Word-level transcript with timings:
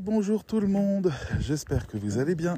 Bonjour 0.00 0.44
tout 0.44 0.60
le 0.60 0.66
monde, 0.66 1.12
j'espère 1.40 1.86
que 1.86 1.96
vous 1.96 2.18
allez 2.18 2.34
bien. 2.34 2.56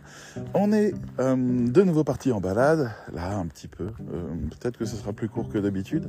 On 0.55 0.73
est 0.73 0.95
euh, 1.19 1.37
de 1.37 1.83
nouveau 1.83 2.03
parti 2.03 2.33
en 2.33 2.41
balade, 2.41 2.91
là 3.13 3.37
un 3.37 3.47
petit 3.47 3.69
peu, 3.69 3.85
euh, 3.85 4.29
peut-être 4.51 4.79
que 4.79 4.85
ce 4.85 4.97
sera 4.97 5.13
plus 5.13 5.29
court 5.29 5.49
que 5.49 5.59
d'habitude. 5.59 6.09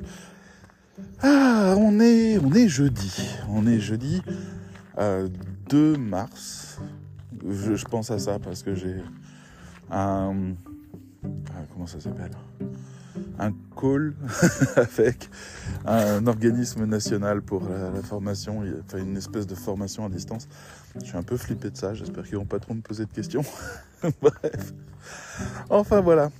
Ah, 1.21 1.75
on 1.77 1.99
est, 1.99 2.37
on 2.37 2.53
est 2.53 2.69
jeudi, 2.69 3.29
on 3.49 3.67
est 3.67 3.79
jeudi 3.79 4.21
2 4.97 4.99
euh, 4.99 5.97
mars. 5.97 6.79
Je, 7.47 7.75
je, 7.75 7.85
pense 7.85 8.09
à 8.09 8.19
ça 8.19 8.39
parce 8.39 8.63
que 8.63 8.73
j'ai 8.75 8.95
un... 9.91 10.53
Ah, 11.25 11.63
comment 11.73 11.87
ça 11.87 11.99
s'appelle? 11.99 12.31
Un 13.39 13.51
call 13.75 14.13
avec 14.75 15.29
un 15.87 16.27
organisme 16.27 16.85
national 16.85 17.41
pour 17.41 17.63
la, 17.69 18.01
formation, 18.01 18.63
une 18.95 19.17
espèce 19.17 19.47
de 19.47 19.55
formation 19.55 20.05
à 20.05 20.09
distance. 20.09 20.47
Je 20.99 21.05
suis 21.05 21.17
un 21.17 21.23
peu 21.23 21.37
flippé 21.37 21.69
de 21.69 21.77
ça, 21.77 21.93
j'espère 21.93 22.25
qu'ils 22.25 22.37
vont 22.37 22.45
pas 22.45 22.59
trop 22.59 22.73
me 22.73 22.81
poser 22.81 23.05
de 23.05 23.11
questions. 23.11 23.43
Bref. 24.21 24.73
Enfin 25.69 26.01
voilà. 26.01 26.31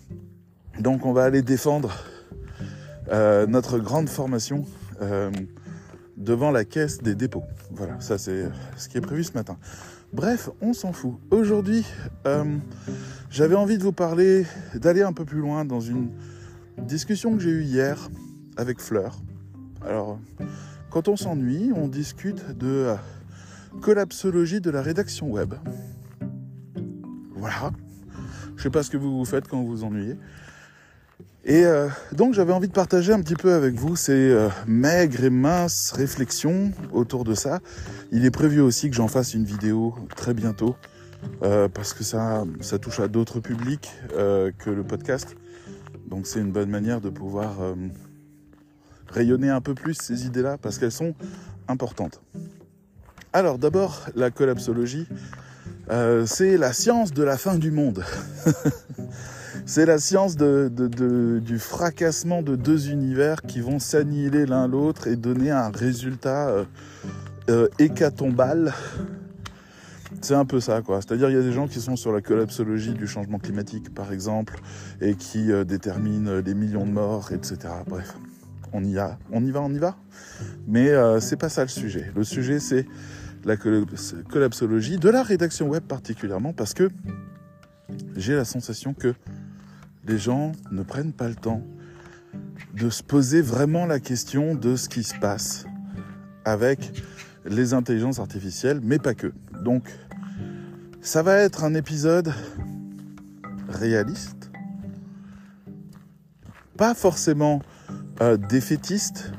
Donc 0.80 1.06
on 1.06 1.14
va 1.14 1.24
aller 1.24 1.42
défendre 1.42 1.94
euh, 3.12 3.48
notre 3.48 3.80
grande 3.80 4.10
formation 4.10 4.66
euh, 5.02 5.32
devant 6.18 6.52
la 6.52 6.66
caisse 6.66 7.00
des 7.00 7.16
dépôts. 7.16 7.44
Voilà, 7.72 8.00
ça 8.00 8.18
c'est 8.18 8.50
ce 8.76 8.90
qui 8.90 8.98
est 8.98 9.02
prévu 9.02 9.24
ce 9.24 9.34
matin. 9.34 9.58
Bref, 10.14 10.50
on 10.62 10.74
s'en 10.74 10.94
fout. 10.94 11.16
Aujourd'hui, 11.32 11.86
euh, 12.26 12.58
j'avais 13.30 13.56
envie 13.56 13.78
de 13.78 13.84
vous 13.84 13.92
parler, 13.92 14.46
d'aller 14.76 15.02
un 15.02 15.14
peu 15.14 15.26
plus 15.26 15.40
loin 15.40 15.66
dans 15.66 15.82
une 15.82 16.10
Discussion 16.78 17.36
que 17.36 17.40
j'ai 17.40 17.50
eue 17.50 17.64
hier 17.64 18.10
avec 18.56 18.80
Fleur. 18.80 19.18
Alors, 19.86 20.20
quand 20.90 21.08
on 21.08 21.16
s'ennuie, 21.16 21.72
on 21.76 21.88
discute 21.88 22.58
de 22.58 22.68
euh, 22.68 22.96
collapsologie 23.82 24.62
de 24.62 24.70
la 24.70 24.82
rédaction 24.82 25.30
web. 25.30 25.54
Voilà. 27.36 27.72
Je 28.56 28.64
sais 28.64 28.70
pas 28.70 28.84
ce 28.84 28.90
que 28.90 28.98
vous 28.98 29.24
faites 29.26 29.48
quand 29.48 29.62
vous 29.62 29.68
vous 29.68 29.84
ennuyez. 29.84 30.16
Et 31.46 31.66
euh, 31.66 31.88
donc 32.12 32.34
j'avais 32.34 32.52
envie 32.52 32.68
de 32.68 32.74
partager 32.74 33.14
un 33.14 33.22
petit 33.22 33.36
peu 33.36 33.54
avec 33.54 33.76
vous 33.76 33.96
ces 33.96 34.12
euh, 34.12 34.50
maigres 34.66 35.24
et 35.24 35.30
minces 35.30 35.92
réflexions 35.92 36.72
autour 36.92 37.24
de 37.24 37.36
ça. 37.36 37.60
Il 38.12 38.26
est 38.26 38.32
prévu 38.32 38.60
aussi 38.60 38.90
que 38.90 38.96
j'en 38.96 39.08
fasse 39.08 39.34
une 39.34 39.46
vidéo 39.46 39.96
très 40.16 40.34
bientôt 40.34 40.76
parce 41.74 41.94
que 41.94 42.04
ça, 42.04 42.46
touche 42.80 43.00
à 43.00 43.08
d'autres 43.08 43.40
publics 43.40 43.92
que 44.10 44.70
le 44.70 44.84
podcast. 44.84 45.36
Donc 46.08 46.26
c'est 46.26 46.40
une 46.40 46.52
bonne 46.52 46.70
manière 46.70 47.02
de 47.02 47.10
pouvoir 47.10 47.62
euh, 47.62 47.76
rayonner 49.10 49.50
un 49.50 49.62
peu 49.62 49.74
plus 49.74 49.96
ces 49.96 50.26
idées-là 50.26 50.58
parce 50.62 50.78
qu'elles 50.78 50.92
sont 50.92 51.16
importantes. 51.68 52.22
Alors 53.34 53.58
d'abord, 53.58 54.06
la 54.16 54.32
collapsologie, 54.32 55.08
euh, 55.90 56.26
c'est 56.26 56.58
la 56.58 56.74
science 56.74 57.14
de 57.14 57.24
la 57.24 57.38
fin 57.38 57.56
du 57.56 57.72
monde. 57.72 58.04
c'est 59.66 59.86
la 59.86 60.00
science 60.00 60.38
du 60.38 61.60
fracassement 61.60 62.42
de 62.42 62.56
deux 62.56 62.90
univers 62.90 63.42
qui 63.42 63.62
vont 63.62 63.80
s'annihiler 63.80 64.46
l'un 64.46 64.68
l'autre 64.68 65.08
et 65.08 65.16
donner 65.16 65.52
un 65.52 65.70
résultat 65.70 66.66
euh, 67.50 67.68
hécatombal 67.80 68.74
c'est 70.22 70.34
un 70.34 70.46
peu 70.46 70.60
ça, 70.60 70.82
quoi. 70.82 71.02
C'est-à-dire, 71.02 71.30
il 71.30 71.36
y 71.36 71.40
a 71.40 71.42
des 71.42 71.52
gens 71.52 71.68
qui 71.68 71.80
sont 71.80 71.96
sur 71.96 72.12
la 72.12 72.22
collapsologie 72.22 72.94
du 72.94 73.08
changement 73.08 73.40
climatique, 73.40 73.94
par 73.94 74.12
exemple, 74.12 74.60
et 75.02 75.16
qui 75.16 75.52
euh, 75.52 75.64
déterminent 75.64 76.42
les 76.44 76.54
millions 76.54 76.86
de 76.86 76.92
morts, 76.92 77.32
etc. 77.32 77.58
Bref, 77.88 78.16
on 78.74 78.84
y 78.84 78.98
a, 78.98 79.18
on 79.32 79.44
y 79.44 79.52
va, 79.52 79.62
on 79.62 79.74
y 79.74 79.80
va. 79.80 79.98
Mais 80.68 80.90
euh, 80.90 81.20
c'est 81.20 81.38
pas 81.38 81.50
ça 81.50 81.64
le 81.64 81.70
sujet. 81.70 82.12
Le 82.16 82.24
sujet, 82.24 82.60
c'est 82.60 82.86
la 83.46 83.56
collapsologie 83.58 84.98
de 84.98 85.10
la 85.10 85.24
rédaction 85.24 85.70
web 85.70 85.84
particulièrement, 85.84 86.54
parce 86.54 86.74
que 86.74 86.90
j'ai 88.16 88.36
la 88.36 88.46
sensation 88.46 88.94
que 88.94 89.14
les 90.06 90.18
gens 90.18 90.52
ne 90.72 90.84
prennent 90.84 91.14
pas 91.14 91.28
le 91.28 91.36
temps 91.36 91.64
de 92.74 92.90
se 92.90 93.04
poser 93.04 93.42
vraiment 93.42 93.86
la 93.86 94.00
question 94.00 94.56
de 94.56 94.76
ce 94.76 94.90
qui 94.90 95.04
se 95.04 95.16
passe 95.16 95.66
avec 96.46 97.04
les 97.46 97.74
intelligences 97.74 98.20
artificielles, 98.20 98.80
mais 98.84 99.00
pas 99.00 99.14
que. 99.14 99.34
Donc, 99.64 99.90
ça 101.02 101.24
va 101.24 101.38
être 101.38 101.64
un 101.64 101.74
épisode 101.74 102.34
réaliste, 103.70 104.52
pas 106.78 106.94
forcément 106.94 107.62
euh, 108.22 108.38
défaitiste, 108.38 109.32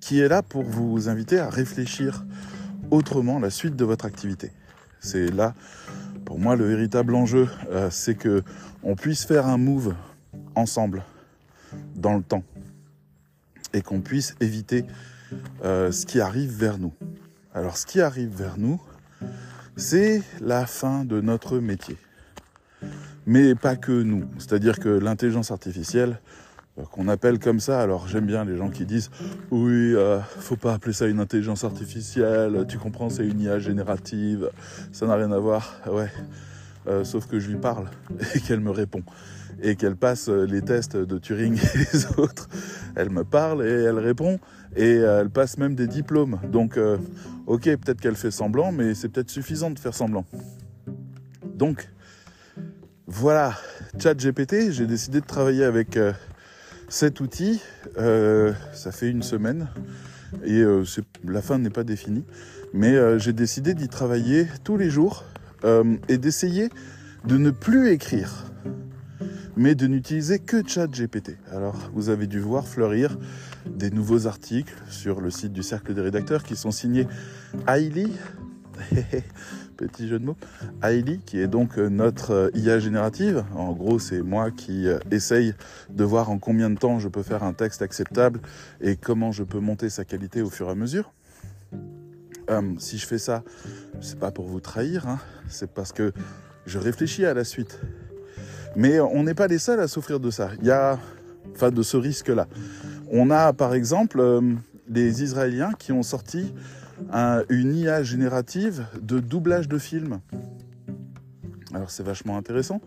qui 0.00 0.20
est 0.20 0.28
là 0.28 0.42
pour 0.42 0.62
vous 0.62 1.08
inviter 1.08 1.38
à 1.38 1.50
réfléchir 1.50 2.24
autrement 2.90 3.38
la 3.38 3.50
suite 3.50 3.76
de 3.76 3.84
votre 3.84 4.06
activité. 4.06 4.50
C'est 5.00 5.30
là, 5.30 5.54
pour 6.24 6.38
moi, 6.38 6.56
le 6.56 6.64
véritable 6.64 7.14
enjeu, 7.14 7.48
euh, 7.70 7.88
c'est 7.90 8.14
que 8.14 8.42
on 8.82 8.96
puisse 8.96 9.26
faire 9.26 9.46
un 9.46 9.58
move 9.58 9.94
ensemble 10.54 11.02
dans 11.94 12.14
le 12.16 12.22
temps 12.22 12.44
et 13.74 13.82
qu'on 13.82 14.00
puisse 14.00 14.34
éviter 14.40 14.86
euh, 15.64 15.92
ce 15.92 16.06
qui 16.06 16.20
arrive 16.20 16.50
vers 16.50 16.78
nous. 16.78 16.94
Alors 17.54 17.76
ce 17.76 17.86
qui 17.86 18.00
arrive 18.00 18.30
vers 18.30 18.56
nous, 18.56 18.80
c'est 19.76 20.22
la 20.40 20.66
fin 20.66 21.04
de 21.04 21.20
notre 21.20 21.58
métier. 21.58 21.96
Mais 23.26 23.54
pas 23.54 23.76
que 23.76 23.92
nous. 23.92 24.24
C'est-à-dire 24.38 24.78
que 24.78 24.88
l'intelligence 24.88 25.50
artificielle, 25.50 26.20
qu'on 26.90 27.08
appelle 27.08 27.38
comme 27.38 27.60
ça, 27.60 27.80
alors 27.80 28.08
j'aime 28.08 28.26
bien 28.26 28.44
les 28.44 28.56
gens 28.56 28.70
qui 28.70 28.84
disent 28.86 29.10
oui, 29.50 29.94
euh, 29.94 30.20
faut 30.20 30.56
pas 30.56 30.74
appeler 30.74 30.92
ça 30.92 31.06
une 31.06 31.20
intelligence 31.20 31.64
artificielle, 31.64 32.64
tu 32.68 32.78
comprends, 32.78 33.10
c'est 33.10 33.26
une 33.26 33.40
IA 33.40 33.58
générative, 33.58 34.50
ça 34.92 35.06
n'a 35.06 35.16
rien 35.16 35.32
à 35.32 35.38
voir. 35.38 35.80
Ouais, 35.90 36.10
euh, 36.86 37.04
sauf 37.04 37.26
que 37.26 37.38
je 37.38 37.48
lui 37.48 37.56
parle 37.56 37.86
et 38.34 38.40
qu'elle 38.40 38.60
me 38.60 38.70
répond 38.70 39.02
et 39.60 39.76
qu'elle 39.76 39.96
passe 39.96 40.28
les 40.28 40.62
tests 40.62 40.96
de 40.96 41.18
Turing 41.18 41.56
et 41.56 41.78
les 41.92 42.06
autres. 42.18 42.48
Elle 42.94 43.10
me 43.10 43.24
parle 43.24 43.66
et 43.66 43.70
elle 43.70 43.98
répond 43.98 44.38
et 44.76 44.96
elle 44.96 45.30
passe 45.30 45.58
même 45.58 45.74
des 45.74 45.86
diplômes. 45.86 46.38
Donc, 46.50 46.76
euh, 46.76 46.98
ok, 47.46 47.64
peut-être 47.64 48.00
qu'elle 48.00 48.14
fait 48.14 48.30
semblant, 48.30 48.72
mais 48.72 48.94
c'est 48.94 49.08
peut-être 49.08 49.30
suffisant 49.30 49.70
de 49.70 49.78
faire 49.78 49.94
semblant. 49.94 50.24
Donc, 51.54 51.88
voilà, 53.06 53.54
ChatGPT, 53.98 54.70
j'ai 54.70 54.86
décidé 54.86 55.20
de 55.20 55.26
travailler 55.26 55.64
avec 55.64 55.96
euh, 55.96 56.12
cet 56.88 57.20
outil. 57.20 57.60
Euh, 57.98 58.52
ça 58.72 58.92
fait 58.92 59.10
une 59.10 59.22
semaine 59.22 59.68
et 60.44 60.62
la 61.24 61.40
fin 61.40 61.58
n'est 61.58 61.70
pas 61.70 61.84
définie, 61.84 62.24
mais 62.74 63.18
j'ai 63.18 63.32
décidé 63.32 63.74
d'y 63.74 63.88
travailler 63.88 64.46
tous 64.62 64.76
les 64.76 64.90
jours 64.90 65.24
et 66.08 66.18
d'essayer 66.18 66.68
de 67.24 67.38
ne 67.38 67.50
plus 67.50 67.88
écrire 67.88 68.44
mais 69.58 69.74
de 69.74 69.88
n'utiliser 69.88 70.38
que 70.38 70.66
ChatGPT. 70.66 71.36
Alors, 71.50 71.90
vous 71.92 72.10
avez 72.10 72.28
dû 72.28 72.38
voir 72.38 72.66
fleurir 72.66 73.18
des 73.66 73.90
nouveaux 73.90 74.28
articles 74.28 74.74
sur 74.88 75.20
le 75.20 75.30
site 75.30 75.52
du 75.52 75.64
Cercle 75.64 75.94
des 75.94 76.00
rédacteurs 76.00 76.44
qui 76.44 76.54
sont 76.54 76.70
signés 76.70 77.08
Hailey, 77.66 78.06
petit 79.86 80.08
jeu 80.08 80.18
de 80.18 80.24
mots, 80.24 80.36
Hailey, 80.82 81.20
qui 81.24 81.40
est 81.40 81.46
donc 81.46 81.78
euh, 81.78 81.88
notre 81.88 82.32
euh, 82.32 82.50
IA 82.54 82.78
générative. 82.78 83.44
En 83.54 83.72
gros, 83.72 83.98
c'est 83.98 84.22
moi 84.22 84.50
qui 84.50 84.88
euh, 84.88 84.98
essaye 85.10 85.54
de 85.90 86.04
voir 86.04 86.30
en 86.30 86.38
combien 86.38 86.68
de 86.68 86.78
temps 86.78 86.98
je 86.98 87.08
peux 87.08 87.22
faire 87.22 87.44
un 87.44 87.52
texte 87.52 87.80
acceptable 87.80 88.40
et 88.80 88.96
comment 88.96 89.32
je 89.32 89.44
peux 89.44 89.60
monter 89.60 89.88
sa 89.88 90.04
qualité 90.04 90.42
au 90.42 90.50
fur 90.50 90.68
et 90.68 90.72
à 90.72 90.74
mesure. 90.74 91.12
si 92.78 92.98
je 92.98 93.06
fais 93.06 93.18
ça, 93.18 93.42
c'est 94.00 94.18
pas 94.18 94.30
pour 94.30 94.46
vous 94.46 94.60
trahir, 94.60 95.06
hein. 95.06 95.18
c'est 95.48 95.70
parce 95.70 95.92
que 95.92 96.12
je 96.66 96.78
réfléchis 96.78 97.24
à 97.24 97.34
la 97.34 97.44
suite. 97.44 97.80
Mais 98.76 99.00
on 99.00 99.22
n'est 99.22 99.34
pas 99.34 99.46
les 99.46 99.58
seuls 99.58 99.80
à 99.80 99.88
souffrir 99.88 100.20
de 100.20 100.30
ça. 100.30 100.50
Il 100.60 100.66
y 100.66 100.70
a, 100.70 100.98
enfin, 101.54 101.70
de 101.70 101.82
ce 101.82 101.96
risque-là. 101.96 102.46
On 103.10 103.30
a, 103.30 103.52
par 103.52 103.74
exemple, 103.74 104.20
euh, 104.20 104.40
les 104.88 105.22
Israéliens 105.22 105.72
qui 105.78 105.92
ont 105.92 106.02
sorti 106.02 106.52
une 107.48 107.74
IA 107.74 108.02
générative 108.02 108.86
de 109.00 109.20
doublage 109.20 109.68
de 109.68 109.78
films. 109.78 110.20
Alors 111.74 111.90
c'est 111.90 112.02
vachement 112.02 112.36
intéressant. 112.36 112.80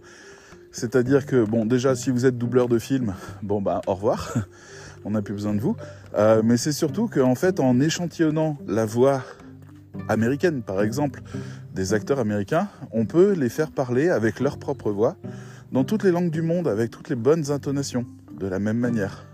C'est-à-dire 0.71 1.25
que, 1.25 1.43
bon, 1.43 1.65
déjà, 1.65 1.95
si 1.95 2.11
vous 2.11 2.25
êtes 2.25 2.37
doubleur 2.37 2.69
de 2.69 2.79
films, 2.79 3.13
bon, 3.43 3.61
bah, 3.61 3.81
au 3.87 3.93
revoir. 3.93 4.33
On 5.05 5.11
n'a 5.11 5.21
plus 5.21 5.33
besoin 5.33 5.53
de 5.53 5.59
vous. 5.59 5.75
Euh, 6.15 6.41
mais 6.43 6.57
c'est 6.57 6.71
surtout 6.71 7.07
qu'en 7.07 7.35
fait, 7.35 7.59
en 7.59 7.79
échantillonnant 7.79 8.57
la 8.67 8.85
voix 8.85 9.23
américaine, 10.07 10.61
par 10.61 10.81
exemple, 10.81 11.21
des 11.73 11.93
acteurs 11.93 12.19
américains, 12.19 12.67
on 12.91 13.05
peut 13.05 13.33
les 13.33 13.49
faire 13.49 13.71
parler 13.71 14.09
avec 14.09 14.39
leur 14.39 14.57
propre 14.57 14.91
voix 14.91 15.17
dans 15.71 15.83
toutes 15.83 16.03
les 16.03 16.11
langues 16.11 16.29
du 16.29 16.41
monde 16.41 16.67
avec 16.67 16.91
toutes 16.91 17.09
les 17.09 17.15
bonnes 17.15 17.51
intonations, 17.51 18.05
de 18.37 18.47
la 18.47 18.59
même 18.59 18.77
manière. 18.77 19.25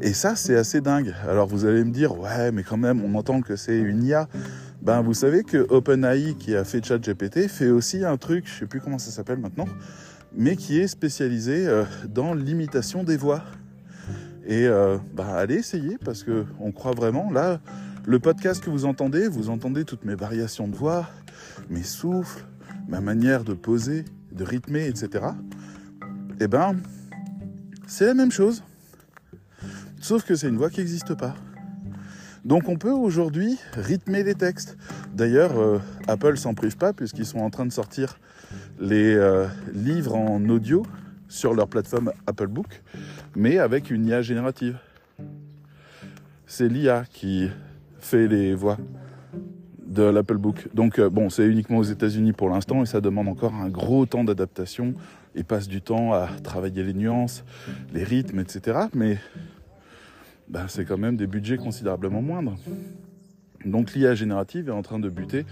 Et 0.00 0.12
ça, 0.12 0.36
c'est 0.36 0.56
assez 0.56 0.80
dingue. 0.80 1.12
Alors 1.28 1.48
vous 1.48 1.64
allez 1.64 1.82
me 1.82 1.90
dire, 1.90 2.18
ouais, 2.18 2.52
mais 2.52 2.62
quand 2.62 2.76
même, 2.76 3.02
on 3.04 3.14
entend 3.16 3.40
que 3.40 3.56
c'est 3.56 3.76
une 3.76 4.04
IA. 4.04 4.28
Ben, 4.80 5.02
vous 5.02 5.14
savez 5.14 5.42
que 5.42 5.66
OpenAI, 5.70 6.34
qui 6.38 6.54
a 6.54 6.62
fait 6.62 6.84
ChatGPT, 6.84 7.48
fait 7.48 7.70
aussi 7.70 8.04
un 8.04 8.16
truc, 8.16 8.46
je 8.46 8.60
sais 8.60 8.66
plus 8.66 8.80
comment 8.80 8.98
ça 8.98 9.10
s'appelle 9.10 9.38
maintenant, 9.38 9.66
mais 10.32 10.54
qui 10.54 10.78
est 10.78 10.86
spécialisé 10.86 11.66
euh, 11.66 11.84
dans 12.08 12.32
l'imitation 12.32 13.02
des 13.02 13.16
voix. 13.16 13.42
Et 14.46 14.66
euh, 14.66 14.98
ben, 15.14 15.26
allez 15.26 15.56
essayer 15.56 15.98
parce 16.02 16.22
que 16.22 16.46
on 16.60 16.70
croit 16.70 16.92
vraiment. 16.92 17.30
Là, 17.32 17.60
Le 18.06 18.20
podcast 18.20 18.62
que 18.62 18.70
vous 18.70 18.84
entendez, 18.84 19.26
vous 19.26 19.50
entendez 19.50 19.84
toutes 19.84 20.04
mes 20.04 20.14
variations 20.14 20.68
de 20.68 20.76
voix, 20.76 21.10
mes 21.68 21.82
souffles, 21.82 22.44
ma 22.88 23.00
manière 23.00 23.42
de 23.42 23.52
poser, 23.52 24.04
de 24.30 24.44
rythmer, 24.44 24.86
etc. 24.86 25.26
Eh 26.40 26.46
ben, 26.46 26.76
c'est 27.88 28.06
la 28.06 28.14
même 28.14 28.30
chose. 28.30 28.62
Sauf 30.00 30.24
que 30.24 30.34
c'est 30.34 30.48
une 30.48 30.56
voix 30.56 30.70
qui 30.70 30.80
n'existe 30.80 31.14
pas. 31.14 31.34
Donc 32.44 32.68
on 32.68 32.76
peut 32.76 32.92
aujourd'hui 32.92 33.58
rythmer 33.74 34.22
les 34.22 34.34
textes. 34.34 34.76
D'ailleurs, 35.12 35.58
euh, 35.58 35.78
Apple 36.06 36.36
s'en 36.36 36.54
prive 36.54 36.76
pas 36.76 36.92
puisqu'ils 36.92 37.26
sont 37.26 37.40
en 37.40 37.50
train 37.50 37.66
de 37.66 37.72
sortir 37.72 38.18
les 38.80 39.14
euh, 39.14 39.46
livres 39.74 40.14
en 40.14 40.48
audio 40.48 40.84
sur 41.28 41.52
leur 41.52 41.68
plateforme 41.68 42.12
Apple 42.26 42.46
Book, 42.46 42.82
mais 43.36 43.58
avec 43.58 43.90
une 43.90 44.06
IA 44.06 44.22
générative. 44.22 44.78
C'est 46.46 46.68
l'IA 46.68 47.04
qui 47.12 47.50
fait 47.98 48.28
les 48.28 48.54
voix 48.54 48.78
de 49.86 50.02
l'Apple 50.02 50.36
Book. 50.36 50.68
Donc 50.74 50.98
euh, 50.98 51.10
bon, 51.10 51.28
c'est 51.28 51.46
uniquement 51.46 51.78
aux 51.78 51.82
États-Unis 51.82 52.32
pour 52.32 52.48
l'instant 52.50 52.82
et 52.82 52.86
ça 52.86 53.00
demande 53.00 53.28
encore 53.28 53.54
un 53.54 53.68
gros 53.68 54.06
temps 54.06 54.24
d'adaptation. 54.24 54.94
Ils 55.34 55.44
passent 55.44 55.68
du 55.68 55.82
temps 55.82 56.12
à 56.12 56.28
travailler 56.42 56.82
les 56.82 56.94
nuances, 56.94 57.44
les 57.92 58.04
rythmes, 58.04 58.40
etc. 58.40 58.78
Mais 58.94 59.18
ben, 60.48 60.66
c'est 60.68 60.84
quand 60.84 60.98
même 60.98 61.16
des 61.16 61.26
budgets 61.26 61.56
considérablement 61.56 62.22
moindres. 62.22 62.56
Donc 63.64 63.94
l'IA 63.94 64.14
générative 64.14 64.68
est 64.68 64.72
en 64.72 64.82
train 64.82 64.98
de 64.98 65.08
buter 65.08 65.44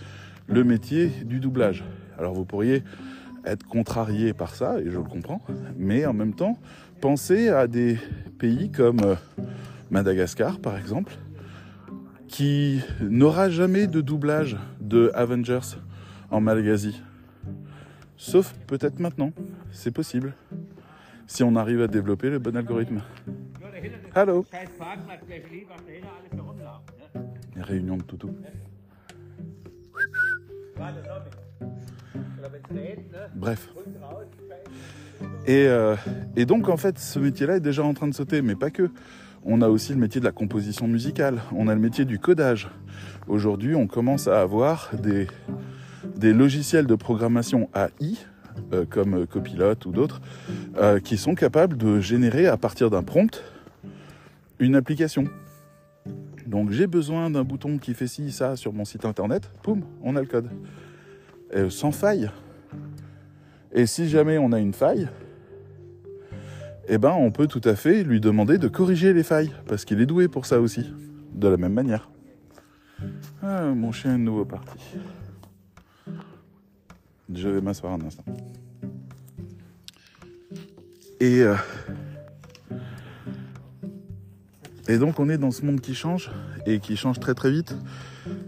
le 0.49 0.65
métier 0.65 1.09
du 1.25 1.41
doublage. 1.41 1.85
Alors 2.19 2.35
vous 2.35 2.45
pourriez 2.45 2.83
être 3.45 3.65
contrarié 3.67 4.33
par 4.33 4.55
ça, 4.55 4.81
et 4.81 4.91
je 4.91 4.99
le 4.99 5.05
comprends, 5.05 5.41
mais 5.77 6.05
en 6.07 6.13
même 6.13 6.35
temps, 6.35 6.59
pensez 7.01 7.49
à 7.49 7.67
des 7.67 7.99
pays 8.39 8.71
comme 8.71 9.01
euh, 9.01 9.15
Madagascar 9.91 10.59
par 10.59 10.77
exemple, 10.77 11.17
qui 12.29 12.81
n'aura 13.01 13.51
jamais 13.51 13.87
de 13.87 14.01
doublage 14.01 14.57
de 14.81 15.11
Avengers 15.15 15.77
en 16.31 16.41
Malagasy. 16.41 17.01
Sauf 18.17 18.55
peut-être 18.67 18.99
maintenant, 18.99 19.33
c'est 19.71 19.93
possible, 19.93 20.35
si 21.27 21.43
on 21.45 21.55
arrive 21.55 21.83
à 21.83 21.87
développer 21.87 22.31
le 22.31 22.39
bon 22.39 22.57
algorithme. 22.57 23.03
Hallo. 24.19 24.47
Réunion 27.55 27.99
de 27.99 28.03
toutou. 28.03 28.31
Bref. 33.35 33.69
Et, 35.47 35.67
euh, 35.69 35.97
et, 36.35 36.47
donc 36.47 36.71
en 36.71 36.79
fait 36.79 36.99
ce 36.99 37.19
métier-là 37.19 37.57
est 37.57 37.61
déjà 37.61 37.85
en 37.85 37.93
train 37.93 38.09
de 38.09 38.15
sauter, 38.15 38.41
mais 38.41 38.55
pas 38.55 38.71
que. 38.71 38.91
On 39.45 39.61
a 39.61 39.69
aussi 39.69 39.93
le 39.93 39.99
métier 39.99 40.19
de 40.19 40.25
la 40.25 40.33
composition 40.33 40.89
musicale, 40.89 41.43
on 41.55 41.69
a 41.69 41.75
le 41.75 41.81
métier 41.81 42.07
du 42.07 42.19
codage. 42.19 42.71
Aujourd'hui 43.29 43.75
on 43.75 43.87
commence 43.87 44.29
à 44.29 44.41
avoir 44.41 44.93
des, 44.95 45.27
des 46.17 46.33
logiciels 46.33 46.87
de 46.87 46.95
programmation 46.95 47.69
AI, 47.75 48.17
euh, 48.73 48.87
comme 48.89 49.27
Copilot 49.27 49.75
ou 49.85 49.93
d'autres, 49.93 50.23
euh, 50.79 51.01
qui 51.01 51.19
sont 51.19 51.35
capables 51.35 51.77
de 51.77 52.01
générer 52.01 52.47
à 52.47 52.57
partir 52.57 52.89
d'un 52.89 53.03
prompt 53.03 53.45
une 54.59 54.75
application. 54.75 55.25
Donc 56.47 56.71
j'ai 56.71 56.87
besoin 56.87 57.31
d'un 57.31 57.45
bouton 57.45 57.79
qui 57.79 57.95
fait 57.95 58.07
ci, 58.07 58.31
ça 58.31 58.57
sur 58.57 58.73
mon 58.73 58.85
site 58.85 59.05
internet, 59.05 59.51
poum, 59.63 59.83
on 60.03 60.17
a 60.17 60.21
le 60.21 60.27
code. 60.27 60.51
sans 61.71 61.93
faille. 61.93 62.31
Et 63.73 63.87
si 63.87 64.09
jamais 64.09 64.39
on 64.39 64.53
a 64.53 64.59
une 64.59 64.73
faille, 64.73 65.09
eh 66.89 66.99
ben 66.99 67.13
on 67.13 67.31
peut 67.31 67.47
tout 67.47 67.61
à 67.65 67.75
fait 67.75 68.05
lui 68.05 68.21
demander 68.21 68.59
de 68.59 68.69
corriger 68.69 69.13
les 69.13 69.23
failles, 69.23 69.53
parce 69.67 69.85
qu'il 69.85 70.01
est 70.01 70.07
doué 70.07 70.29
pour 70.29 70.47
ça 70.47 70.61
aussi, 70.61 70.93
de 71.35 71.49
la 71.49 71.57
même 71.57 71.73
manière. 71.73 72.09
Ah, 73.43 73.65
mon 73.75 73.93
chien 73.93 74.15
est 74.15 74.19
de 74.19 74.23
nouveau 74.23 74.45
parti. 74.45 74.79
Je 77.33 77.49
vais 77.49 77.61
m'asseoir 77.61 77.95
un 77.95 78.01
instant. 78.03 78.25
Et 81.19 81.41
euh, 81.43 81.57
Et 84.89 84.99
donc 84.99 85.19
on 85.19 85.29
est 85.29 85.39
dans 85.39 85.51
ce 85.51 85.65
monde 85.65 85.81
qui 85.81 85.95
change 85.95 86.31
et 86.67 86.79
qui 86.79 86.97
change 86.97 87.19
très 87.19 87.35
très 87.35 87.51
vite. 87.51 87.77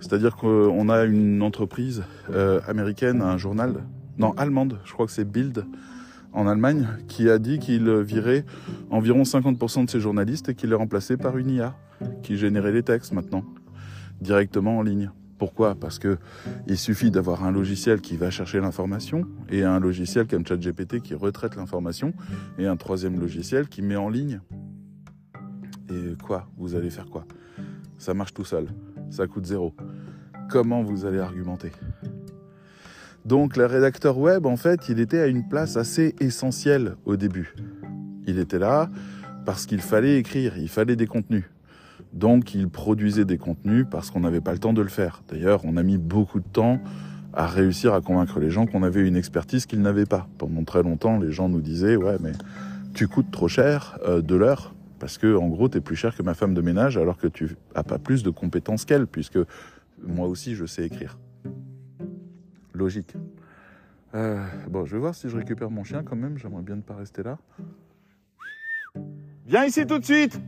C'est-à-dire 0.01 0.37
qu'on 0.37 0.89
a 0.89 1.05
une 1.05 1.43
entreprise 1.43 2.05
euh, 2.31 2.61
américaine, 2.67 3.23
un 3.23 3.37
journal, 3.37 3.85
non 4.19 4.33
allemande, 4.33 4.79
je 4.85 4.93
crois 4.93 5.07
que 5.07 5.13
c'est 5.13 5.25
Bild 5.25 5.65
en 6.33 6.47
Allemagne, 6.47 6.87
qui 7.09 7.31
a 7.31 7.39
dit 7.39 7.59
qu'il 7.59 7.91
virait 8.01 8.45
environ 8.91 9.23
50% 9.23 9.87
de 9.87 9.91
ses 9.91 10.01
journalistes 10.01 10.49
et 10.49 10.55
qu'il 10.55 10.71
les 10.71 10.77
remplaçait 10.77 11.17
par 11.17 11.39
une 11.39 11.51
IA 11.51 11.75
qui 12.23 12.37
générait 12.37 12.73
les 12.73 12.83
textes 12.83 13.13
maintenant 13.13 13.45
directement 14.21 14.79
en 14.79 14.83
ligne. 14.83 15.11
Pourquoi? 15.39 15.77
Parce 15.77 16.01
que 16.01 16.19
il 16.67 16.77
suffit 16.77 17.13
d'avoir 17.13 17.45
un 17.45 17.53
logiciel 17.53 18.01
qui 18.01 18.17
va 18.17 18.31
chercher 18.31 18.61
l'information 18.61 19.25
et 19.49 19.63
un 19.63 19.79
logiciel 19.79 20.27
comme 20.27 20.45
ChatGPT 20.45 21.01
qui 21.01 21.15
retraite 21.15 21.55
l'information 21.55 22.13
et 22.59 22.67
un 22.67 22.77
troisième 22.77 23.21
logiciel 23.21 23.69
qui 23.69 23.83
met 23.83 23.97
en 23.97 24.09
ligne 24.09 24.41
quoi 26.23 26.47
Vous 26.57 26.75
allez 26.75 26.91
faire 26.91 27.07
quoi 27.07 27.25
Ça 27.99 28.15
marche 28.15 28.35
tout 28.35 28.45
seul. 28.45 28.67
Ça 29.11 29.27
coûte 29.27 29.47
zéro. 29.47 29.75
Comment 30.51 30.83
vous 30.83 31.05
allez 31.05 31.19
argumenter 31.19 31.73
Donc 33.25 33.57
le 33.57 33.67
rédacteur 33.67 34.19
web, 34.19 34.47
en 34.47 34.57
fait, 34.57 34.89
il 34.89 35.01
était 35.01 35.21
à 35.21 35.27
une 35.27 35.49
place 35.49 35.77
assez 35.77 36.15
essentielle 36.21 36.97
au 37.05 37.17
début. 37.17 37.55
Il 38.27 38.39
était 38.39 38.59
là 38.59 38.89
parce 39.45 39.67
qu'il 39.67 39.81
fallait 39.81 40.19
écrire, 40.19 40.59
il 40.59 40.69
fallait 40.69 40.97
des 40.97 41.07
contenus. 41.07 41.45
Donc 42.13 42.55
il 42.55 42.69
produisait 42.69 43.25
des 43.25 43.39
contenus 43.39 43.87
parce 43.91 44.11
qu'on 44.11 44.21
n'avait 44.21 44.41
pas 44.41 44.53
le 44.53 44.59
temps 44.59 44.73
de 44.73 44.83
le 44.83 44.89
faire. 44.89 45.23
D'ailleurs, 45.29 45.65
on 45.65 45.77
a 45.77 45.83
mis 45.83 45.99
beaucoup 45.99 46.41
de 46.41 46.49
temps 46.49 46.81
à 47.33 47.47
réussir 47.47 47.95
à 47.95 48.01
convaincre 48.01 48.41
les 48.41 48.51
gens 48.51 48.67
qu'on 48.67 48.83
avait 48.83 49.07
une 49.07 49.17
expertise 49.17 49.67
qu'ils 49.67 49.83
n'avaient 49.83 50.07
pas. 50.07 50.29
Pendant 50.39 50.65
très 50.65 50.83
longtemps, 50.83 51.19
les 51.19 51.33
gens 51.33 51.49
nous 51.49 51.61
disaient 51.61 51.97
ouais 51.97 52.17
mais 52.21 52.33
tu 52.95 53.07
coûtes 53.09 53.31
trop 53.31 53.49
cher 53.49 53.99
euh, 54.07 54.23
de 54.23 54.35
l'heure 54.35 54.75
parce 54.99 55.19
que, 55.19 55.37
en 55.37 55.49
gros, 55.49 55.69
tu 55.69 55.79
es 55.79 55.81
plus 55.81 55.97
cher 55.97 56.17
que 56.17 56.23
ma 56.23 56.35
femme 56.35 56.55
de 56.55 56.61
ménage 56.61 56.97
alors 56.97 57.17
que 57.17 57.27
tu 57.27 57.57
as 57.75 57.85
pas 57.85 57.99
plus 57.99 58.23
de 58.23 58.31
compétences 58.31 58.85
qu'elle, 58.85 59.07
puisque 59.07 59.39
moi 60.03 60.27
aussi, 60.29 60.55
je 60.55 60.65
sais 60.65 60.85
écrire. 60.85 61.19
Logique. 62.75 63.15
Euh, 64.15 64.45
bon, 64.69 64.85
je 64.85 64.93
vais 64.93 65.01
voir 65.01 65.15
si 65.15 65.29
je 65.29 65.37
récupère 65.37 65.71
mon 65.71 65.85
chien 65.85 66.03
quand 66.03 66.17
même. 66.17 66.39
J'aimerais 66.39 66.63
bien 66.63 66.77
ne 66.77 66.83
pas 66.83 66.95
rester 66.95 67.23
là. 67.23 67.39
Viens 69.47 69.65
ici 69.65 69.87
tout 69.87 69.99
de 69.99 70.05
suite 70.05 70.41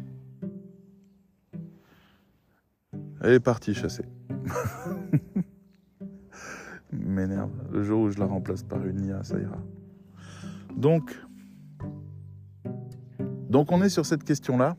Elle 3.22 3.34
est 3.34 3.40
partie 3.40 3.74
chasser. 3.74 4.04
M'énerve. 6.92 7.50
Le 7.70 7.82
jour 7.82 8.02
où 8.02 8.10
je 8.10 8.18
la 8.18 8.24
remplace 8.24 8.62
par 8.62 8.84
une 8.86 9.04
IA, 9.04 9.22
ça 9.22 9.38
ira. 9.38 9.58
Donc, 10.74 11.14
donc 13.50 13.72
on 13.72 13.82
est 13.82 13.90
sur 13.90 14.06
cette 14.06 14.24
question-là. 14.24 14.76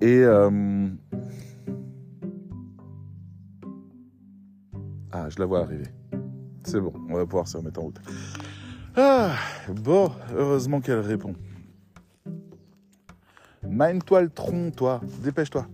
Et... 0.00 0.18
Euh, 0.18 0.88
ah, 5.12 5.30
je 5.30 5.38
la 5.38 5.46
vois 5.46 5.60
arriver. 5.60 5.86
C'est 6.64 6.80
bon, 6.80 6.92
on 7.08 7.14
va 7.14 7.24
pouvoir 7.24 7.48
se 7.48 7.56
remettre 7.56 7.80
en 7.80 7.84
route. 7.84 8.00
Ah, 8.96 9.34
bon, 9.72 10.10
heureusement 10.36 10.80
qu'elle 10.80 11.00
répond. 11.00 11.34
Mine-toi 13.66 14.22
le 14.22 14.30
tronc, 14.30 14.70
toi. 14.72 15.00
Dépêche-toi. 15.22 15.66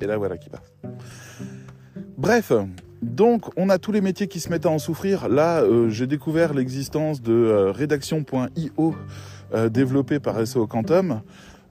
Et 0.00 0.06
là, 0.06 0.16
voilà 0.16 0.38
qui 0.38 0.48
passe. 0.48 0.72
Bref, 2.16 2.52
donc, 3.02 3.46
on 3.56 3.68
a 3.68 3.78
tous 3.78 3.92
les 3.92 4.00
métiers 4.00 4.28
qui 4.28 4.40
se 4.40 4.48
mettent 4.48 4.66
à 4.66 4.70
en 4.70 4.78
souffrir. 4.78 5.28
Là, 5.28 5.62
euh, 5.62 5.88
j'ai 5.88 6.06
découvert 6.06 6.52
l'existence 6.52 7.22
de 7.22 7.32
euh, 7.32 7.70
rédaction.io 7.70 8.94
développé 9.70 10.20
par 10.20 10.46
SEO 10.46 10.66
Quantum, 10.66 11.22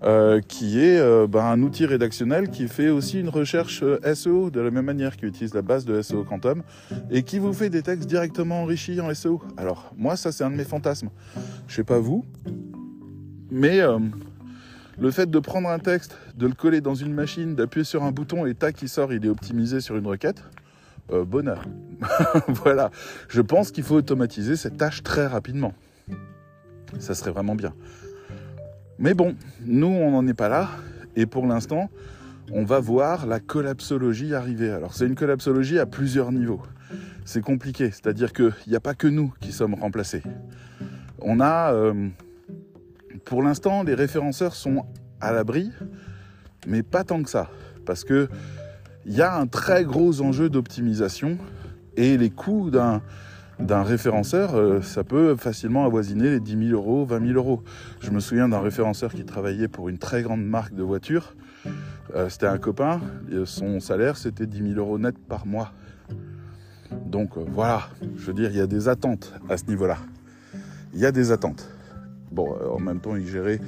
euh, 0.03 0.41
qui 0.48 0.79
est 0.79 1.00
euh, 1.00 1.25
ben, 1.25 1.43
un 1.43 1.60
outil 1.63 1.88
rédactionnel 1.88 2.51
qui 2.51 2.67
fait 2.67 2.89
aussi 2.89 3.19
une 3.19 3.29
recherche 3.29 3.84
SEO 4.13 4.51
de 4.51 4.60
la 4.60 4.69
même 4.69 4.86
manière, 4.86 5.17
qui 5.17 5.25
utilise 5.25 5.55
la 5.55 5.63
base 5.63 5.86
de 5.86 6.03
SEO 6.03 6.24
Quantum 6.24 6.62
et 7.10 7.24
qui 7.24 7.39
vous 7.39 7.51
fait 7.51 7.72
des 7.72 7.81
textes 7.81 8.07
directement 8.07 8.62
enrichis 8.62 9.01
en 9.01 9.12
SEO. 9.12 9.41
Alors 9.57 9.91
moi, 9.98 10.15
ça 10.15 10.31
c'est 10.31 10.43
un 10.43 10.51
de 10.51 10.55
mes 10.55 10.65
fantasmes. 10.65 11.10
Je 11.67 11.74
sais 11.74 11.84
pas 11.84 11.98
vous, 11.98 12.25
mais 13.50 13.79
le 15.00 15.10
fait 15.10 15.31
de 15.31 15.39
prendre 15.39 15.67
un 15.67 15.79
texte, 15.79 16.15
de 16.38 16.46
le 16.46 16.53
coller 16.53 16.79
dans 16.79 16.93
une 16.93 17.13
machine, 17.13 17.55
d'appuyer 17.55 17.84
sur 17.84 18.03
un 18.03 18.12
bouton 18.12 18.46
et 18.46 18.53
tac, 18.53 18.75
qui 18.75 18.88
sort, 18.88 19.12
il 19.12 19.25
est 19.25 19.29
optimisé 19.29 19.81
sur 19.81 19.98
une 19.98 20.05
requête. 20.05 20.43
bonheur. 21.10 21.63
voilà. 22.48 22.91
Je 23.29 23.41
pense 23.41 23.72
qu'il 23.72 23.84
faut 23.84 23.96
automatiser 23.96 24.57
cette 24.57 24.77
tâche 24.77 25.01
très 25.01 25.25
rapidement. 25.25 25.74
Ça 27.00 27.15
serait 27.15 27.32
vraiment 27.32 27.56
bien. 27.56 27.74
Mais 29.00 29.13
bon, 29.13 29.36
nous, 29.65 29.88
on 29.88 30.12
n'en 30.12 30.27
est 30.27 30.34
pas 30.34 30.50
là. 30.50 30.70
Et 31.15 31.25
pour 31.25 31.46
l'instant, 31.46 31.89
on 32.51 32.63
va 32.63 32.79
voir 32.79 33.25
la 33.25 33.39
collapsologie 33.39 34.34
arriver. 34.34 34.70
Alors, 34.70 34.94
c'est 34.94 35.06
une 35.06 35.15
collapsologie 35.15 35.79
à 35.79 35.86
plusieurs 35.86 36.32
niveaux. 36.32 36.62
C'est 37.25 37.41
compliqué, 37.41 37.91
c'est-à-dire 37.91 38.32
qu'il 38.34 38.53
n'y 38.67 38.75
a 38.75 38.79
pas 38.79 38.94
que 38.94 39.08
nous 39.08 39.34
qui 39.41 39.51
sommes 39.51 39.74
remplacés. 39.74 40.24
On 41.20 41.39
a, 41.39 41.74
euh, 41.74 42.08
pour 43.25 43.44
l'instant, 43.44 43.84
les 43.84 43.96
référenceurs 43.96 44.56
sont 44.56 44.86
à 45.20 45.32
l'abri, 45.32 45.72
mais 46.67 46.84
pas 46.84 47.03
tant 47.03 47.22
que 47.24 47.29
ça. 47.29 47.50
parce 47.86 48.03
que 48.03 48.27
il 49.06 49.13
y 49.15 49.22
a 49.22 49.38
un 49.38 49.48
très 49.48 49.86
gros 49.86 50.20
enjeu 50.22 50.50
d'optimisation 50.50 51.38
et 51.96 52.17
les 52.17 52.29
coûts 52.29 52.70
d'un 52.70 53.01
d'un 53.60 53.84
référenceur, 53.84 54.56
euh, 54.56 54.82
ça 54.82 55.04
peut 55.04 55.36
facilement 55.36 55.86
avoisiner 55.86 56.30
les 56.30 56.40
10 56.40 56.70
000 56.70 56.80
euros, 56.80 57.06
20 57.06 57.26
000 57.26 57.34
euros. 57.34 57.64
Je 58.02 58.12
me 58.12 58.20
souviens 58.20 58.48
d'un 58.48 58.60
référenceur 58.60 59.14
qui 59.14 59.26
travaillait 59.26 59.68
pour 59.68 59.90
une 59.90 59.98
très 59.98 60.22
grande 60.22 60.46
marque 60.46 60.74
de 60.74 60.84
voitures. 60.84 61.36
Euh, 62.16 62.30
c'était 62.30 62.46
un 62.46 62.58
copain, 62.58 63.02
son 63.46 63.80
salaire 63.80 64.16
c'était 64.16 64.46
10 64.46 64.74
000 64.74 64.80
euros 64.80 65.00
net 65.00 65.18
par 65.18 65.48
mois. 65.48 65.74
Donc 67.06 67.38
euh, 67.38 67.44
voilà, 67.48 67.90
je 68.16 68.28
veux 68.28 68.34
dire, 68.34 68.52
il 68.52 68.58
y 68.58 68.62
a 68.62 68.68
des 68.68 68.88
attentes 68.88 69.34
à 69.50 69.58
ce 69.58 69.66
niveau-là. 69.66 69.98
Il 70.94 71.00
y 71.00 71.06
a 71.06 71.12
des 71.12 71.32
attentes. 71.32 71.68
Bon, 72.32 72.56
en 72.72 72.80
même 72.80 73.00
temps, 73.00 73.16
il 73.16 73.28
gérait 73.28 73.60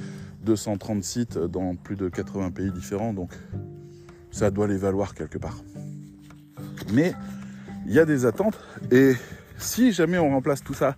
230 0.44 1.02
sites 1.02 1.38
dans 1.38 1.74
plus 1.74 1.96
de 1.96 2.08
80 2.08 2.50
pays 2.50 2.70
différents, 2.70 3.12
donc 3.12 3.32
ça 4.30 4.50
doit 4.50 4.68
les 4.68 4.76
valoir 4.76 5.14
quelque 5.14 5.38
part. 5.38 5.58
Mais 6.92 7.14
il 7.86 7.92
y 7.92 7.98
a 7.98 8.04
des 8.04 8.24
attentes 8.24 8.58
et 8.90 9.14
si 9.60 9.92
jamais 9.92 10.18
on 10.18 10.30
remplace 10.30 10.62
tout 10.62 10.74
ça 10.74 10.96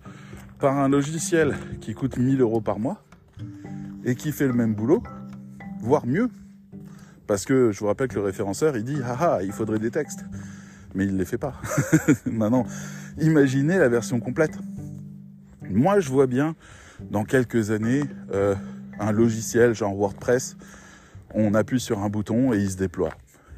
par 0.59 0.77
un 0.77 0.87
logiciel 0.87 1.55
qui 1.81 1.93
coûte 1.93 2.17
1000 2.17 2.41
euros 2.41 2.61
par 2.61 2.79
mois 2.79 3.03
et 4.05 4.15
qui 4.15 4.31
fait 4.31 4.47
le 4.47 4.53
même 4.53 4.73
boulot, 4.73 5.03
voire 5.81 6.05
mieux, 6.05 6.29
parce 7.27 7.45
que 7.45 7.71
je 7.71 7.79
vous 7.79 7.87
rappelle 7.87 8.07
que 8.07 8.15
le 8.15 8.21
référenceur 8.21 8.75
il 8.77 8.83
dit 8.83 8.99
ah 9.03 9.17
ah 9.19 9.43
il 9.43 9.51
faudrait 9.51 9.79
des 9.79 9.91
textes, 9.91 10.25
mais 10.95 11.05
il 11.05 11.13
ne 11.13 11.17
les 11.17 11.25
fait 11.25 11.37
pas. 11.37 11.61
Maintenant, 12.25 12.65
imaginez 13.19 13.77
la 13.77 13.89
version 13.89 14.19
complète. 14.19 14.57
Moi 15.69 15.99
je 15.99 16.09
vois 16.09 16.27
bien 16.27 16.55
dans 17.11 17.25
quelques 17.25 17.71
années 17.71 18.03
euh, 18.33 18.55
un 18.99 19.11
logiciel 19.11 19.73
genre 19.75 19.95
WordPress, 19.95 20.55
on 21.33 21.53
appuie 21.53 21.79
sur 21.79 21.99
un 21.99 22.09
bouton 22.09 22.53
et 22.53 22.57
il 22.57 22.71
se 22.71 22.77
déploie. 22.77 23.11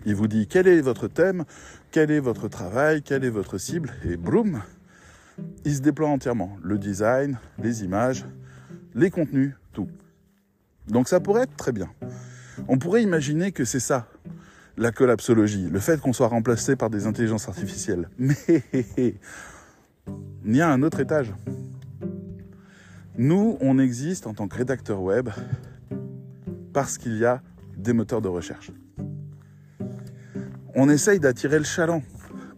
Il 0.05 0.15
vous 0.15 0.27
dit 0.27 0.47
quel 0.47 0.67
est 0.67 0.81
votre 0.81 1.07
thème, 1.07 1.45
quel 1.91 2.11
est 2.11 2.19
votre 2.19 2.47
travail, 2.47 3.01
quelle 3.01 3.23
est 3.23 3.29
votre 3.29 3.57
cible, 3.57 3.91
et 4.07 4.17
boum, 4.17 4.61
il 5.63 5.75
se 5.75 5.81
déploie 5.81 6.09
entièrement. 6.09 6.57
Le 6.63 6.77
design, 6.77 7.39
les 7.61 7.83
images, 7.83 8.25
les 8.93 9.09
contenus, 9.09 9.53
tout. 9.73 9.87
Donc 10.87 11.07
ça 11.07 11.19
pourrait 11.19 11.43
être 11.43 11.55
très 11.55 11.71
bien. 11.71 11.89
On 12.67 12.77
pourrait 12.77 13.03
imaginer 13.03 13.51
que 13.51 13.65
c'est 13.65 13.79
ça, 13.79 14.07
la 14.77 14.91
collapsologie, 14.91 15.69
le 15.69 15.79
fait 15.79 15.99
qu'on 15.99 16.13
soit 16.13 16.27
remplacé 16.27 16.75
par 16.75 16.89
des 16.89 17.07
intelligences 17.07 17.47
artificielles. 17.47 18.09
Mais 18.17 18.35
il 20.45 20.55
y 20.55 20.61
a 20.61 20.69
un 20.69 20.83
autre 20.83 20.99
étage. 20.99 21.33
Nous, 23.17 23.57
on 23.61 23.79
existe 23.79 24.27
en 24.27 24.33
tant 24.33 24.47
que 24.47 24.57
rédacteur 24.57 25.01
web 25.01 25.29
parce 26.73 26.97
qu'il 26.97 27.17
y 27.17 27.25
a 27.25 27.41
des 27.77 27.93
moteurs 27.93 28.21
de 28.21 28.27
recherche. 28.27 28.71
On 30.75 30.89
essaye 30.89 31.19
d'attirer 31.19 31.57
le 31.57 31.63
chaland 31.63 32.03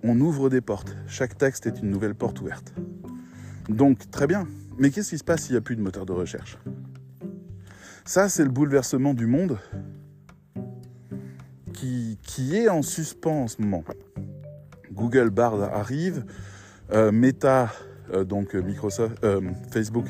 on 0.09 0.19
ouvre 0.21 0.49
des 0.49 0.61
portes. 0.61 0.95
Chaque 1.07 1.37
texte 1.37 1.67
est 1.67 1.79
une 1.81 1.89
nouvelle 1.89 2.15
porte 2.15 2.39
ouverte. 2.41 2.73
Donc 3.69 4.09
très 4.09 4.27
bien, 4.27 4.47
mais 4.77 4.91
qu'est-ce 4.91 5.09
qui 5.09 5.17
se 5.17 5.23
passe 5.23 5.43
s'il 5.43 5.53
n'y 5.53 5.57
a 5.57 5.61
plus 5.61 5.75
de 5.75 5.81
moteur 5.81 6.05
de 6.05 6.13
recherche? 6.13 6.57
Ça, 8.05 8.29
c'est 8.29 8.43
le 8.43 8.49
bouleversement 8.49 9.13
du 9.13 9.25
monde 9.25 9.59
qui, 11.73 12.55
est 12.55 12.69
en 12.69 12.81
suspens 12.81 13.43
en 13.43 13.47
ce 13.47 13.61
moment. 13.61 13.83
Google 14.91 15.29
Bard 15.29 15.61
arrive, 15.61 16.25
euh, 16.91 17.11
Meta, 17.11 17.71
euh, 18.13 18.23
donc 18.23 18.53
Microsoft, 18.53 19.23
euh, 19.23 19.41
Facebook, 19.71 20.05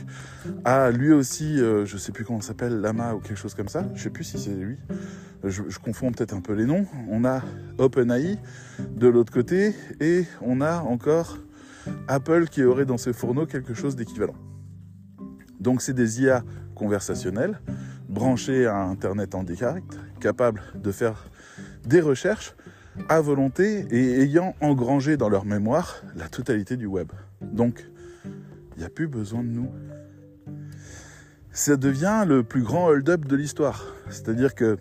a 0.66 0.92
lui 0.92 1.12
aussi, 1.12 1.58
je 1.58 1.92
ne 1.92 2.00
sais 2.00 2.12
plus 2.12 2.24
comment 2.24 2.42
s'appelle, 2.42 2.80
Lama 2.80 3.16
ou 3.16 3.20
quelque 3.20 3.38
chose 3.38 3.54
comme 3.54 3.68
ça, 3.68 3.86
je 3.96 4.04
sais 4.04 4.10
plus 4.10 4.24
si 4.24 4.38
c'est 4.38 4.52
lui, 4.52 4.78
je, 5.44 5.62
confonds 5.80 6.12
peut-être 6.12 6.34
un 6.34 6.42
peu 6.42 6.54
les 6.54 6.66
noms. 6.66 6.86
On 7.10 7.26
a 7.26 7.42
OpenAI 7.78 8.38
de 8.96 9.08
l'autre 9.08 9.32
côté 9.32 9.74
et 10.00 10.26
on 10.42 10.62
a 10.62 10.80
encore 10.80 11.38
Apple 12.08 12.48
qui 12.48 12.64
aurait 12.64 12.86
dans 12.86 12.98
ses 12.98 13.14
fourneaux 13.14 13.46
quelque 13.46 13.74
chose 13.74 13.96
d'équivalent. 13.96 14.36
Donc 15.60 15.82
c'est 15.82 15.94
des 15.94 16.22
IA 16.22 16.44
conversationnels 16.76 17.60
branchés 18.10 18.66
à 18.66 18.78
Internet 18.78 19.36
en 19.36 19.44
direct, 19.44 19.98
capables 20.20 20.62
de 20.76 20.92
faire 20.92 21.30
des 21.86 22.02
recherches 22.02 22.56
à 23.10 23.22
volonté 23.22 23.86
et 23.92 24.22
ayant 24.22 24.56
engrangé 24.62 25.18
dans 25.18 25.30
leur 25.30 25.46
mémoire 25.46 26.02
la 26.16 26.28
totalité 26.28 26.78
du 26.78 26.86
web. 26.86 27.12
Donc, 27.42 27.86
il 28.76 28.80
n'y 28.80 28.86
a 28.86 28.90
plus 28.90 29.08
besoin 29.08 29.44
de 29.44 29.50
nous. 29.50 29.72
Ça 31.52 31.76
devient 31.76 32.24
le 32.28 32.44
plus 32.44 32.62
grand 32.62 32.88
hold-up 32.88 33.26
de 33.26 33.36
l'histoire. 33.36 33.86
C'est-à-dire 34.10 34.54
que 34.54 34.78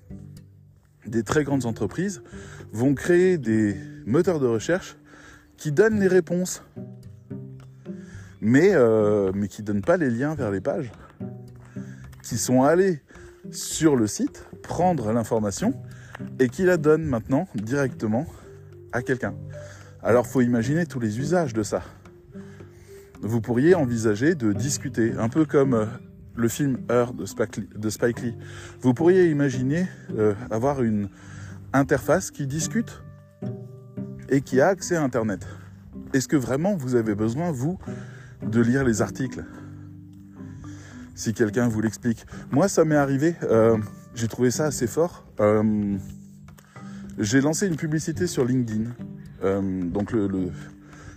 des 1.06 1.22
très 1.22 1.44
grandes 1.44 1.66
entreprises 1.66 2.22
vont 2.72 2.94
créer 2.94 3.38
des 3.38 3.76
moteurs 4.04 4.40
de 4.40 4.46
recherche 4.46 4.96
qui 5.56 5.72
donnent 5.72 6.00
les 6.00 6.08
réponses, 6.08 6.62
mais, 8.40 8.70
euh, 8.74 9.32
qui 9.48 9.62
ne 9.62 9.66
donnent 9.66 9.82
pas 9.82 9.96
les 9.96 10.10
liens 10.10 10.34
vers 10.34 10.50
les 10.50 10.60
pages, 10.60 10.92
qui 12.22 12.36
sont 12.36 12.62
allés 12.62 13.00
sur 13.50 13.96
le 13.96 14.06
site 14.06 14.44
prendre 14.62 15.12
l'information 15.12 15.74
et 16.38 16.48
qui 16.48 16.64
la 16.64 16.76
donnent 16.76 17.04
maintenant 17.04 17.48
directement 17.54 18.26
à 18.92 19.02
quelqu'un. 19.02 19.34
Alors 20.02 20.26
faut 20.26 20.40
imaginer 20.40 20.86
tous 20.86 21.00
les 21.00 21.18
usages 21.18 21.52
de 21.52 21.62
ça. 21.62 21.82
Vous 23.22 23.40
pourriez 23.40 23.74
envisager 23.74 24.34
de 24.34 24.52
discuter, 24.52 25.12
un 25.18 25.28
peu 25.28 25.44
comme 25.44 25.74
euh, 25.74 25.86
le 26.34 26.48
film 26.48 26.78
Heure 26.90 27.14
de 27.14 27.24
Spike 27.24 28.20
Lee, 28.20 28.34
vous 28.80 28.94
pourriez 28.94 29.30
imaginer 29.30 29.86
euh, 30.16 30.34
avoir 30.50 30.82
une 30.82 31.08
interface 31.72 32.30
qui 32.30 32.46
discute 32.46 33.02
et 34.28 34.42
qui 34.42 34.60
a 34.60 34.68
accès 34.68 34.96
à 34.96 35.02
Internet. 35.02 35.46
Est-ce 36.12 36.28
que 36.28 36.36
vraiment 36.36 36.76
vous 36.76 36.94
avez 36.94 37.14
besoin, 37.14 37.50
vous, 37.52 37.78
de 38.42 38.60
lire 38.60 38.84
les 38.84 39.00
articles? 39.00 39.44
Si 41.14 41.32
quelqu'un 41.32 41.68
vous 41.68 41.80
l'explique. 41.80 42.26
Moi, 42.50 42.68
ça 42.68 42.84
m'est 42.84 42.96
arrivé, 42.96 43.34
euh, 43.44 43.78
j'ai 44.14 44.28
trouvé 44.28 44.50
ça 44.50 44.66
assez 44.66 44.86
fort. 44.86 45.24
J'ai 47.18 47.40
lancé 47.40 47.66
une 47.66 47.76
publicité 47.76 48.26
sur 48.26 48.44
LinkedIn. 48.44 48.90
donc 49.90 50.12
le, 50.12 50.50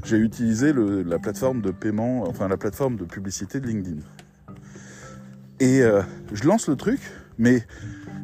j'ai 0.04 0.18
utilisé 0.18 0.74
la 0.74 1.20
plateforme 1.20 1.62
de 1.62 1.72
paiement, 1.72 2.28
enfin 2.28 2.48
la 2.48 2.58
plateforme 2.58 2.96
de 2.96 3.06
publicité 3.06 3.60
de 3.60 3.68
LinkedIn. 3.68 4.02
Et 5.60 5.82
euh, 5.82 6.02
je 6.32 6.46
lance 6.46 6.68
le 6.68 6.76
truc, 6.76 7.00
mais 7.38 7.64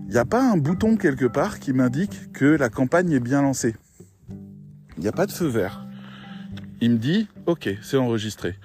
il 0.08 0.12
n'y 0.12 0.18
a 0.18 0.26
pas 0.26 0.42
un 0.42 0.58
bouton 0.58 0.96
quelque 0.98 1.26
part 1.26 1.60
qui 1.60 1.74
m'indique 1.74 2.32
que 2.32 2.46
la 2.46 2.70
campagne 2.70 3.12
est 3.12 3.20
bien 3.20 3.42
lancée. 3.42 3.76
Il 4.98 5.02
n'y 5.02 5.08
a 5.08 5.12
pas 5.12 5.26
de 5.26 5.32
feu 5.32 5.48
vert. 5.48 5.86
Il 6.80 6.92
me 6.92 6.98
dit, 6.98 7.28
ok, 7.46 7.70
c'est 7.82 7.98
enregistré. 7.98 8.56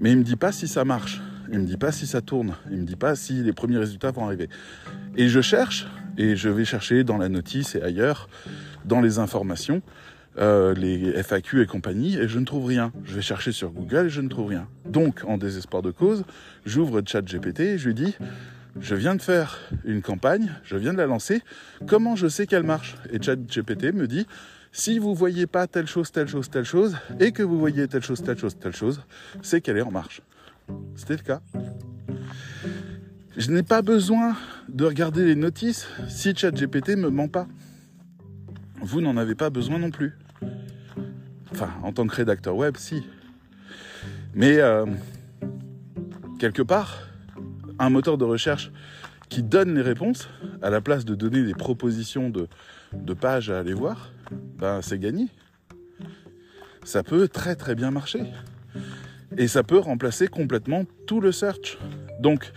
Mais 0.00 0.12
il 0.12 0.18
me 0.18 0.22
dit 0.22 0.36
pas 0.36 0.52
si 0.52 0.68
ça 0.68 0.84
marche. 0.84 1.22
Il 1.52 1.60
me 1.60 1.64
dit 1.64 1.76
pas 1.76 1.92
si 1.92 2.06
ça 2.06 2.20
tourne. 2.20 2.56
Il 2.70 2.78
me 2.78 2.84
dit 2.84 2.96
pas 2.96 3.16
si 3.16 3.42
les 3.42 3.52
premiers 3.52 3.78
résultats 3.78 4.10
vont 4.10 4.24
arriver. 4.24 4.48
Et 5.16 5.28
je 5.28 5.40
cherche, 5.40 5.86
et 6.16 6.36
je 6.36 6.48
vais 6.48 6.64
chercher 6.64 7.04
dans 7.04 7.16
la 7.16 7.28
notice 7.28 7.74
et 7.74 7.82
ailleurs, 7.82 8.28
dans 8.84 9.00
les 9.00 9.18
informations, 9.18 9.82
euh, 10.40 10.74
les 10.74 11.22
FAQ 11.22 11.62
et 11.62 11.66
compagnie, 11.66 12.16
et 12.16 12.28
je 12.28 12.38
ne 12.38 12.44
trouve 12.44 12.66
rien. 12.66 12.92
Je 13.04 13.14
vais 13.14 13.22
chercher 13.22 13.52
sur 13.52 13.70
Google 13.70 14.08
je 14.08 14.20
ne 14.20 14.28
trouve 14.28 14.48
rien. 14.48 14.68
Donc, 14.86 15.22
en 15.26 15.38
désespoir 15.38 15.82
de 15.82 15.90
cause, 15.90 16.24
j'ouvre 16.64 17.02
ChatGPT 17.06 17.60
et 17.60 17.78
je 17.78 17.88
lui 17.88 17.94
dis, 17.94 18.14
je 18.80 18.94
viens 18.94 19.14
de 19.14 19.22
faire 19.22 19.58
une 19.84 20.02
campagne, 20.02 20.52
je 20.64 20.76
viens 20.76 20.92
de 20.92 20.98
la 20.98 21.06
lancer, 21.06 21.42
comment 21.86 22.16
je 22.16 22.28
sais 22.28 22.46
qu'elle 22.46 22.62
marche? 22.62 22.96
Et 23.10 23.20
ChatGPT 23.20 23.92
me 23.92 24.06
dit, 24.06 24.26
si 24.72 24.98
vous 24.98 25.14
voyez 25.14 25.46
pas 25.46 25.66
telle 25.66 25.86
chose, 25.86 26.10
telle 26.12 26.28
chose, 26.28 26.48
telle 26.48 26.64
chose, 26.64 26.96
et 27.18 27.32
que 27.32 27.42
vous 27.42 27.58
voyez 27.58 27.88
telle 27.88 28.02
chose, 28.02 28.22
telle 28.22 28.38
chose, 28.38 28.56
telle 28.58 28.74
chose, 28.74 29.02
c'est 29.42 29.60
qu'elle 29.60 29.76
est 29.76 29.82
en 29.82 29.90
marche. 29.90 30.22
C'était 30.94 31.16
le 31.16 31.22
cas. 31.22 31.40
Je 33.36 33.50
n'ai 33.50 33.62
pas 33.62 33.82
besoin 33.82 34.36
de 34.68 34.84
regarder 34.84 35.24
les 35.24 35.34
notices 35.34 35.88
si 36.08 36.34
ChatGPT 36.34 36.96
me 36.96 37.10
ment 37.10 37.28
pas 37.28 37.46
vous 38.80 39.00
n'en 39.00 39.16
avez 39.16 39.34
pas 39.34 39.50
besoin 39.50 39.78
non 39.78 39.90
plus. 39.90 40.14
Enfin, 41.52 41.70
en 41.82 41.92
tant 41.92 42.06
que 42.06 42.14
rédacteur 42.14 42.56
web, 42.56 42.76
si. 42.76 43.04
Mais 44.34 44.58
euh, 44.58 44.86
quelque 46.38 46.62
part, 46.62 46.98
un 47.78 47.90
moteur 47.90 48.18
de 48.18 48.24
recherche 48.24 48.70
qui 49.28 49.42
donne 49.42 49.74
les 49.74 49.82
réponses, 49.82 50.28
à 50.62 50.70
la 50.70 50.80
place 50.80 51.04
de 51.04 51.14
donner 51.14 51.42
des 51.42 51.54
propositions 51.54 52.30
de, 52.30 52.48
pages 53.14 53.50
à 53.50 53.58
aller 53.58 53.74
voir, 53.74 54.12
ben 54.58 54.82
c'est 54.82 54.98
gagné. 54.98 55.28
Ça 56.84 57.02
peut 57.02 57.28
très 57.28 57.56
très 57.56 57.74
bien 57.74 57.90
marcher. 57.90 58.24
Et 59.36 59.46
ça 59.46 59.62
peut 59.62 59.78
remplacer 59.78 60.26
complètement 60.26 60.84
tout 61.06 61.20
le 61.20 61.30
search. 61.30 61.78
Donc, 62.20 62.52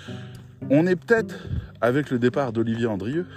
on 0.69 0.87
est 0.87 0.95
peut-être, 0.95 1.47
avec 1.81 2.09
le 2.09 2.17
départ 2.17 2.51
d'Olivier 2.51 2.87
Andrieux, 2.87 3.27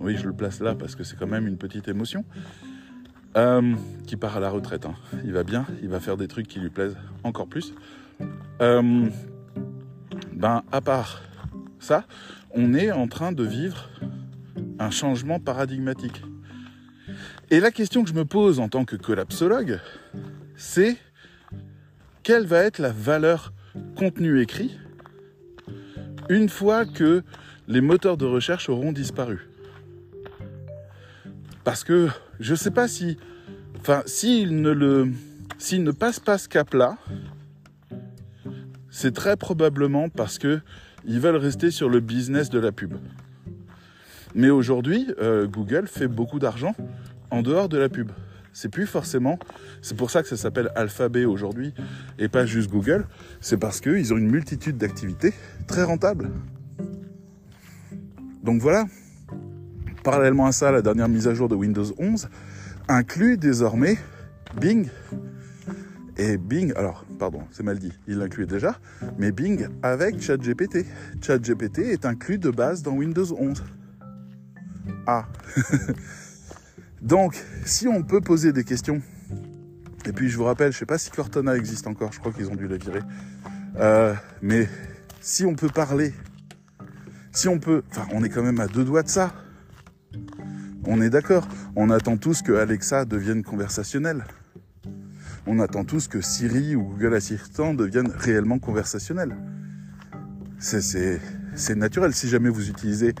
oui, 0.00 0.16
je 0.16 0.26
le 0.26 0.32
place 0.32 0.60
là 0.60 0.74
parce 0.74 0.96
que 0.96 1.04
c'est 1.04 1.16
quand 1.16 1.26
même 1.26 1.46
une 1.46 1.56
petite 1.56 1.86
émotion. 1.88 2.24
Euh, 3.36 3.74
qui 4.06 4.16
part 4.16 4.36
à 4.36 4.40
la 4.40 4.48
retraite. 4.48 4.86
Hein. 4.86 4.94
Il 5.24 5.32
va 5.32 5.42
bien, 5.42 5.66
il 5.82 5.88
va 5.88 5.98
faire 5.98 6.16
des 6.16 6.28
trucs 6.28 6.46
qui 6.46 6.60
lui 6.60 6.70
plaisent 6.70 6.96
encore 7.24 7.48
plus. 7.48 7.74
Euh, 8.60 9.08
ben, 10.32 10.62
à 10.70 10.80
part 10.80 11.22
ça, 11.80 12.04
on 12.52 12.74
est 12.74 12.92
en 12.92 13.08
train 13.08 13.32
de 13.32 13.42
vivre 13.42 13.90
un 14.78 14.90
changement 14.90 15.40
paradigmatique. 15.40 16.22
Et 17.50 17.58
la 17.58 17.72
question 17.72 18.04
que 18.04 18.10
je 18.10 18.14
me 18.14 18.24
pose 18.24 18.60
en 18.60 18.68
tant 18.68 18.84
que 18.84 18.94
collapsologue, 18.94 19.80
c'est 20.54 20.96
quelle 22.22 22.46
va 22.46 22.62
être 22.62 22.78
la 22.78 22.92
valeur 22.92 23.52
contenu 23.96 24.40
écrit 24.40 24.78
une 26.28 26.48
fois 26.48 26.86
que 26.86 27.22
les 27.66 27.80
moteurs 27.80 28.16
de 28.16 28.26
recherche 28.26 28.68
auront 28.68 28.92
disparu? 28.92 29.48
Parce 31.64 31.82
que 31.82 32.08
je 32.40 32.52
ne 32.52 32.56
sais 32.56 32.70
pas 32.70 32.88
si, 32.88 33.16
enfin, 33.78 34.02
s'ils 34.06 34.60
ne 34.60 34.70
le, 34.70 35.10
s'ils 35.58 35.82
ne 35.82 35.90
passent 35.90 36.20
pas 36.20 36.38
ce 36.38 36.48
cap-là, 36.48 36.96
c'est 38.90 39.14
très 39.14 39.36
probablement 39.36 40.08
parce 40.08 40.38
que 40.38 40.60
ils 41.04 41.20
veulent 41.20 41.36
rester 41.36 41.70
sur 41.70 41.88
le 41.88 42.00
business 42.00 42.48
de 42.48 42.58
la 42.58 42.72
pub. 42.72 42.94
Mais 44.34 44.50
aujourd'hui, 44.50 45.12
euh, 45.20 45.46
Google 45.46 45.86
fait 45.86 46.08
beaucoup 46.08 46.38
d'argent 46.38 46.74
en 47.30 47.42
dehors 47.42 47.68
de 47.68 47.78
la 47.78 47.88
pub. 47.88 48.10
C'est 48.52 48.68
plus 48.68 48.86
forcément. 48.86 49.38
C'est 49.82 49.96
pour 49.96 50.10
ça 50.10 50.22
que 50.22 50.28
ça 50.28 50.36
s'appelle 50.36 50.70
Alphabet 50.76 51.24
aujourd'hui 51.24 51.74
et 52.18 52.28
pas 52.28 52.46
juste 52.46 52.70
Google. 52.70 53.06
C'est 53.40 53.58
parce 53.58 53.80
qu'ils 53.80 54.14
ont 54.14 54.16
une 54.16 54.30
multitude 54.30 54.76
d'activités 54.76 55.34
très 55.66 55.82
rentables. 55.82 56.30
Donc 58.42 58.60
voilà. 58.60 58.86
Parallèlement 60.04 60.44
à 60.44 60.52
ça, 60.52 60.70
la 60.70 60.82
dernière 60.82 61.08
mise 61.08 61.26
à 61.28 61.34
jour 61.34 61.48
de 61.48 61.54
Windows 61.54 61.86
11 61.98 62.28
inclut 62.88 63.38
désormais 63.38 63.96
Bing. 64.60 64.90
Et 66.18 66.36
Bing, 66.36 66.74
alors, 66.76 67.06
pardon, 67.18 67.40
c'est 67.50 67.62
mal 67.62 67.78
dit, 67.78 67.92
il 68.06 68.18
l'incluait 68.18 68.46
déjà, 68.46 68.78
mais 69.18 69.32
Bing 69.32 69.66
avec 69.82 70.20
ChatGPT. 70.20 70.84
ChatGPT 71.22 71.78
est 71.78 72.04
inclus 72.04 72.36
de 72.36 72.50
base 72.50 72.82
dans 72.82 72.92
Windows 72.92 73.34
11. 73.34 73.64
Ah 75.06 75.26
Donc, 77.00 77.42
si 77.64 77.88
on 77.88 78.02
peut 78.02 78.20
poser 78.20 78.52
des 78.52 78.64
questions, 78.64 79.00
et 80.04 80.12
puis 80.12 80.28
je 80.28 80.36
vous 80.36 80.44
rappelle, 80.44 80.70
je 80.70 80.76
ne 80.76 80.80
sais 80.80 80.86
pas 80.86 80.98
si 80.98 81.10
Cortana 81.10 81.56
existe 81.56 81.86
encore, 81.86 82.12
je 82.12 82.20
crois 82.20 82.32
qu'ils 82.32 82.50
ont 82.50 82.56
dû 82.56 82.68
la 82.68 82.76
virer, 82.76 83.00
euh, 83.76 84.14
mais 84.42 84.68
si 85.22 85.46
on 85.46 85.54
peut 85.54 85.70
parler, 85.70 86.12
si 87.32 87.48
on 87.48 87.58
peut, 87.58 87.82
enfin, 87.90 88.06
on 88.12 88.22
est 88.22 88.28
quand 88.28 88.42
même 88.42 88.60
à 88.60 88.66
deux 88.66 88.84
doigts 88.84 89.02
de 89.02 89.08
ça. 89.08 89.32
On 90.86 91.00
est 91.00 91.10
d'accord. 91.10 91.48
On 91.76 91.90
attend 91.90 92.16
tous 92.16 92.42
que 92.42 92.52
Alexa 92.52 93.04
devienne 93.04 93.42
conversationnelle. 93.42 94.24
On 95.46 95.58
attend 95.60 95.84
tous 95.84 96.08
que 96.08 96.20
Siri 96.20 96.76
ou 96.76 96.82
Google 96.84 97.14
Assistant 97.14 97.74
deviennent 97.74 98.10
réellement 98.14 98.58
conversationnels. 98.58 99.36
C'est 100.58 101.20
naturel. 101.76 102.14
Si 102.14 102.28
jamais 102.28 102.48
vous 102.48 102.68
utilisez 102.68 103.14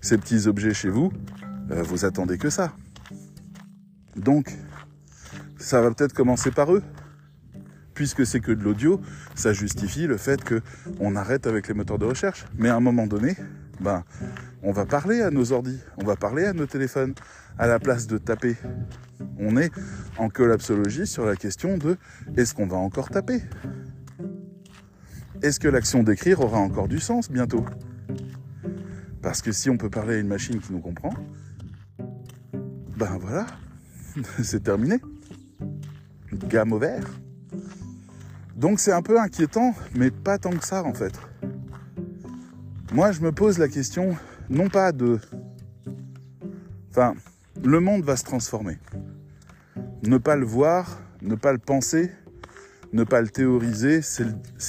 ces 0.00 0.18
petits 0.18 0.46
objets 0.46 0.74
chez 0.74 0.88
vous, 0.88 1.12
euh, 1.70 1.82
vous 1.82 2.04
attendez 2.04 2.38
que 2.38 2.50
ça. 2.50 2.72
Donc, 4.16 4.52
ça 5.58 5.80
va 5.80 5.90
peut-être 5.90 6.12
commencer 6.12 6.50
par 6.50 6.72
eux. 6.74 6.82
Puisque 7.94 8.26
c'est 8.26 8.40
que 8.40 8.50
de 8.50 8.62
l'audio, 8.62 9.00
ça 9.36 9.52
justifie 9.52 10.08
le 10.08 10.16
fait 10.16 10.40
qu'on 10.44 11.14
arrête 11.14 11.46
avec 11.46 11.68
les 11.68 11.74
moteurs 11.74 11.98
de 11.98 12.06
recherche. 12.06 12.44
Mais 12.56 12.68
à 12.68 12.76
un 12.76 12.80
moment 12.80 13.06
donné, 13.06 13.36
ben, 13.80 14.04
on 14.64 14.72
va 14.72 14.86
parler 14.86 15.20
à 15.20 15.30
nos 15.30 15.52
ordis, 15.52 15.78
on 15.98 16.04
va 16.04 16.16
parler 16.16 16.44
à 16.44 16.54
nos 16.54 16.66
téléphones, 16.66 17.14
à 17.58 17.66
la 17.66 17.78
place 17.78 18.06
de 18.06 18.16
taper. 18.16 18.56
On 19.38 19.56
est 19.58 19.70
en 20.16 20.30
collapsologie 20.30 21.06
sur 21.06 21.26
la 21.26 21.36
question 21.36 21.76
de 21.76 21.98
est-ce 22.36 22.54
qu'on 22.54 22.66
va 22.66 22.78
encore 22.78 23.10
taper? 23.10 23.42
Est-ce 25.42 25.60
que 25.60 25.68
l'action 25.68 26.02
d'écrire 26.02 26.40
aura 26.40 26.58
encore 26.58 26.88
du 26.88 26.98
sens 26.98 27.30
bientôt? 27.30 27.64
Parce 29.20 29.42
que 29.42 29.52
si 29.52 29.68
on 29.68 29.76
peut 29.76 29.90
parler 29.90 30.16
à 30.16 30.18
une 30.18 30.28
machine 30.28 30.58
qui 30.58 30.72
nous 30.72 30.80
comprend, 30.80 31.12
ben 32.96 33.18
voilà, 33.20 33.46
c'est 34.42 34.62
terminé. 34.62 34.96
Gamme 36.32 36.72
au 36.72 36.78
vert. 36.78 37.04
Donc 38.56 38.80
c'est 38.80 38.92
un 38.92 39.02
peu 39.02 39.20
inquiétant, 39.20 39.74
mais 39.94 40.10
pas 40.10 40.38
tant 40.38 40.50
que 40.50 40.64
ça 40.64 40.82
en 40.84 40.94
fait. 40.94 41.12
Moi 42.92 43.12
je 43.12 43.20
me 43.20 43.30
pose 43.30 43.58
la 43.58 43.68
question, 43.68 44.16
non 44.48 44.68
pas 44.68 44.92
de... 44.92 45.18
Enfin, 46.90 47.14
le 47.62 47.80
monde 47.80 48.04
va 48.04 48.16
se 48.16 48.24
transformer. 48.24 48.78
Ne 50.02 50.18
pas 50.18 50.36
le 50.36 50.44
voir, 50.44 51.00
ne 51.22 51.34
pas 51.34 51.52
le 51.52 51.58
penser, 51.58 52.10
ne 52.92 53.04
pas 53.04 53.20
le 53.20 53.28
théoriser, 53.28 54.02
c'est 54.02 54.24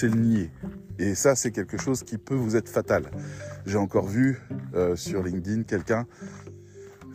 le, 0.07 0.15
nier. 0.15 0.51
Et 0.97 1.13
ça, 1.13 1.35
c'est 1.35 1.51
quelque 1.51 1.77
chose 1.77 2.03
qui 2.03 2.17
peut 2.17 2.35
vous 2.35 2.55
être 2.55 2.69
fatal. 2.69 3.03
J'ai 3.65 3.77
encore 3.77 4.07
vu 4.07 4.39
euh, 4.73 4.95
sur 4.95 5.23
LinkedIn 5.23 5.63
quelqu'un 5.63 6.07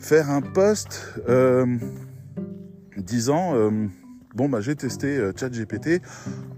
faire 0.01 0.31
un 0.31 0.41
post 0.41 1.15
euh, 1.29 1.77
disant 2.97 3.55
euh, 3.55 3.87
bon 4.33 4.49
bah 4.49 4.61
j'ai 4.61 4.75
testé 4.75 5.17
euh, 5.17 5.31
ChatGPT, 5.35 6.01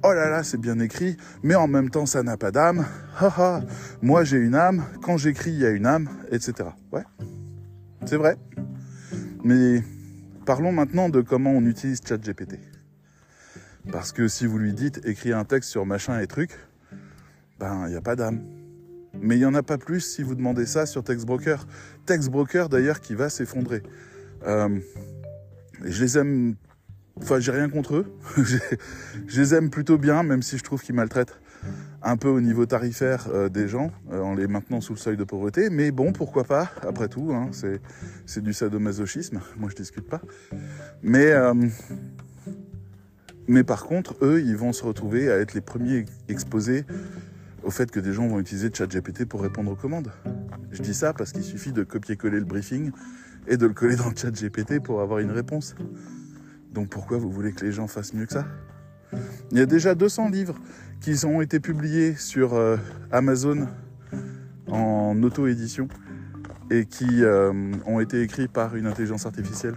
oh 0.03 0.13
là 0.13 0.29
là 0.29 0.43
c'est 0.43 0.59
bien 0.59 0.79
écrit, 0.79 1.17
mais 1.41 1.55
en 1.55 1.67
même 1.67 1.89
temps 1.89 2.05
ça 2.05 2.23
n'a 2.23 2.37
pas 2.37 2.51
d'âme, 2.51 2.85
haha, 3.19 3.61
moi 4.01 4.23
j'ai 4.23 4.37
une 4.37 4.55
âme, 4.55 4.83
quand 5.01 5.17
j'écris 5.17 5.51
il 5.51 5.59
y 5.59 5.65
a 5.65 5.69
une 5.69 5.85
âme, 5.85 6.09
etc. 6.31 6.69
Ouais, 6.91 7.03
c'est 8.05 8.17
vrai. 8.17 8.37
Mais 9.43 9.83
parlons 10.45 10.71
maintenant 10.71 11.09
de 11.09 11.21
comment 11.21 11.51
on 11.51 11.65
utilise 11.65 12.01
ChatGPT. 12.07 12.59
Parce 13.91 14.13
que 14.13 14.27
si 14.27 14.45
vous 14.45 14.57
lui 14.57 14.73
dites 14.73 15.05
écrire 15.05 15.37
un 15.37 15.43
texte 15.43 15.69
sur 15.69 15.85
machin 15.85 16.19
et 16.19 16.27
truc, 16.27 16.51
ben 17.59 17.83
il 17.87 17.91
n'y 17.91 17.97
a 17.97 18.01
pas 18.01 18.15
d'âme. 18.15 18.41
Mais 19.21 19.35
il 19.35 19.39
n'y 19.39 19.45
en 19.45 19.53
a 19.53 19.63
pas 19.63 19.77
plus 19.77 19.99
si 19.99 20.23
vous 20.23 20.35
demandez 20.35 20.65
ça 20.65 20.85
sur 20.85 21.03
TextBroker. 21.03 21.67
TextBroker 22.05 22.69
d'ailleurs 22.69 23.01
qui 23.01 23.13
va 23.13 23.29
s'effondrer. 23.29 23.83
Euh, 24.47 24.79
je 25.83 26.03
les 26.03 26.17
aime, 26.17 26.55
enfin 27.21 27.39
j'ai 27.39 27.51
rien 27.51 27.69
contre 27.69 27.95
eux. 27.95 28.05
je 29.27 29.39
les 29.39 29.55
aime 29.55 29.69
plutôt 29.69 29.97
bien, 29.97 30.23
même 30.23 30.41
si 30.41 30.57
je 30.57 30.63
trouve 30.63 30.81
qu'ils 30.81 30.95
maltraitent 30.95 31.39
un 32.01 32.17
peu 32.17 32.27
au 32.27 32.41
niveau 32.41 32.65
tarifaire 32.65 33.27
euh, 33.31 33.47
des 33.47 33.69
gens 33.69 33.91
euh, 34.11 34.21
en 34.21 34.35
les 34.35 34.47
maintenant 34.47 34.81
sous 34.81 34.93
le 34.93 34.99
seuil 34.99 35.17
de 35.17 35.23
pauvreté. 35.23 35.69
Mais 35.69 35.91
bon, 35.91 36.11
pourquoi 36.11 36.43
pas 36.43 36.69
Après 36.81 37.07
tout, 37.07 37.31
hein, 37.33 37.49
c'est 38.25 38.43
du 38.43 38.53
sadomasochisme. 38.53 39.39
Moi, 39.57 39.69
je 39.69 39.75
discute 39.75 40.09
pas. 40.09 40.21
Mais 41.01 41.33
mais 43.47 43.63
par 43.63 43.85
contre, 43.85 44.15
eux, 44.21 44.41
ils 44.41 44.55
vont 44.55 44.71
se 44.71 44.83
retrouver 44.83 45.29
à 45.31 45.37
être 45.37 45.53
les 45.53 45.61
premiers 45.61 46.05
exposés 46.29 46.85
au 47.63 47.71
fait 47.71 47.91
que 47.91 47.99
des 47.99 48.13
gens 48.13 48.27
vont 48.27 48.39
utiliser 48.39 48.69
ChatGPT 48.73 49.25
pour 49.25 49.41
répondre 49.41 49.71
aux 49.71 49.75
commandes. 49.75 50.11
Je 50.71 50.81
dis 50.81 50.93
ça 50.93 51.13
parce 51.13 51.31
qu'il 51.31 51.43
suffit 51.43 51.71
de 51.71 51.83
copier-coller 51.83 52.39
le 52.39 52.45
briefing 52.45 52.91
et 53.47 53.57
de 53.57 53.65
le 53.65 53.73
coller 53.73 53.95
dans 53.95 54.09
le 54.09 54.15
ChatGPT 54.15 54.81
pour 54.81 55.01
avoir 55.01 55.19
une 55.19 55.31
réponse. 55.31 55.75
Donc 56.73 56.89
pourquoi 56.89 57.17
vous 57.17 57.31
voulez 57.31 57.53
que 57.53 57.63
les 57.65 57.71
gens 57.71 57.87
fassent 57.87 58.13
mieux 58.13 58.25
que 58.25 58.33
ça? 58.33 58.45
Il 59.51 59.57
y 59.57 59.61
a 59.61 59.65
déjà 59.65 59.95
200 59.95 60.29
livres 60.29 60.55
qui 60.99 61.25
ont 61.25 61.41
été 61.41 61.59
publiés 61.59 62.15
sur 62.15 62.53
euh, 62.53 62.77
Amazon 63.11 63.67
en 64.67 65.21
auto-édition 65.21 65.87
et 66.71 66.85
qui 66.85 67.23
euh, 67.23 67.51
ont 67.85 67.99
été 67.99 68.21
écrits 68.21 68.47
par 68.47 68.75
une 68.75 68.87
intelligence 68.87 69.25
artificielle. 69.25 69.75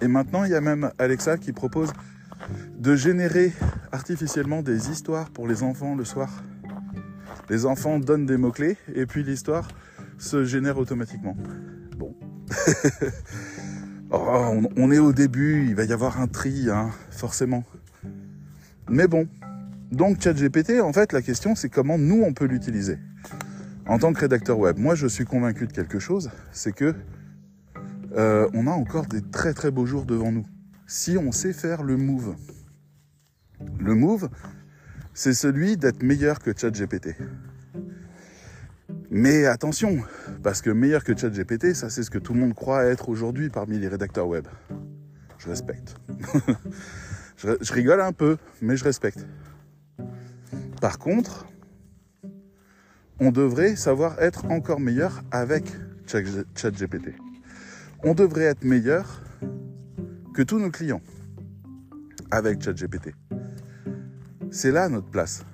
Et 0.00 0.08
maintenant, 0.08 0.44
il 0.44 0.50
y 0.50 0.54
a 0.54 0.60
même 0.60 0.90
Alexa 0.98 1.36
qui 1.36 1.52
propose 1.52 1.92
de 2.78 2.94
générer 2.94 3.52
artificiellement 3.92 4.62
des 4.62 4.90
histoires 4.90 5.30
pour 5.30 5.48
les 5.48 5.62
enfants 5.62 5.94
le 5.94 6.04
soir. 6.04 6.30
Les 7.48 7.66
enfants 7.66 7.98
donnent 7.98 8.26
des 8.26 8.36
mots-clés 8.36 8.76
et 8.94 9.06
puis 9.06 9.22
l'histoire 9.22 9.68
se 10.18 10.44
génère 10.44 10.78
automatiquement. 10.78 11.36
Bon. 11.96 12.14
Oh, 14.10 14.60
on, 14.76 14.92
est 14.92 14.98
au 14.98 15.12
début, 15.12 15.66
il 15.66 15.74
va 15.74 15.84
y 15.84 15.92
avoir 15.92 16.20
un 16.20 16.28
tri, 16.28 16.70
hein, 16.70 16.90
forcément. 17.10 17.64
Mais 18.88 19.08
bon. 19.08 19.26
Donc 19.90 20.20
ChatGPT, 20.20 20.80
en 20.80 20.92
fait, 20.92 21.12
la 21.12 21.22
question 21.22 21.54
c'est 21.54 21.68
comment 21.68 21.98
nous 21.98 22.22
on 22.22 22.32
peut 22.32 22.46
l'utiliser. 22.46 22.98
En 23.86 23.98
tant 23.98 24.12
que 24.12 24.20
rédacteur 24.20 24.58
web, 24.58 24.78
moi 24.78 24.94
je 24.96 25.06
suis 25.06 25.24
convaincu 25.24 25.66
de 25.66 25.72
quelque 25.72 26.00
chose, 26.00 26.30
c'est 26.52 26.72
que 26.72 26.94
euh, 28.16 28.48
on 28.52 28.66
a 28.66 28.72
encore 28.72 29.06
des 29.06 29.22
très 29.22 29.54
très 29.54 29.70
beaux 29.70 29.86
jours 29.86 30.04
devant 30.04 30.32
nous. 30.32 30.46
Si 30.86 31.16
on 31.16 31.30
sait 31.30 31.52
faire 31.52 31.82
le 31.82 31.96
move. 31.96 32.34
Le 33.78 33.94
move, 33.94 34.28
c'est 35.14 35.34
celui 35.34 35.76
d'être 35.76 36.02
meilleur 36.02 36.40
que 36.40 36.52
ChatGPT. 36.56 37.16
Mais 39.10 39.46
attention, 39.46 39.98
parce 40.42 40.62
que 40.62 40.70
meilleur 40.70 41.04
que 41.04 41.16
ChatGPT, 41.16 41.74
ça 41.74 41.90
c'est 41.90 42.02
ce 42.02 42.10
que 42.10 42.18
tout 42.18 42.34
le 42.34 42.40
monde 42.40 42.54
croit 42.54 42.84
être 42.84 43.08
aujourd'hui 43.08 43.50
parmi 43.50 43.78
les 43.78 43.88
rédacteurs 43.88 44.26
web. 44.26 44.46
Je 45.38 45.48
respecte. 45.48 45.96
je, 47.36 47.72
rigole 47.72 48.00
un 48.00 48.12
peu, 48.12 48.36
mais 48.60 48.76
je 48.76 48.84
respecte. 48.84 49.26
Par 50.80 50.98
contre, 50.98 51.46
on 53.20 53.30
devrait 53.30 53.76
savoir 53.76 54.20
être 54.20 54.46
encore 54.46 54.80
meilleur 54.80 55.22
avec 55.30 55.64
ChatGPT. 56.06 57.14
On 58.02 58.14
devrait 58.14 58.44
être 58.44 58.64
meilleur 58.64 59.22
que 60.34 60.42
tous 60.42 60.58
nos 60.58 60.70
clients 60.70 61.00
avec 62.30 62.60
ChatGPT. 62.60 63.14
C'est 64.50 64.70
là 64.72 64.88
notre 64.88 65.08
place. 65.08 65.44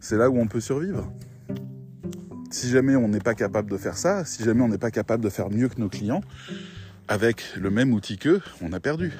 C'est 0.00 0.16
là 0.16 0.30
où 0.30 0.38
on 0.38 0.46
peut 0.46 0.60
survivre. 0.60 1.12
Si 2.54 2.70
jamais 2.70 2.94
on 2.94 3.08
n'est 3.08 3.18
pas 3.18 3.34
capable 3.34 3.68
de 3.68 3.76
faire 3.76 3.98
ça, 3.98 4.24
si 4.24 4.44
jamais 4.44 4.62
on 4.62 4.68
n'est 4.68 4.78
pas 4.78 4.92
capable 4.92 5.24
de 5.24 5.28
faire 5.28 5.50
mieux 5.50 5.68
que 5.68 5.80
nos 5.80 5.88
clients, 5.88 6.20
avec 7.08 7.42
le 7.56 7.68
même 7.68 7.92
outil 7.92 8.16
qu'eux, 8.16 8.40
on 8.62 8.72
a 8.72 8.78
perdu. 8.78 9.12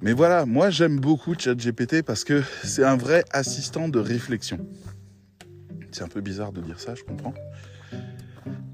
Mais 0.00 0.12
voilà, 0.12 0.46
moi 0.46 0.70
j'aime 0.70 1.00
beaucoup 1.00 1.34
ChatGPT 1.36 2.02
parce 2.02 2.22
que 2.22 2.44
c'est 2.62 2.84
un 2.84 2.96
vrai 2.96 3.24
assistant 3.32 3.88
de 3.88 3.98
réflexion. 3.98 4.64
C'est 5.90 6.04
un 6.04 6.08
peu 6.08 6.20
bizarre 6.20 6.52
de 6.52 6.60
dire 6.60 6.78
ça, 6.78 6.94
je 6.94 7.02
comprends. 7.02 7.34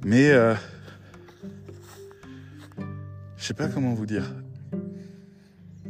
Mais 0.05 0.33
euh, 0.33 0.55
je 3.39 3.45
sais 3.47 3.55
pas 3.55 3.69
comment 3.69 3.95
vous 3.95 4.05
dire. 4.05 4.31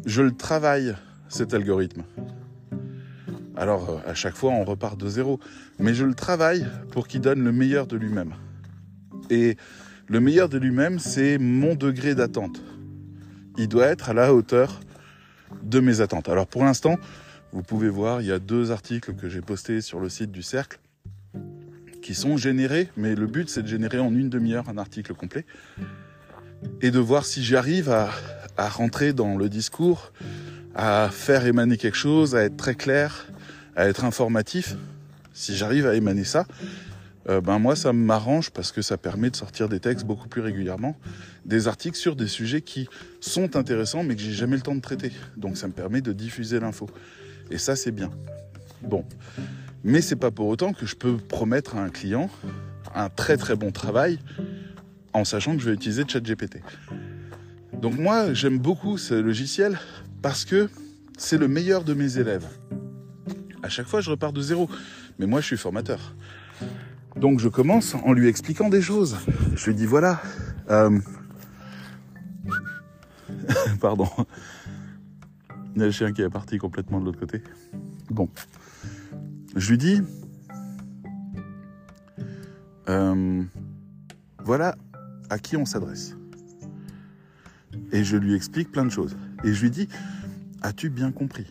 Je 0.07 0.23
le 0.23 0.31
travaille 0.31 0.94
cet 1.29 1.55
algorithme. 1.55 2.05
Alors 3.61 3.90
euh, 3.90 4.11
à 4.11 4.14
chaque 4.14 4.37
fois 4.37 4.53
on 4.53 4.64
repart 4.64 4.99
de 4.99 5.07
zéro, 5.07 5.38
mais 5.79 5.92
je 5.92 6.07
le 6.07 6.14
travaille 6.14 6.66
pour 6.92 7.07
qu'il 7.07 7.20
donne 7.20 7.44
le 7.44 7.53
meilleur 7.53 7.87
de 7.87 7.99
lui-même. 7.99 8.33
Et 9.29 9.59
le 10.09 10.18
meilleur 10.18 10.49
de 10.49 10.57
lui-même, 10.57 10.99
c'est 10.99 11.37
mon 11.37 11.75
degré 11.75 12.14
d'attente. 12.14 12.62
Il 13.59 13.68
doit 13.68 13.87
être 13.87 14.09
à 14.09 14.14
la 14.14 14.33
hauteur 14.33 14.81
de 15.62 15.79
mes 15.79 16.01
attentes. 16.01 16.31
Alors 16.31 16.46
pour 16.46 16.64
l'instant, 16.64 16.96
vous 17.53 17.62
pouvez 17.62 17.90
voir, 17.90 18.23
il 18.23 18.29
y 18.29 18.33
a 18.33 18.38
deux 18.38 18.70
articles 18.70 19.12
que 19.12 19.29
j'ai 19.29 19.42
postés 19.42 19.83
sur 19.83 20.01
le 20.01 20.09
site 20.09 20.33
du 20.33 20.42
Cercle 20.42 20.81
qui 22.01 22.14
sont 22.14 22.38
générés, 22.38 22.88
mais 22.96 23.14
le 23.14 23.27
but 23.27 23.51
c'est 23.51 23.62
de 23.62 23.68
générer 23.68 23.99
en 23.99 24.14
une 24.14 24.31
demi-heure 24.31 24.70
un 24.70 24.79
article 24.79 25.12
complet 25.12 25.44
et 26.81 26.90
de 26.90 26.99
voir 26.99 27.27
si 27.27 27.44
j'arrive 27.44 27.90
à, 27.90 28.09
à 28.57 28.70
rentrer 28.70 29.12
dans 29.12 29.37
le 29.37 29.51
discours, 29.51 30.12
à 30.75 31.11
faire 31.12 31.44
émaner 31.44 31.77
quelque 31.77 31.99
chose, 31.99 32.35
à 32.35 32.42
être 32.42 32.57
très 32.57 32.75
clair, 32.75 33.27
à 33.76 33.88
être 33.88 34.04
informatif. 34.04 34.76
Si 35.33 35.56
j'arrive 35.56 35.87
à 35.87 35.94
émaner 35.94 36.24
ça, 36.24 36.46
euh, 37.28 37.40
ben 37.40 37.59
moi 37.59 37.76
ça 37.76 37.92
m'arrange 37.92 38.50
parce 38.50 38.72
que 38.72 38.83
ça 38.83 38.96
permet 38.96 39.30
de 39.30 39.37
sortir 39.37 39.68
des 39.68 39.78
textes 39.78 40.06
beaucoup 40.06 40.28
plus 40.28 40.40
régulièrement, 40.40 40.96
des 41.44 41.68
articles 41.68 41.96
sur 41.96 42.16
des 42.16 42.26
sujets 42.26 42.62
qui 42.62 42.88
sont 43.20 43.56
intéressants 43.56 44.02
mais 44.02 44.16
que 44.16 44.22
j'ai 44.22 44.33
jamais 44.33 44.56
le 44.56 44.62
temps 44.62 44.74
de 44.74 44.80
traiter. 44.80 45.12
Donc 45.37 45.56
ça 45.56 45.66
me 45.66 45.72
permet 45.72 46.00
de 46.00 46.12
diffuser 46.12 46.61
l'info. 46.61 46.88
Et 47.50 47.59
ça 47.59 47.76
c'est 47.76 47.92
bien. 47.92 48.11
Bon. 48.83 49.04
Mais 49.85 50.00
c'est 50.00 50.16
pas 50.16 50.30
pour 50.30 50.48
autant 50.48 50.72
que 50.72 50.87
je 50.87 50.96
peux 50.96 51.16
promettre 51.16 51.76
à 51.76 51.83
un 51.83 51.90
client 51.90 52.30
un 52.94 53.09
très 53.09 53.37
très 53.37 53.54
bon 53.54 53.70
travail 53.70 54.18
en 55.12 55.24
sachant 55.24 55.54
que 55.54 55.62
je 55.62 55.68
vais 55.68 55.74
utiliser 55.74 56.04
ChatGPT. 56.06 56.61
Donc 57.80 57.98
moi 57.98 58.33
j'aime 58.33 58.59
beaucoup 58.59 58.98
ce 58.98 59.14
logiciel 59.14 59.78
parce 60.22 60.44
que 60.44 60.68
c'est 61.18 61.38
le 61.38 61.48
meilleur 61.48 61.85
de 61.85 61.94
mes 61.94 62.18
élèves. 62.18 62.46
À 63.62 63.68
chaque 63.68 63.87
fois 63.87 64.01
je 64.01 64.11
repars 64.11 64.33
de 64.33 64.40
zéro. 64.40 64.68
Mais 65.18 65.27
moi 65.27 65.40
je 65.40 65.46
suis 65.46 65.57
formateur. 65.57 66.14
Donc 67.16 67.40
je 67.40 67.49
commence 67.49 67.94
en 67.94 68.12
lui 68.12 68.29
expliquant 68.29 68.68
des 68.68 68.83
choses. 68.83 69.18
Je 69.55 69.66
lui 69.66 69.75
dis 69.75 69.87
voilà. 69.87 70.23
Euh... 70.70 70.99
Pardon. 73.81 74.09
Il 75.75 75.81
y 75.81 75.83
a 75.83 75.87
le 75.87 75.92
chien 75.92 76.12
qui 76.12 76.23
est 76.23 76.31
parti 76.31 76.59
complètement 76.59 77.01
de 77.01 77.07
l'autre 77.07 77.20
côté. 77.20 77.42
Bon. 78.11 78.29
Je 79.57 79.70
lui 79.70 79.79
dis 79.79 80.03
euh... 82.88 83.42
voilà 84.44 84.77
à 85.29 85.38
qui 85.38 85.57
on 85.57 85.64
s'adresse. 85.64 86.16
Et 87.92 88.05
je 88.05 88.16
lui 88.16 88.35
explique 88.35 88.70
plein 88.70 88.85
de 88.85 88.90
choses. 88.90 89.16
Et 89.44 89.53
je 89.53 89.62
lui 89.62 89.70
dis 89.70 89.88
as-tu 90.62 90.90
bien 90.90 91.12
compris? 91.12 91.46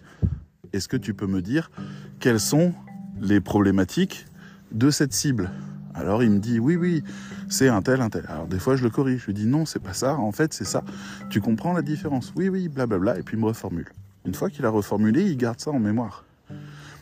Est-ce 0.73 0.87
que 0.87 0.97
tu 0.97 1.13
peux 1.13 1.27
me 1.27 1.41
dire 1.41 1.71
quelles 2.19 2.39
sont 2.39 2.73
les 3.19 3.41
problématiques 3.41 4.25
de 4.71 4.91
cette 4.91 5.13
cible? 5.13 5.51
Alors 5.95 6.23
il 6.23 6.29
me 6.31 6.39
dit 6.39 6.59
oui 6.59 6.75
oui 6.75 7.03
c'est 7.49 7.67
un 7.67 7.81
tel 7.81 8.01
un 8.01 8.09
tel. 8.09 8.25
Alors 8.27 8.47
des 8.47 8.59
fois 8.59 8.75
je 8.75 8.83
le 8.83 8.89
corrige, 8.89 9.21
je 9.21 9.25
lui 9.27 9.33
dis 9.33 9.47
non 9.47 9.65
c'est 9.65 9.79
pas 9.79 9.93
ça, 9.93 10.15
en 10.15 10.31
fait 10.31 10.53
c'est 10.53 10.65
ça. 10.65 10.83
Tu 11.29 11.41
comprends 11.41 11.73
la 11.73 11.81
différence? 11.81 12.31
Oui 12.35 12.49
oui 12.49 12.69
blablabla 12.69 13.17
et 13.17 13.23
puis 13.23 13.35
il 13.35 13.39
me 13.39 13.47
reformule. 13.47 13.89
Une 14.25 14.35
fois 14.35 14.49
qu'il 14.49 14.65
a 14.65 14.69
reformulé, 14.69 15.23
il 15.23 15.37
garde 15.37 15.59
ça 15.59 15.71
en 15.71 15.79
mémoire. 15.79 16.25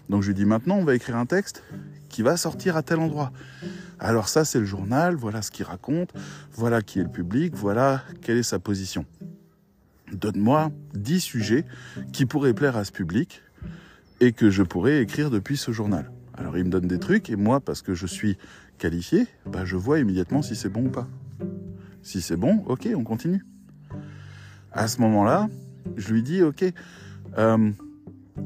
Donc 0.10 0.24
je 0.24 0.30
lui 0.30 0.36
dis 0.36 0.46
maintenant 0.46 0.78
on 0.78 0.86
va 0.86 0.96
écrire 0.96 1.18
un 1.18 1.26
texte 1.26 1.64
qui 2.10 2.22
va 2.22 2.38
sortir 2.38 2.78
à 2.78 2.84
tel 2.84 3.00
endroit. 3.00 3.32
Alors 4.00 4.30
ça 4.30 4.46
c'est 4.46 4.60
le 4.60 4.66
journal, 4.66 5.16
voilà 5.16 5.42
ce 5.42 5.52
qu'il 5.52 5.66
raconte, 5.66 6.14
voilà 6.54 6.82
qui 6.82 7.00
est 7.00 7.04
le 7.04 7.10
public, 7.10 7.54
voilà 7.56 8.04
quelle 8.22 8.38
est 8.38 8.44
sa 8.44 8.60
position. 8.60 9.06
Donne-moi 10.14 10.72
10 10.94 11.20
sujets 11.20 11.66
qui 12.14 12.26
pourraient 12.26 12.54
plaire 12.54 12.78
à 12.78 12.86
ce 12.86 12.94
public 12.94 13.42
et 14.20 14.32
que 14.32 14.50
je 14.50 14.64
pourrais 14.64 15.02
écrire 15.02 15.30
depuis 15.30 15.58
ce 15.58 15.72
journal. 15.72 16.12
Alors 16.38 16.58
il 16.58 16.66
me 16.66 16.70
donne 16.70 16.88
des 16.88 17.00
trucs 17.00 17.30
et 17.30 17.36
moi, 17.36 17.60
parce 17.60 17.82
que 17.82 17.94
je 17.94 18.06
suis 18.06 18.38
qualifié, 18.78 19.28
bah, 19.46 19.66
je 19.66 19.76
vois 19.76 20.00
immédiatement 20.00 20.42
si 20.42 20.56
c'est 20.56 20.70
bon 20.70 20.86
ou 20.86 20.90
pas. 20.90 21.08
Si 22.04 22.22
c'est 22.22 22.38
bon, 22.38 22.64
ok, 22.68 22.88
on 22.96 23.04
continue. 23.04 23.44
À 24.72 24.88
ce 24.88 25.02
moment-là, 25.02 25.50
je 25.96 26.14
lui 26.14 26.24
dis, 26.24 26.42
ok, 26.42 26.64
euh, 27.38 27.72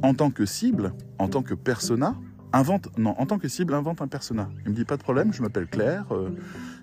en 0.01 0.13
tant 0.13 0.31
que 0.31 0.45
cible, 0.45 0.93
en 1.19 1.27
tant 1.27 1.43
que 1.43 1.53
persona, 1.53 2.15
invente, 2.53 2.89
non, 2.97 3.15
en 3.19 3.25
tant 3.25 3.39
que 3.39 3.47
cible, 3.47 3.73
invente 3.73 4.01
un 4.01 4.07
persona. 4.07 4.49
Il 4.65 4.71
me 4.71 4.75
dit, 4.75 4.85
pas 4.85 4.97
de 4.97 5.03
problème, 5.03 5.33
je 5.33 5.41
m'appelle 5.41 5.67
Claire, 5.67 6.05
euh, 6.11 6.29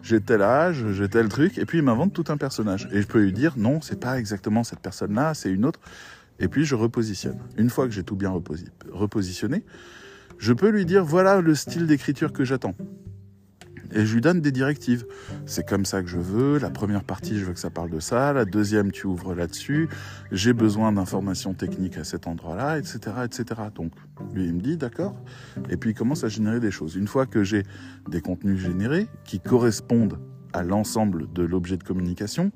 j'ai 0.03 0.21
tel 0.21 0.43
âge, 0.43 0.93
j'ai 0.93 1.09
tel 1.09 1.29
truc, 1.29 1.59
et 1.59 1.67
puis 1.67 1.79
il 1.79 1.85
m'invente 1.85 2.13
tout 2.13 2.25
un 2.29 2.37
personnage. 2.37 2.89
Et 2.93 3.03
je 3.03 3.07
peux 3.07 3.23
lui 3.23 3.33
dire, 3.33 3.55
non, 3.57 3.81
c'est 3.81 3.99
pas 3.99 4.19
exactement 4.19 4.65
cette 4.65 4.81
personne-là, 4.81 5.35
c'est 5.35 5.51
une 5.51 5.65
autre. 5.65 5.81
Et 6.39 6.49
puis 6.49 6.65
je 6.65 6.75
repositionne. 6.75 7.39
Une 7.57 7.71
fois 7.71 7.87
que 7.87 7.93
j'ai 7.93 8.05
tout 8.05 8.17
bien 8.17 8.33
repositionné, 8.93 9.65
je 10.39 10.53
peux 10.53 10.69
lui 10.69 10.85
dire 10.85 11.05
voilà 11.05 11.41
le 11.41 11.55
style 11.55 11.87
d'écriture 11.87 12.33
que 12.33 12.45
j'attends. 12.45 12.75
Et 13.93 14.05
je 14.05 14.15
lui 14.15 14.21
donne 14.21 14.41
des 14.41 14.53
directives. 14.53 15.07
C'est 15.47 15.67
comme 15.67 15.85
ça 15.85 16.03
que 16.03 16.09
je 16.09 16.19
veux. 16.19 16.59
La 16.59 16.71
première 16.71 17.05
partie, 17.05 17.39
je 17.39 17.45
veux 17.45 17.55
que 17.55 17.61
ça 17.61 17.71
parle 17.71 17.91
de 17.91 18.01
ça. 18.01 18.33
La 18.33 18.45
deuxième, 18.45 18.93
tu 18.93 19.07
ouvres 19.07 19.35
là-dessus. 19.35 19.89
J'ai 20.31 20.53
besoin 20.53 20.93
d'informations 20.93 21.55
techniques 21.55 21.97
à 21.97 22.05
cet 22.05 22.27
endroit-là, 22.27 22.79
etc., 22.79 22.99
etc. 23.25 23.63
Donc, 23.75 23.93
lui, 24.35 24.45
il 24.45 24.55
me 24.55 24.61
dit 24.61 24.77
d'accord. 24.77 25.17
Et 25.71 25.79
puis, 25.79 25.91
il 25.91 25.95
commence 25.95 26.23
à 26.23 26.29
générer 26.29 26.61
des 26.61 26.71
choses. 26.71 26.97
Une 26.97 27.09
fois 27.09 27.25
que 27.25 27.43
j'ai 27.43 27.63
des 28.11 28.21
contenus 28.21 28.61
générés 28.61 29.09
qui 29.25 29.41
correspondent 29.41 30.19
à 30.53 30.63
l'ensemble 30.63 31.33
de 31.33 31.43
l'objet 31.43 31.79
de 31.79 31.85
communication, 31.85 32.53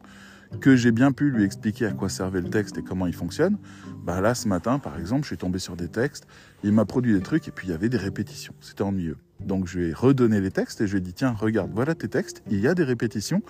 que 0.61 0.77
j'ai 0.77 0.93
bien 0.93 1.13
pu 1.13 1.31
lui 1.31 1.45
expliquer 1.45 1.87
à 1.87 1.93
quoi 1.93 2.09
servait 2.09 2.41
le 2.41 2.51
texte 2.51 2.79
et 2.79 2.83
comment 2.83 3.07
il 3.07 3.15
fonctionne, 3.15 3.59
bah 4.05 4.21
là, 4.21 4.35
ce 4.35 4.49
matin, 4.49 4.79
par 4.79 4.99
exemple, 4.99 5.23
je 5.23 5.29
suis 5.29 5.37
tombé 5.37 5.59
sur 5.59 5.77
des 5.77 5.89
textes, 5.89 6.27
il 6.65 6.73
m'a 6.73 6.85
produit 6.85 7.13
des 7.13 7.21
trucs 7.21 7.49
et 7.49 7.51
puis 7.51 7.69
il 7.69 7.71
y 7.71 7.75
avait 7.75 7.89
des 7.89 7.99
répétitions. 7.99 8.55
C'était 8.61 8.83
ennuyeux. 8.83 9.17
Donc 9.41 9.67
je 9.67 9.79
lui 9.79 9.89
ai 9.89 9.93
redonné 9.93 10.41
les 10.41 10.51
textes 10.51 10.81
et 10.81 10.87
je 10.87 10.93
lui 10.93 10.99
ai 10.99 11.01
dit, 11.01 11.15
tiens, 11.15 11.33
regarde, 11.33 11.71
voilà 11.75 11.95
tes 11.95 12.09
textes, 12.09 12.43
il 12.51 12.61
y 12.61 12.69
a 12.69 12.75
des 12.75 12.85
répétitions. 12.85 13.43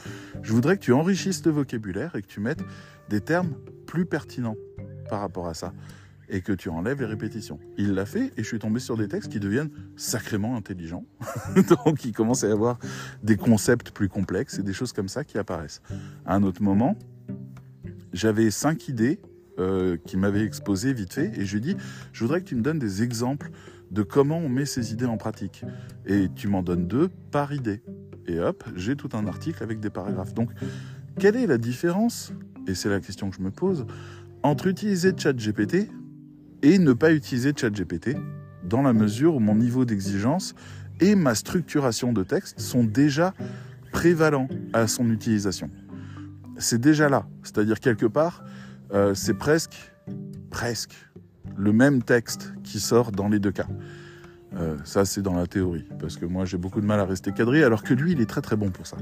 Je 0.42 0.52
voudrais 0.52 0.76
que 0.76 0.82
tu 0.82 0.92
enrichisses 0.92 1.44
le 1.44 1.52
vocabulaire 1.52 2.16
et 2.16 2.22
que 2.22 2.26
tu 2.26 2.40
mettes 2.40 2.64
des 3.08 3.20
termes 3.20 3.52
plus 3.86 4.06
pertinents 4.06 4.56
par 5.10 5.20
rapport 5.20 5.48
à 5.48 5.54
ça 5.54 5.72
et 6.32 6.40
que 6.40 6.52
tu 6.52 6.70
enlèves 6.70 7.00
les 7.00 7.06
répétitions. 7.06 7.60
Il 7.76 7.92
l'a 7.92 8.06
fait 8.06 8.32
et 8.36 8.42
je 8.42 8.48
suis 8.48 8.58
tombé 8.58 8.80
sur 8.80 8.96
des 8.96 9.06
textes 9.06 9.30
qui 9.30 9.38
deviennent 9.38 9.70
sacrément 9.96 10.56
intelligents. 10.56 11.04
Donc 11.84 12.04
il 12.04 12.12
commence 12.12 12.42
à 12.42 12.48
y 12.48 12.52
avoir 12.52 12.78
des 13.22 13.36
concepts 13.36 13.90
plus 13.90 14.08
complexes 14.08 14.58
et 14.58 14.62
des 14.62 14.72
choses 14.72 14.92
comme 14.92 15.08
ça 15.08 15.24
qui 15.24 15.38
apparaissent. 15.38 15.82
À 16.24 16.34
un 16.34 16.42
autre 16.42 16.62
moment, 16.62 16.96
j'avais 18.14 18.50
cinq 18.50 18.88
idées 18.88 19.20
euh, 19.58 19.98
qui 20.06 20.16
m'avaient 20.16 20.44
exposées 20.44 20.94
vite 20.94 21.12
fait 21.12 21.30
et 21.38 21.44
je 21.44 21.52
lui 21.52 21.58
ai 21.58 21.74
dit, 21.74 21.80
je 22.12 22.24
voudrais 22.24 22.40
que 22.40 22.46
tu 22.46 22.56
me 22.56 22.62
donnes 22.62 22.78
des 22.78 23.02
exemples 23.02 23.50
de 23.90 24.02
comment 24.02 24.38
on 24.38 24.48
met 24.48 24.64
ces 24.64 24.94
idées 24.94 25.04
en 25.04 25.18
pratique. 25.18 25.64
Et 26.06 26.30
tu 26.34 26.48
m'en 26.48 26.62
donnes 26.62 26.88
deux 26.88 27.08
par 27.30 27.52
idée. 27.52 27.82
Et 28.26 28.40
hop, 28.40 28.64
j'ai 28.74 28.96
tout 28.96 29.10
un 29.12 29.26
article 29.26 29.62
avec 29.62 29.80
des 29.80 29.90
paragraphes. 29.90 30.32
Donc, 30.32 30.50
quelle 31.18 31.36
est 31.36 31.46
la 31.46 31.58
différence, 31.58 32.32
et 32.66 32.74
c'est 32.74 32.88
la 32.88 33.00
question 33.00 33.28
que 33.28 33.36
je 33.36 33.42
me 33.42 33.50
pose, 33.50 33.84
entre 34.42 34.68
utiliser 34.68 35.12
ChatGPT 35.14 35.90
et 36.62 36.78
ne 36.78 36.92
pas 36.92 37.12
utiliser 37.12 37.52
ChatGPT 37.54 38.16
dans 38.64 38.82
la 38.82 38.92
mesure 38.92 39.34
où 39.34 39.40
mon 39.40 39.54
niveau 39.54 39.84
d'exigence 39.84 40.54
et 41.00 41.14
ma 41.14 41.34
structuration 41.34 42.12
de 42.12 42.22
texte 42.22 42.60
sont 42.60 42.84
déjà 42.84 43.34
prévalents 43.90 44.48
à 44.72 44.86
son 44.86 45.10
utilisation. 45.10 45.68
C'est 46.58 46.80
déjà 46.80 47.08
là, 47.08 47.26
c'est-à-dire 47.42 47.80
quelque 47.80 48.06
part, 48.06 48.44
euh, 48.92 49.14
c'est 49.14 49.34
presque, 49.34 49.92
presque 50.50 50.94
le 51.56 51.72
même 51.72 52.02
texte 52.02 52.52
qui 52.62 52.78
sort 52.78 53.12
dans 53.12 53.28
les 53.28 53.38
deux 53.38 53.52
cas. 53.52 53.66
Euh, 54.56 54.76
ça, 54.84 55.04
c'est 55.04 55.22
dans 55.22 55.34
la 55.34 55.46
théorie, 55.46 55.86
parce 55.98 56.16
que 56.16 56.26
moi, 56.26 56.44
j'ai 56.44 56.58
beaucoup 56.58 56.80
de 56.80 56.86
mal 56.86 57.00
à 57.00 57.04
rester 57.04 57.32
cadré, 57.32 57.64
alors 57.64 57.82
que 57.82 57.94
lui, 57.94 58.12
il 58.12 58.20
est 58.20 58.26
très 58.26 58.42
très 58.42 58.56
bon 58.56 58.70
pour 58.70 58.86
ça. 58.86 58.98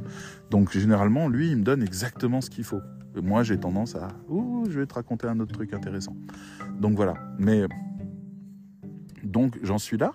Donc, 0.50 0.72
généralement, 0.72 1.28
lui, 1.28 1.50
il 1.50 1.56
me 1.56 1.62
donne 1.62 1.82
exactement 1.82 2.40
ce 2.40 2.50
qu'il 2.50 2.64
faut. 2.64 2.80
moi, 3.20 3.42
j'ai 3.42 3.58
tendance 3.58 3.96
à, 3.96 4.08
ouh, 4.28 4.66
je 4.70 4.78
vais 4.78 4.86
te 4.86 4.94
raconter 4.94 5.26
un 5.26 5.40
autre 5.40 5.52
truc 5.52 5.74
intéressant. 5.74 6.14
Donc 6.80 6.96
voilà. 6.96 7.14
Mais 7.38 7.66
donc 9.22 9.58
j'en 9.62 9.78
suis 9.78 9.98
là. 9.98 10.12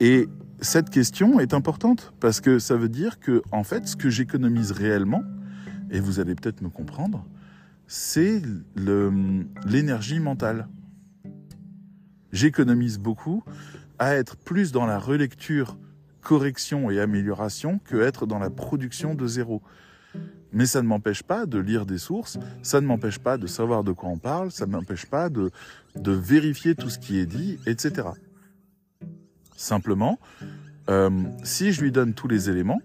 Et 0.00 0.28
cette 0.60 0.90
question 0.90 1.40
est 1.40 1.54
importante 1.54 2.12
parce 2.20 2.40
que 2.40 2.58
ça 2.58 2.76
veut 2.76 2.88
dire 2.88 3.18
que 3.20 3.42
en 3.52 3.64
fait, 3.64 3.86
ce 3.86 3.96
que 3.96 4.10
j'économise 4.10 4.72
réellement, 4.72 5.22
et 5.90 6.00
vous 6.00 6.20
allez 6.20 6.34
peut-être 6.34 6.60
me 6.60 6.68
comprendre, 6.68 7.24
c'est 7.86 8.42
l'énergie 9.66 10.20
mentale. 10.20 10.68
J'économise 12.30 12.98
beaucoup 12.98 13.42
à 13.98 14.14
être 14.14 14.36
plus 14.36 14.72
dans 14.72 14.86
la 14.86 14.98
relecture, 14.98 15.76
correction 16.22 16.90
et 16.90 17.00
amélioration 17.00 17.80
que 17.84 17.96
être 17.96 18.26
dans 18.26 18.38
la 18.38 18.50
production 18.50 19.14
de 19.14 19.26
zéro. 19.26 19.62
Mais 20.52 20.66
ça 20.66 20.82
ne 20.82 20.86
m'empêche 20.86 21.22
pas 21.22 21.46
de 21.46 21.58
lire 21.58 21.84
des 21.84 21.98
sources, 21.98 22.38
ça 22.62 22.80
ne 22.80 22.86
m'empêche 22.86 23.18
pas 23.18 23.36
de 23.36 23.46
savoir 23.46 23.84
de 23.84 23.92
quoi 23.92 24.08
on 24.08 24.18
parle, 24.18 24.50
ça 24.50 24.66
ne 24.66 24.72
m'empêche 24.72 25.06
pas 25.06 25.28
de, 25.28 25.50
de 25.94 26.12
vérifier 26.12 26.74
tout 26.74 26.88
ce 26.88 26.98
qui 26.98 27.18
est 27.18 27.26
dit, 27.26 27.58
etc. 27.66 28.08
Simplement, 29.56 30.18
euh, 30.88 31.10
si 31.42 31.72
je 31.72 31.82
lui 31.82 31.92
donne 31.92 32.14
tous 32.14 32.28
les 32.28 32.48
éléments, 32.48 32.80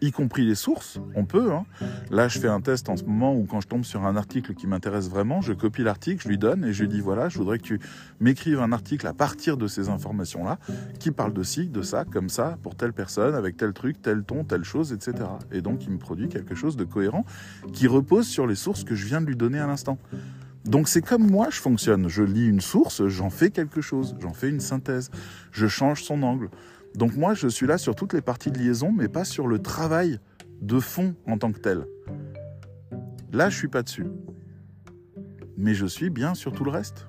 y 0.00 0.12
compris 0.12 0.44
les 0.44 0.54
sources, 0.54 0.98
on 1.14 1.24
peut. 1.24 1.52
Hein. 1.52 1.64
Là, 2.10 2.28
je 2.28 2.38
fais 2.38 2.48
un 2.48 2.60
test 2.60 2.88
en 2.88 2.96
ce 2.96 3.04
moment 3.04 3.34
où 3.34 3.44
quand 3.44 3.60
je 3.60 3.68
tombe 3.68 3.84
sur 3.84 4.04
un 4.04 4.16
article 4.16 4.54
qui 4.54 4.66
m'intéresse 4.66 5.08
vraiment, 5.08 5.40
je 5.40 5.52
copie 5.52 5.82
l'article, 5.82 6.22
je 6.22 6.28
lui 6.28 6.38
donne 6.38 6.64
et 6.64 6.72
je 6.72 6.82
lui 6.82 6.88
dis 6.88 7.00
voilà, 7.00 7.28
je 7.28 7.38
voudrais 7.38 7.58
que 7.58 7.64
tu 7.64 7.80
m'écrives 8.20 8.60
un 8.60 8.72
article 8.72 9.06
à 9.06 9.12
partir 9.12 9.56
de 9.56 9.66
ces 9.66 9.88
informations-là, 9.88 10.58
qui 10.98 11.10
parle 11.10 11.32
de 11.32 11.42
ci, 11.42 11.68
de 11.68 11.82
ça, 11.82 12.04
comme 12.04 12.28
ça, 12.28 12.58
pour 12.62 12.74
telle 12.74 12.92
personne, 12.92 13.34
avec 13.34 13.56
tel 13.56 13.72
truc, 13.72 14.00
tel 14.02 14.22
ton, 14.22 14.44
telle 14.44 14.64
chose, 14.64 14.92
etc. 14.92 15.28
Et 15.52 15.60
donc, 15.60 15.84
il 15.84 15.90
me 15.90 15.98
produit 15.98 16.28
quelque 16.28 16.54
chose 16.54 16.76
de 16.76 16.84
cohérent 16.84 17.24
qui 17.72 17.86
repose 17.86 18.26
sur 18.26 18.46
les 18.46 18.54
sources 18.54 18.84
que 18.84 18.94
je 18.94 19.06
viens 19.06 19.20
de 19.20 19.26
lui 19.26 19.36
donner 19.36 19.58
à 19.58 19.66
l'instant. 19.66 19.98
Donc 20.64 20.88
c'est 20.88 21.00
comme 21.00 21.28
moi 21.28 21.48
je 21.50 21.58
fonctionne. 21.58 22.08
Je 22.08 22.22
lis 22.22 22.46
une 22.46 22.60
source, 22.60 23.06
j'en 23.06 23.30
fais 23.30 23.50
quelque 23.50 23.80
chose, 23.80 24.14
j'en 24.20 24.32
fais 24.32 24.48
une 24.48 24.60
synthèse, 24.60 25.10
je 25.52 25.66
change 25.66 26.02
son 26.02 26.22
angle. 26.22 26.50
Donc 26.94 27.16
moi, 27.16 27.34
je 27.34 27.48
suis 27.48 27.66
là 27.66 27.78
sur 27.78 27.94
toutes 27.94 28.12
les 28.12 28.20
parties 28.20 28.50
de 28.50 28.58
liaison, 28.58 28.92
mais 28.92 29.08
pas 29.08 29.24
sur 29.24 29.46
le 29.46 29.58
travail 29.58 30.18
de 30.60 30.78
fond 30.80 31.14
en 31.26 31.38
tant 31.38 31.52
que 31.52 31.60
tel. 31.60 31.86
Là, 33.32 33.48
je 33.48 33.56
suis 33.56 33.68
pas 33.68 33.82
dessus. 33.82 34.06
Mais 35.56 35.74
je 35.74 35.86
suis 35.86 36.10
bien 36.10 36.34
sur 36.34 36.52
tout 36.52 36.64
le 36.64 36.70
reste. 36.70 37.06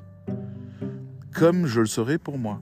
Comme 1.33 1.65
je 1.65 1.79
le 1.79 1.87
serais 1.87 2.17
pour 2.17 2.37
moi. 2.37 2.61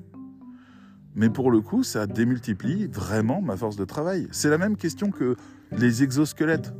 Mais 1.15 1.29
pour 1.29 1.51
le 1.51 1.59
coup, 1.59 1.83
ça 1.83 2.07
démultiplie 2.07 2.87
vraiment 2.87 3.41
ma 3.41 3.57
force 3.57 3.75
de 3.75 3.85
travail. 3.85 4.27
C'est 4.31 4.49
la 4.49 4.57
même 4.57 4.77
question 4.77 5.11
que 5.11 5.35
les 5.71 6.03
exosquelettes. 6.03 6.73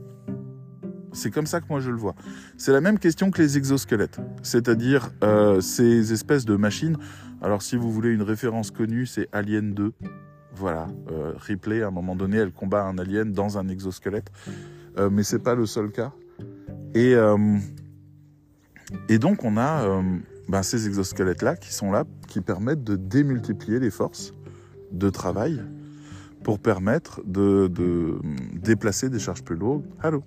C'est 1.12 1.32
comme 1.32 1.47
ça 1.47 1.60
que 1.60 1.65
moi 1.69 1.80
je 1.80 1.89
le 1.89 1.97
vois. 1.97 2.15
C'est 2.56 2.71
la 2.71 2.82
même 2.82 2.99
question 2.99 3.32
que 3.32 3.41
les 3.41 3.58
exosquelettes. 3.58 4.19
C'est-à-dire 4.43 5.10
euh, 5.23 5.60
ces 5.60 6.13
espèces 6.13 6.45
de 6.45 6.56
machines. 6.56 6.97
Alors 7.41 7.62
si 7.62 7.75
vous 7.75 7.91
voulez 7.91 8.10
une 8.10 8.21
référence 8.21 8.71
connue, 8.71 9.06
c'est 9.06 9.28
Alien 9.32 9.73
2. 9.73 9.91
Voilà, 10.60 10.88
euh, 11.10 11.32
Ripley, 11.38 11.84
à 11.84 11.88
un 11.88 11.91
moment 11.91 12.17
donné, 12.17 12.36
elle 12.36 12.52
combat 12.52 12.84
un 12.84 12.98
alien 12.98 13.32
dans 13.32 13.58
un 13.58 13.69
exosquelette, 13.69 14.30
euh, 14.98 15.10
mais 15.10 15.24
c'est 15.24 15.39
pas 15.39 15.56
le 15.56 15.65
seul 15.65 15.89
cas. 15.89 16.12
Et, 16.93 17.15
euh, 17.15 17.58
et 19.08 19.19
donc 19.19 19.45
on 19.45 19.56
a 19.56 19.84
euh, 19.86 20.02
ben, 20.50 20.62
ces 20.62 20.86
exosquelettes-là 20.86 21.56
qui 21.56 21.74
sont 21.74 21.93
là, 21.93 22.04
qui 22.28 22.41
permettent 22.41 22.84
de 22.84 22.98
démultiplier 22.98 23.80
les 23.80 23.89
forces 23.89 24.34
de 24.91 25.10
travail 25.10 25.62
pour 26.43 26.60
permettre 26.60 27.22
de, 27.26 27.67
de 27.67 28.19
déplacer 28.54 29.10
des 29.10 29.19
charges 29.19 29.43
plus 29.43 29.56
lourdes. 29.56 29.86
Allô? 30.02 30.24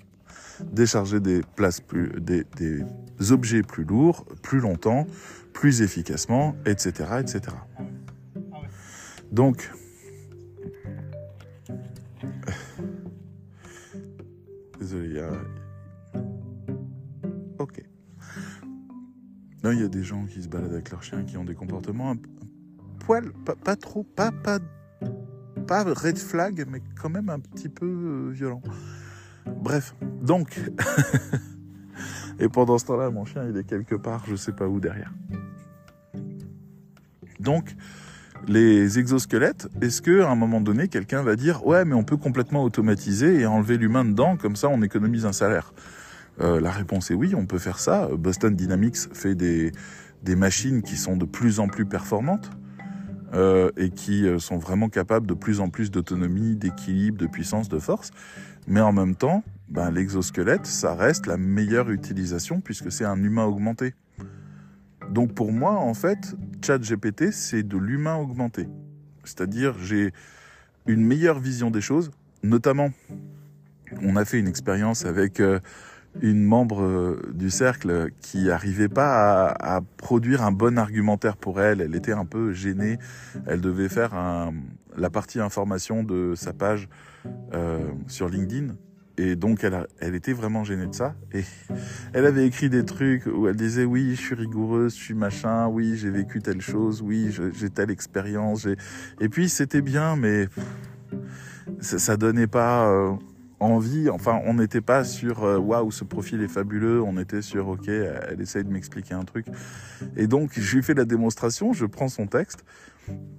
Décharger 0.73 1.21
des 1.21 1.43
places 1.57 1.81
plus, 1.81 2.09
des, 2.21 2.45
des 2.57 3.33
objets 3.33 3.63
plus 3.63 3.85
lourds, 3.85 4.25
plus 4.41 4.61
longtemps, 4.61 5.07
plus 5.53 5.83
efficacement, 5.83 6.57
etc., 6.65 7.21
etc. 7.21 7.55
Donc, 9.31 9.71
Désolé, 14.79 15.21
a... 15.21 15.31
Ok. 17.59 17.83
Non, 19.63 19.71
il 19.71 19.81
y 19.81 19.85
a 19.85 19.89
des 19.89 20.03
gens 20.03 20.27
qui 20.27 20.43
se 20.43 20.49
baladent 20.49 20.73
avec 20.73 20.91
leurs 20.91 21.03
chiens 21.03 21.25
qui 21.25 21.37
ont 21.37 21.45
des 21.45 21.55
comportements 21.55 22.11
un, 22.11 22.15
un 22.15 22.99
poil, 22.99 23.33
pas, 23.45 23.55
pas, 23.55 23.77
trop, 23.77 24.03
pas, 24.03 24.33
pas, 24.33 24.59
pas 25.67 25.85
red 25.85 26.19
flag, 26.19 26.67
mais 26.69 26.83
quand 27.01 27.11
même 27.11 27.29
un 27.29 27.39
petit 27.39 27.69
peu 27.69 27.87
euh, 27.87 28.31
violent. 28.31 28.63
Bref, 29.47 29.95
donc... 30.21 30.61
Et 32.39 32.49
pendant 32.49 32.79
ce 32.79 32.87
temps-là, 32.87 33.11
mon 33.11 33.25
chien, 33.25 33.47
il 33.49 33.57
est 33.57 33.65
quelque 33.65 33.95
part, 33.95 34.25
je 34.27 34.35
sais 34.35 34.53
pas 34.53 34.67
où 34.67 34.81
derrière. 34.81 35.13
Donc, 37.39 37.77
les 38.49 38.99
exosquelettes, 38.99 39.69
est-ce 39.81 40.03
que 40.03 40.23
à 40.23 40.31
un 40.31 40.35
moment 40.35 40.61
donné, 40.61 40.89
quelqu'un 40.89 41.23
va 41.23 41.37
dire 41.37 41.67
ouais, 41.67 41.85
mais 41.85 41.95
on 41.95 42.05
peut 42.05 42.17
complètement 42.17 42.65
automatiser 42.65 43.41
et 43.41 43.47
enlever 43.47 43.79
l'humain 43.79 44.05
dedans, 44.05 44.37
comme 44.37 44.57
ça, 44.57 44.69
on 44.69 44.83
économise 44.83 45.27
un 45.27 45.33
salaire? 45.33 45.73
Euh, 46.41 46.61
La 46.61 46.71
réponse 46.71 47.11
est 47.11 47.15
oui, 47.15 47.35
on 47.35 47.47
peut 47.47 47.59
faire 47.59 47.79
ça. 47.79 48.09
Boston 48.17 48.55
Dynamics 48.55 49.09
fait 49.13 49.35
des 49.35 49.73
des 50.23 50.37
machines 50.37 50.83
qui 50.83 50.97
sont 50.97 51.17
de 51.17 51.25
plus 51.25 51.61
en 51.61 51.69
plus 51.69 51.85
performantes 51.85 52.51
euh, 53.35 53.71
et 53.77 53.91
qui 53.91 54.27
euh, 54.27 54.39
sont 54.39 54.59
vraiment 54.59 54.89
capables 54.89 55.27
de 55.27 55.35
plus 55.35 55.61
en 55.61 55.69
plus 55.69 55.91
d'autonomie, 55.91 56.55
d'équilibre, 56.55 57.19
de 57.19 57.27
puissance, 57.27 57.69
de 57.69 57.79
force. 57.79 58.11
Mais 58.67 58.81
en 58.81 58.93
même 58.93 59.17
temps, 59.17 59.43
ben, 59.69 59.91
l'exosquelette, 59.91 60.67
ça 60.67 60.95
reste 60.95 61.27
la 61.27 61.37
meilleure 61.37 61.91
utilisation 61.91 62.61
puisque 62.61 62.93
c'est 62.93 63.05
un 63.05 63.23
humain 63.23 63.45
augmenté. 63.45 63.95
Donc 65.13 65.35
pour 65.35 65.53
moi, 65.53 65.75
en 65.75 65.93
fait, 65.93 66.35
ChatGPT, 66.65 67.33
c'est 67.33 67.63
de 67.63 67.77
l'humain 67.77 68.17
augmenté. 68.17 68.67
C'est-à-dire, 69.25 69.77
j'ai 69.79 70.13
une 70.87 71.05
meilleure 71.05 71.39
vision 71.39 71.71
des 71.71 71.83
choses, 71.83 72.11
notamment, 72.43 72.91
on 74.03 74.17
a 74.17 74.25
fait 74.25 74.39
une 74.39 74.49
expérience 74.49 75.05
avec 75.05 75.39
euh, 75.41 75.61
une 76.23 76.43
membre 76.43 76.83
euh, 76.83 77.33
du 77.35 77.51
cercle 77.51 78.09
qui 78.23 78.45
n'arrivait 78.45 78.89
pas 78.89 79.49
à, 79.49 79.83
produire 79.99 80.43
un 80.43 80.51
bon 80.51 80.79
argumentaire 80.79 81.37
pour 81.37 81.61
elle. 81.61 81.83
Elle 81.83 81.95
était 81.95 82.13
un 82.13 82.25
peu 82.25 82.55
gênée. 82.55 82.99
Elle 83.47 83.61
devait 83.61 83.91
faire 83.91 84.13
la 84.97 85.11
partie 85.11 85.41
information 85.41 86.05
de 86.05 86.33
sa 86.35 86.55
page 86.55 86.89
euh, 87.53 87.87
sur 88.07 88.31
LinkedIn. 88.31 88.75
Et 89.25 89.37
donc, 89.37 89.63
elle, 89.63 90.15
était 90.17 90.33
vraiment 90.33 90.65
gênée 90.65 90.89
de 90.89 90.95
ça. 90.95 91.15
Et 91.33 91.45
elle 92.13 92.27
avait 92.27 92.45
écrit 92.45 92.69
des 92.69 92.85
trucs 92.85 93.27
où 93.27 93.47
elle 93.47 93.55
disait 93.55 93.85
oui, 93.85 94.17
je 94.17 94.21
suis 94.21 94.35
rigoureuse, 94.35 94.97
je 94.97 95.01
suis 95.01 95.15
machin, 95.15 95.69
oui, 95.69 95.97
j'ai 95.97 96.11
vécu 96.11 96.41
telle 96.41 96.61
chose, 96.61 97.03
oui, 97.03 97.31
j'ai 97.55 97.71
telle 97.71 97.93
expérience. 97.93 98.67
Et 99.21 99.29
puis, 99.29 99.49
c'était 99.49 99.81
bien, 99.81 100.17
mais 100.17 100.49
ça, 101.79 102.01
ça 102.01 102.17
donnait 102.17 102.49
pas 102.49 102.89
euh, 102.89 103.13
envie. 103.61 104.11
Enfin, 104.11 104.41
on 104.45 104.55
n'était 104.55 104.81
pas 104.81 105.05
sur 105.05 105.45
euh, 105.45 105.57
waouh, 105.57 105.93
ce 105.93 106.03
profil 106.03 106.43
est 106.43 106.49
fabuleux. 106.49 107.01
On 107.01 107.17
était 107.17 107.43
sur 107.43 107.69
ok, 107.69 107.87
elle 107.87 108.41
essaye 108.41 108.65
de 108.65 108.71
m'expliquer 108.71 109.15
un 109.15 109.25
truc. 109.25 109.47
Et 110.17 110.27
donc, 110.27 110.59
je 110.59 110.77
lui 110.77 110.83
fais 110.83 110.95
la 110.95 111.05
démonstration. 111.05 111.73
Je 111.73 111.87
prends 111.87 112.09
son 112.09 112.27
texte, 112.27 112.65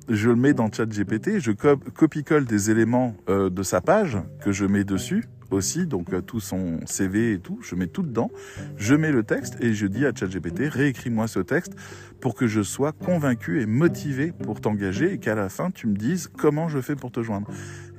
je 0.07 0.29
le 0.29 0.37
mets 0.37 0.53
dans 0.53 0.71
ChatGPT, 0.71 1.39
je 1.39 1.51
copie-colle 1.51 2.45
des 2.45 2.71
éléments 2.71 3.15
euh, 3.27 3.49
de 3.49 3.63
sa 3.63 3.81
page 3.81 4.17
que 4.41 4.53
je 4.53 4.65
mets 4.65 4.85
dessus 4.85 5.25
aussi, 5.53 5.87
donc 5.87 6.13
euh, 6.13 6.21
tout 6.21 6.39
son 6.39 6.79
CV 6.85 7.33
et 7.33 7.39
tout, 7.39 7.59
je 7.61 7.75
mets 7.75 7.87
tout 7.87 8.03
dedans, 8.03 8.31
je 8.77 8.95
mets 8.95 9.11
le 9.11 9.23
texte 9.23 9.57
et 9.61 9.73
je 9.73 9.87
dis 9.87 10.05
à 10.05 10.11
ChatGPT, 10.13 10.67
réécris-moi 10.69 11.27
ce 11.27 11.39
texte 11.39 11.73
pour 12.19 12.35
que 12.35 12.47
je 12.47 12.61
sois 12.61 12.91
convaincu 12.91 13.61
et 13.61 13.65
motivé 13.65 14.31
pour 14.31 14.61
t'engager 14.61 15.13
et 15.13 15.17
qu'à 15.19 15.35
la 15.35 15.49
fin 15.49 15.71
tu 15.71 15.87
me 15.87 15.95
dises 15.95 16.27
comment 16.27 16.67
je 16.67 16.81
fais 16.81 16.95
pour 16.95 17.11
te 17.11 17.21
joindre. 17.21 17.47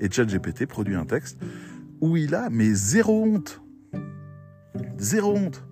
Et 0.01 0.11
ChatGPT 0.11 0.67
produit 0.67 0.95
un 0.95 1.07
texte 1.07 1.39
où 2.01 2.17
il 2.17 2.35
a 2.35 2.51
mais 2.51 2.73
zéro 2.75 3.25
honte. 3.25 3.63
Zéro 4.99 5.37
honte. 5.37 5.65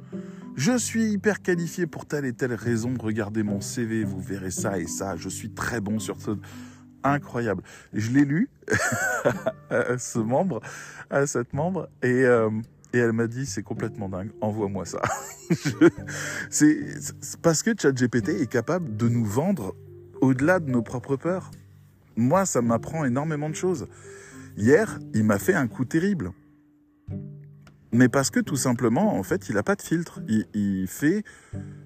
Je 0.55 0.77
suis 0.77 1.05
hyper 1.05 1.41
qualifié 1.41 1.87
pour 1.87 2.05
telle 2.05 2.27
et 2.27 2.35
telle 2.35 2.53
raison. 2.53 2.95
Regardez 3.01 3.43
mon 3.43 3.61
CV, 3.61 4.05
vous 4.05 4.21
verrez 4.21 4.51
ça 4.51 4.79
et 4.79 4.87
ça. 4.87 5.17
Je 5.17 5.31
suis 5.31 5.51
très 5.51 5.81
bon 5.81 5.99
sur 5.99 6.21
ce 6.21 6.33
incroyable. 7.05 7.63
Je 7.93 8.11
l'ai 8.11 8.25
lu, 8.25 8.49
ce 9.99 10.19
membre, 10.19 10.61
à 11.11 11.27
cette 11.27 11.53
membre, 11.53 11.89
et, 12.03 12.25
euh, 12.25 12.51
et 12.93 12.99
elle 12.99 13.13
m'a 13.13 13.27
dit 13.27 13.47
c'est 13.47 13.63
complètement 13.63 14.09
dingue, 14.09 14.31
envoie-moi 14.41 14.85
ça. 14.85 15.03
c'est 16.51 16.77
parce 17.43 17.63
que 17.63 17.71
ChatGPT 17.79 18.41
est 18.41 18.51
capable 18.51 18.97
de 18.97 19.09
nous 19.09 19.25
vendre 19.25 19.75
au-delà 20.21 20.61
de 20.61 20.71
nos 20.71 20.83
propres 20.83 21.17
peurs. 21.17 21.51
Moi, 22.17 22.47
ça 22.47 22.61
m'apprend 22.61 23.05
énormément 23.05 23.49
de 23.49 23.55
choses. 23.55 23.89
Hier, 24.57 24.99
il 25.15 25.25
m'a 25.25 25.39
fait 25.39 25.55
un 25.55 25.67
coup 25.67 25.85
terrible. 25.85 26.33
Mais 27.91 28.09
parce 28.09 28.31
que 28.31 28.41
tout 28.41 28.57
simplement, 28.57 29.19
en 29.19 29.23
fait, 29.23 29.49
il 29.49 29.55
n'a 29.55 29.63
pas 29.63 29.75
de 29.75 29.83
filtre. 29.83 30.21
Il, 30.29 30.87
fait, 30.89 31.25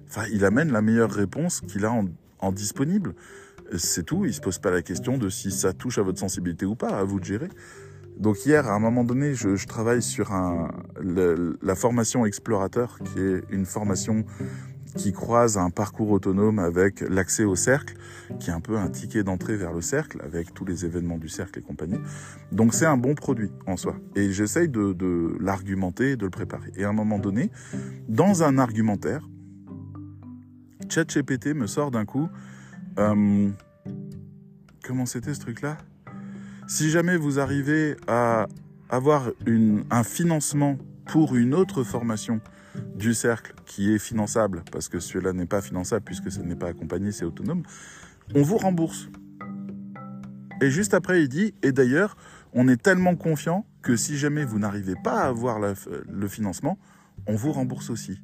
enfin, 0.07 0.23
il 0.31 0.45
amène 0.45 0.71
la 0.71 0.81
meilleure 0.81 1.11
réponse 1.11 1.61
qu'il 1.61 1.85
a 1.85 1.93
en 2.39 2.51
disponible. 2.51 3.13
C'est 3.75 4.03
tout. 4.03 4.25
Il 4.25 4.33
se 4.33 4.41
pose 4.41 4.59
pas 4.59 4.71
la 4.71 4.81
question 4.81 5.17
de 5.17 5.29
si 5.29 5.51
ça 5.51 5.73
touche 5.73 5.97
à 5.97 6.01
votre 6.01 6.19
sensibilité 6.19 6.65
ou 6.65 6.75
pas. 6.75 6.89
À 6.89 7.03
vous 7.03 7.19
de 7.19 7.25
gérer. 7.25 7.49
Donc 8.19 8.45
hier, 8.45 8.67
à 8.67 8.73
un 8.73 8.79
moment 8.79 9.03
donné, 9.03 9.35
je, 9.35 9.65
travaille 9.67 10.01
sur 10.01 10.31
la 10.99 11.75
formation 11.75 12.25
explorateur, 12.25 12.99
qui 13.03 13.19
est 13.19 13.43
une 13.51 13.65
formation 13.65 14.25
qui 14.95 15.11
croise 15.11 15.57
un 15.57 15.69
parcours 15.69 16.09
autonome 16.09 16.57
avec 16.57 17.01
l'accès 17.01 17.43
au 17.43 17.55
cercle, 17.55 17.95
qui 18.39 18.49
est 18.49 18.53
un 18.53 18.61
peu 18.61 18.77
un 18.77 18.89
ticket 18.89 19.23
d'entrée 19.23 19.55
vers 19.55 19.71
le 19.71 19.81
cercle, 19.81 20.19
avec 20.23 20.53
tous 20.55 20.65
les 20.65 20.85
événements 20.85 21.19
du 21.19 21.29
cercle 21.29 21.59
et 21.59 21.61
compagnie. 21.61 21.99
Donc 22.51 22.73
c'est 22.73 22.87
un 22.87 22.97
bon 22.97 23.13
produit 23.13 23.51
en 23.67 23.77
soi. 23.77 23.95
Et 24.15 24.31
j'essaye 24.31 24.69
de, 24.69 24.93
de 24.93 25.37
l'argumenter, 25.39 26.15
de 26.15 26.25
le 26.25 26.31
préparer. 26.31 26.71
Et 26.75 26.85
à 26.85 26.89
un 26.89 26.93
moment 26.93 27.19
donné, 27.19 27.51
dans 28.07 28.41
un 28.41 28.57
argumentaire, 28.57 29.27
ChatGPT 30.89 31.53
me 31.53 31.67
sort 31.67 31.91
d'un 31.91 32.05
coup... 32.05 32.29
Euh, 32.97 33.49
comment 34.83 35.05
c'était 35.05 35.33
ce 35.33 35.39
truc-là? 35.39 35.77
Si 36.67 36.89
jamais 36.89 37.17
vous 37.17 37.39
arrivez 37.39 37.95
à 38.07 38.47
avoir 38.89 39.31
un 39.91 40.03
financement 40.03 40.77
pour 41.05 41.35
une 41.35 41.53
autre 41.53 41.83
formation 41.83 42.41
du 42.95 43.13
cercle 43.13 43.53
qui 43.65 43.93
est 43.93 43.99
finançable, 43.99 44.63
parce 44.71 44.89
que 44.89 44.99
celui-là 44.99 45.33
n'est 45.33 45.45
pas 45.45 45.61
finançable 45.61 46.03
puisque 46.03 46.31
ce 46.31 46.41
n'est 46.41 46.55
pas 46.55 46.67
accompagné, 46.67 47.11
c'est 47.11 47.25
autonome, 47.25 47.63
on 48.35 48.41
vous 48.41 48.57
rembourse. 48.57 49.09
Et 50.61 50.71
juste 50.71 50.93
après, 50.93 51.21
il 51.23 51.29
dit, 51.29 51.53
et 51.61 51.71
d'ailleurs, 51.71 52.17
on 52.53 52.67
est 52.67 52.81
tellement 52.81 53.15
confiant 53.15 53.65
que 53.81 53.95
si 53.95 54.17
jamais 54.17 54.43
vous 54.43 54.59
n'arrivez 54.59 54.95
pas 55.03 55.21
à 55.21 55.27
avoir 55.27 55.59
le 55.59 56.27
financement, 56.27 56.77
on 57.27 57.35
vous 57.35 57.51
rembourse 57.51 57.89
aussi. 57.89 58.19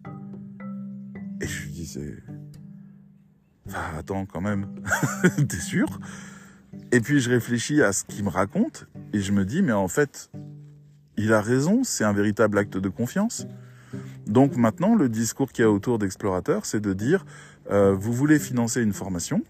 Et 1.42 1.48
je 1.48 1.64
lui 1.64 1.72
disais, 1.72 2.18
enfin, 3.74 3.98
attends 3.98 4.26
quand 4.26 4.42
même, 4.42 4.68
t'es 5.48 5.60
sûr? 5.60 5.88
Et 6.92 7.02
puis 7.02 7.20
je 7.20 7.30
réfléchis 7.30 7.82
à 7.82 7.94
ce 7.94 8.04
qu'il 8.04 8.24
me 8.24 8.30
raconte 8.30 8.88
et 9.14 9.20
je 9.20 9.32
me 9.32 9.46
dis, 9.46 9.62
mais 9.62 9.72
en 9.72 9.88
fait, 9.88 10.30
il 11.18 11.34
a 11.34 11.42
raison, 11.42 11.84
c'est 11.84 12.04
un 12.04 12.14
véritable 12.14 12.58
acte 12.58 12.78
de 12.78 12.90
confiance. 12.90 13.48
Donc 14.26 14.56
maintenant, 14.56 14.96
le 14.96 15.10
discours 15.10 15.52
qu'il 15.52 15.64
y 15.64 15.66
a 15.66 15.72
autour 15.72 16.00
d'Explorateur, 16.00 16.66
c'est 16.66 16.80
de 16.80 16.94
dire, 16.94 17.26
euh, 17.72 17.94
vous 17.94 18.14
voulez 18.14 18.40
financer 18.40 18.82
une 18.82 18.94
formation, 18.94 19.44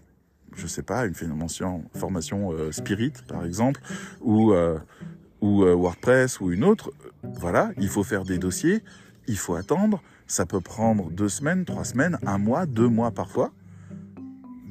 je 0.54 0.66
sais 0.66 0.82
pas, 0.82 1.06
une 1.06 1.14
formation, 1.14 2.52
euh, 2.52 2.70
Spirit 2.72 3.12
par 3.26 3.44
exemple, 3.44 3.80
ou, 4.20 4.52
ou 5.40 5.64
euh, 5.64 5.74
WordPress 5.74 6.40
ou 6.40 6.52
une 6.52 6.64
autre, 6.64 6.92
voilà, 7.22 7.70
il 7.78 7.88
faut 7.88 8.04
faire 8.04 8.24
des 8.24 8.38
dossiers, 8.38 8.82
il 9.26 9.38
faut 9.38 9.54
attendre, 9.54 10.02
ça 10.26 10.46
peut 10.46 10.60
prendre 10.60 11.10
deux 11.10 11.28
semaines, 11.28 11.64
trois 11.64 11.84
semaines, 11.84 12.18
un 12.26 12.38
mois, 12.38 12.66
deux 12.66 12.88
mois 12.88 13.10
parfois. 13.10 13.52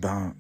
Ben, 0.04 0.34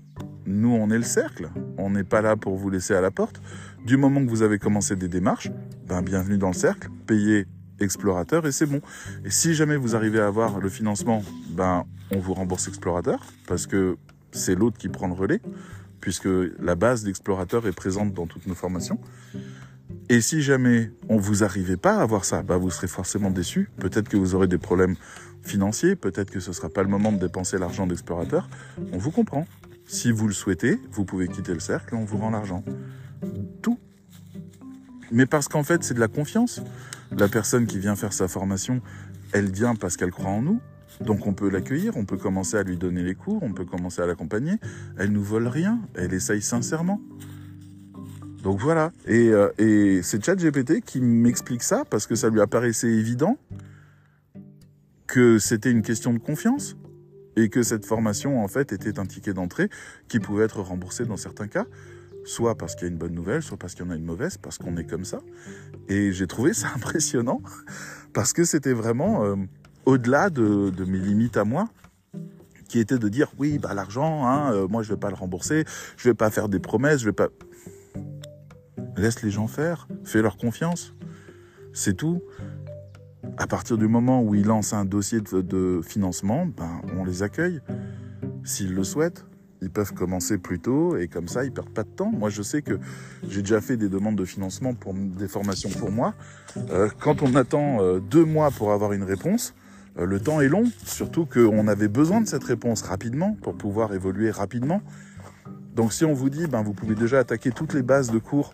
nous, 0.45 0.73
on 0.73 0.89
est 0.89 0.97
le 0.97 1.03
cercle, 1.03 1.49
on 1.77 1.91
n'est 1.91 2.03
pas 2.03 2.21
là 2.21 2.35
pour 2.35 2.57
vous 2.57 2.69
laisser 2.69 2.93
à 2.93 2.99
la 2.99 3.11
porte. 3.11 3.41
Du 3.85 3.95
moment 3.95 4.21
que 4.21 4.29
vous 4.29 4.41
avez 4.41 4.59
commencé 4.59 4.97
des 4.97 5.07
démarches, 5.07 5.51
ben, 5.87 6.01
bienvenue 6.01 6.37
dans 6.37 6.49
le 6.49 6.53
cercle, 6.53 6.89
payez 7.07 7.47
explorateur 7.79 8.45
et 8.45 8.51
c'est 8.51 8.65
bon. 8.65 8.81
Et 9.23 9.29
si 9.29 9.53
jamais 9.53 9.77
vous 9.77 9.95
arrivez 9.95 10.19
à 10.19 10.27
avoir 10.27 10.59
le 10.59 10.67
financement, 10.67 11.23
ben, 11.51 11.85
on 12.11 12.19
vous 12.19 12.33
rembourse 12.33 12.67
explorateur 12.67 13.25
parce 13.47 13.65
que 13.65 13.95
c'est 14.33 14.55
l'autre 14.55 14.77
qui 14.77 14.89
prend 14.89 15.07
le 15.07 15.13
relais 15.13 15.39
puisque 16.01 16.27
la 16.59 16.75
base 16.75 17.05
d'explorateur 17.05 17.65
est 17.65 17.71
présente 17.71 18.13
dans 18.13 18.27
toutes 18.27 18.47
nos 18.47 18.55
formations. 18.55 18.99
Et 20.09 20.19
si 20.19 20.41
jamais 20.41 20.91
on 21.07 21.15
vous 21.15 21.45
arrivez 21.45 21.77
pas 21.77 21.99
à 21.99 22.01
avoir 22.01 22.25
ça, 22.25 22.43
bah 22.43 22.57
vous 22.57 22.69
serez 22.69 22.87
forcément 22.87 23.31
déçu. 23.31 23.69
Peut-être 23.77 24.09
que 24.09 24.17
vous 24.17 24.35
aurez 24.35 24.47
des 24.47 24.57
problèmes 24.57 24.97
financiers, 25.43 25.95
peut-être 25.95 26.31
que 26.31 26.39
ce 26.39 26.53
sera 26.53 26.69
pas 26.69 26.83
le 26.83 26.89
moment 26.89 27.11
de 27.11 27.17
dépenser 27.17 27.57
l'argent 27.57 27.87
d'explorateur. 27.87 28.49
On 28.91 28.97
vous 28.97 29.11
comprend. 29.11 29.45
Si 29.85 30.11
vous 30.11 30.27
le 30.27 30.33
souhaitez, 30.33 30.79
vous 30.91 31.05
pouvez 31.05 31.27
quitter 31.27 31.53
le 31.53 31.59
cercle 31.59 31.95
on 31.95 32.05
vous 32.05 32.17
rend 32.17 32.29
l'argent. 32.29 32.63
Tout. 33.61 33.77
Mais 35.11 35.25
parce 35.25 35.47
qu'en 35.47 35.63
fait, 35.63 35.83
c'est 35.83 35.93
de 35.93 35.99
la 35.99 36.07
confiance. 36.07 36.61
La 37.11 37.27
personne 37.27 37.67
qui 37.67 37.77
vient 37.77 37.95
faire 37.95 38.13
sa 38.13 38.27
formation, 38.27 38.81
elle 39.33 39.51
vient 39.51 39.75
parce 39.75 39.97
qu'elle 39.97 40.11
croit 40.11 40.31
en 40.31 40.41
nous. 40.41 40.61
Donc 41.01 41.27
on 41.27 41.33
peut 41.33 41.49
l'accueillir, 41.49 41.97
on 41.97 42.05
peut 42.05 42.17
commencer 42.17 42.57
à 42.57 42.63
lui 42.63 42.77
donner 42.77 43.03
les 43.03 43.15
cours, 43.15 43.43
on 43.43 43.51
peut 43.51 43.65
commencer 43.65 44.01
à 44.01 44.05
l'accompagner. 44.05 44.53
Elle 44.97 45.11
nous 45.11 45.23
vole 45.23 45.47
rien, 45.47 45.79
elle 45.95 46.13
essaye 46.13 46.41
sincèrement. 46.41 47.01
Donc 48.43 48.59
voilà. 48.59 48.91
Et, 49.05 49.29
euh, 49.29 49.49
et 49.57 50.01
c'est 50.03 50.23
ChatGPT 50.23 50.81
qui 50.81 51.01
m'explique 51.01 51.63
ça 51.63 51.83
parce 51.89 52.07
que 52.07 52.15
ça 52.15 52.29
lui 52.29 52.41
apparaissait 52.41 52.91
évident 52.91 53.37
que 55.13 55.37
c'était 55.37 55.69
une 55.69 55.83
question 55.83 56.11
de 56.11 56.17
confiance 56.17 56.75
et 57.35 57.49
que 57.49 57.61
cette 57.61 57.85
formation 57.85 58.43
en 58.43 58.47
fait 58.47 58.73
était 58.73 58.97
un 58.97 59.05
ticket 59.05 59.31
d'entrée 59.31 59.69
qui 60.07 60.19
pouvait 60.19 60.43
être 60.43 60.59
remboursé 60.59 61.05
dans 61.05 61.17
certains 61.17 61.47
cas, 61.47 61.67
soit 62.25 62.57
parce 62.57 62.73
qu'il 62.73 62.87
y 62.87 62.89
a 62.89 62.91
une 62.91 62.97
bonne 62.97 63.13
nouvelle, 63.13 63.43
soit 63.43 63.55
parce 63.55 63.75
qu'il 63.75 63.85
y 63.85 63.87
en 63.87 63.91
a 63.91 63.95
une 63.95 64.05
mauvaise, 64.05 64.37
parce 64.37 64.57
qu'on 64.57 64.75
est 64.75 64.85
comme 64.85 65.05
ça. 65.05 65.19
Et 65.87 66.13
j'ai 66.13 66.25
trouvé 66.25 66.53
ça 66.53 66.69
impressionnant 66.75 67.43
parce 68.11 68.33
que 68.33 68.43
c'était 68.43 68.73
vraiment 68.73 69.23
euh, 69.23 69.35
au-delà 69.85 70.31
de, 70.31 70.73
mes 70.83 70.97
limites 70.97 71.37
à 71.37 71.43
moi 71.43 71.69
qui 72.67 72.79
était 72.79 72.97
de 72.97 73.07
dire 73.07 73.31
oui 73.37 73.59
bah 73.59 73.75
l'argent 73.75 74.25
hein, 74.25 74.51
euh, 74.51 74.67
moi 74.67 74.81
je 74.81 74.89
vais 74.89 74.99
pas 74.99 75.09
le 75.09 75.15
rembourser 75.15 75.63
je 75.95 76.09
vais 76.09 76.15
pas 76.15 76.31
faire 76.31 76.49
des 76.49 76.57
promesses 76.57 77.01
je 77.01 77.05
vais 77.05 77.13
pas 77.13 77.29
Laisse 78.97 79.23
les 79.23 79.31
gens 79.31 79.47
faire, 79.47 79.87
fais 80.03 80.21
leur 80.21 80.37
confiance. 80.37 80.93
C'est 81.73 81.95
tout. 81.95 82.21
À 83.37 83.47
partir 83.47 83.77
du 83.77 83.87
moment 83.87 84.21
où 84.21 84.35
ils 84.35 84.45
lancent 84.45 84.73
un 84.73 84.85
dossier 84.85 85.19
de, 85.21 85.81
financement, 85.83 86.45
ben, 86.45 86.81
on 86.97 87.03
les 87.03 87.23
accueille. 87.23 87.61
S'ils 88.43 88.73
le 88.73 88.83
souhaitent, 88.83 89.25
ils 89.61 89.69
peuvent 89.69 89.93
commencer 89.93 90.37
plus 90.37 90.59
tôt 90.59 90.97
et 90.97 91.07
comme 91.07 91.27
ça, 91.27 91.45
ils 91.45 91.51
perdent 91.51 91.73
pas 91.73 91.83
de 91.83 91.89
temps. 91.89 92.11
Moi, 92.11 92.29
je 92.29 92.41
sais 92.41 92.61
que 92.61 92.79
j'ai 93.27 93.41
déjà 93.41 93.61
fait 93.61 93.77
des 93.77 93.89
demandes 93.89 94.17
de 94.17 94.25
financement 94.25 94.73
pour 94.73 94.93
des 94.93 95.27
formations 95.27 95.69
pour 95.69 95.89
moi. 95.89 96.13
Euh, 96.69 96.89
quand 96.99 97.21
on 97.21 97.35
attend 97.35 97.81
euh, 97.81 97.99
deux 97.99 98.25
mois 98.25 98.51
pour 98.51 98.73
avoir 98.73 98.91
une 98.91 99.03
réponse, 99.03 99.55
euh, 99.97 100.05
le 100.05 100.19
temps 100.19 100.41
est 100.41 100.49
long. 100.49 100.65
Surtout 100.85 101.25
qu'on 101.25 101.67
avait 101.67 101.87
besoin 101.87 102.21
de 102.21 102.27
cette 102.27 102.43
réponse 102.43 102.81
rapidement 102.81 103.37
pour 103.41 103.55
pouvoir 103.55 103.93
évoluer 103.93 104.31
rapidement. 104.31 104.81
Donc 105.75 105.93
si 105.93 106.05
on 106.05 106.13
vous 106.13 106.29
dit, 106.29 106.47
ben, 106.47 106.61
vous 106.61 106.73
pouvez 106.73 106.95
déjà 106.95 107.19
attaquer 107.19 107.51
toutes 107.51 107.73
les 107.73 107.83
bases 107.83 108.11
de 108.11 108.19
cours, 108.19 108.53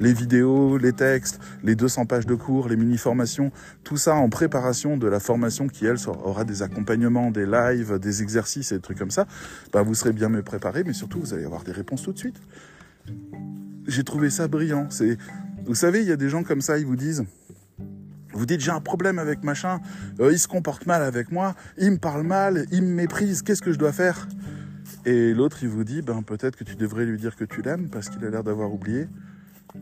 les 0.00 0.12
vidéos, 0.12 0.78
les 0.78 0.92
textes, 0.92 1.40
les 1.62 1.74
200 1.74 2.06
pages 2.06 2.26
de 2.26 2.34
cours, 2.34 2.68
les 2.68 2.76
mini-formations, 2.76 3.50
tout 3.84 3.96
ça 3.96 4.14
en 4.14 4.28
préparation 4.28 4.96
de 4.96 5.06
la 5.06 5.20
formation 5.20 5.68
qui, 5.68 5.86
elle, 5.86 5.96
aura 6.06 6.44
des 6.44 6.62
accompagnements, 6.62 7.30
des 7.30 7.46
lives, 7.46 7.98
des 7.98 8.22
exercices 8.22 8.72
et 8.72 8.76
des 8.76 8.80
trucs 8.80 8.98
comme 8.98 9.10
ça, 9.10 9.26
ben, 9.72 9.82
vous 9.82 9.94
serez 9.94 10.12
bien 10.12 10.28
mieux 10.28 10.42
préparé, 10.42 10.84
mais 10.84 10.92
surtout, 10.92 11.20
vous 11.20 11.34
allez 11.34 11.44
avoir 11.44 11.64
des 11.64 11.72
réponses 11.72 12.02
tout 12.02 12.12
de 12.12 12.18
suite. 12.18 12.40
J'ai 13.86 14.04
trouvé 14.04 14.30
ça 14.30 14.48
brillant. 14.48 14.86
C'est, 14.90 15.16
Vous 15.64 15.74
savez, 15.74 16.02
il 16.02 16.08
y 16.08 16.12
a 16.12 16.16
des 16.16 16.28
gens 16.28 16.42
comme 16.42 16.60
ça, 16.60 16.78
ils 16.78 16.86
vous 16.86 16.96
disent, 16.96 17.24
vous 18.34 18.46
dites 18.46 18.60
j'ai 18.60 18.70
un 18.70 18.80
problème 18.80 19.18
avec 19.18 19.42
machin, 19.42 19.80
euh, 20.20 20.32
il 20.32 20.38
se 20.38 20.46
comporte 20.46 20.86
mal 20.86 21.02
avec 21.02 21.32
moi, 21.32 21.54
il 21.78 21.92
me 21.92 21.96
parle 21.96 22.22
mal, 22.22 22.66
il 22.70 22.82
me 22.82 22.94
méprise, 22.94 23.42
qu'est-ce 23.42 23.62
que 23.62 23.72
je 23.72 23.78
dois 23.78 23.92
faire? 23.92 24.28
Et 25.06 25.32
l'autre, 25.32 25.58
il 25.62 25.68
vous 25.68 25.84
dit, 25.84 26.02
ben 26.02 26.22
peut-être 26.22 26.56
que 26.56 26.64
tu 26.64 26.76
devrais 26.76 27.04
lui 27.04 27.18
dire 27.18 27.36
que 27.36 27.44
tu 27.44 27.62
l'aimes 27.62 27.88
parce 27.88 28.08
qu'il 28.08 28.24
a 28.24 28.30
l'air 28.30 28.44
d'avoir 28.44 28.72
oublié. 28.72 29.08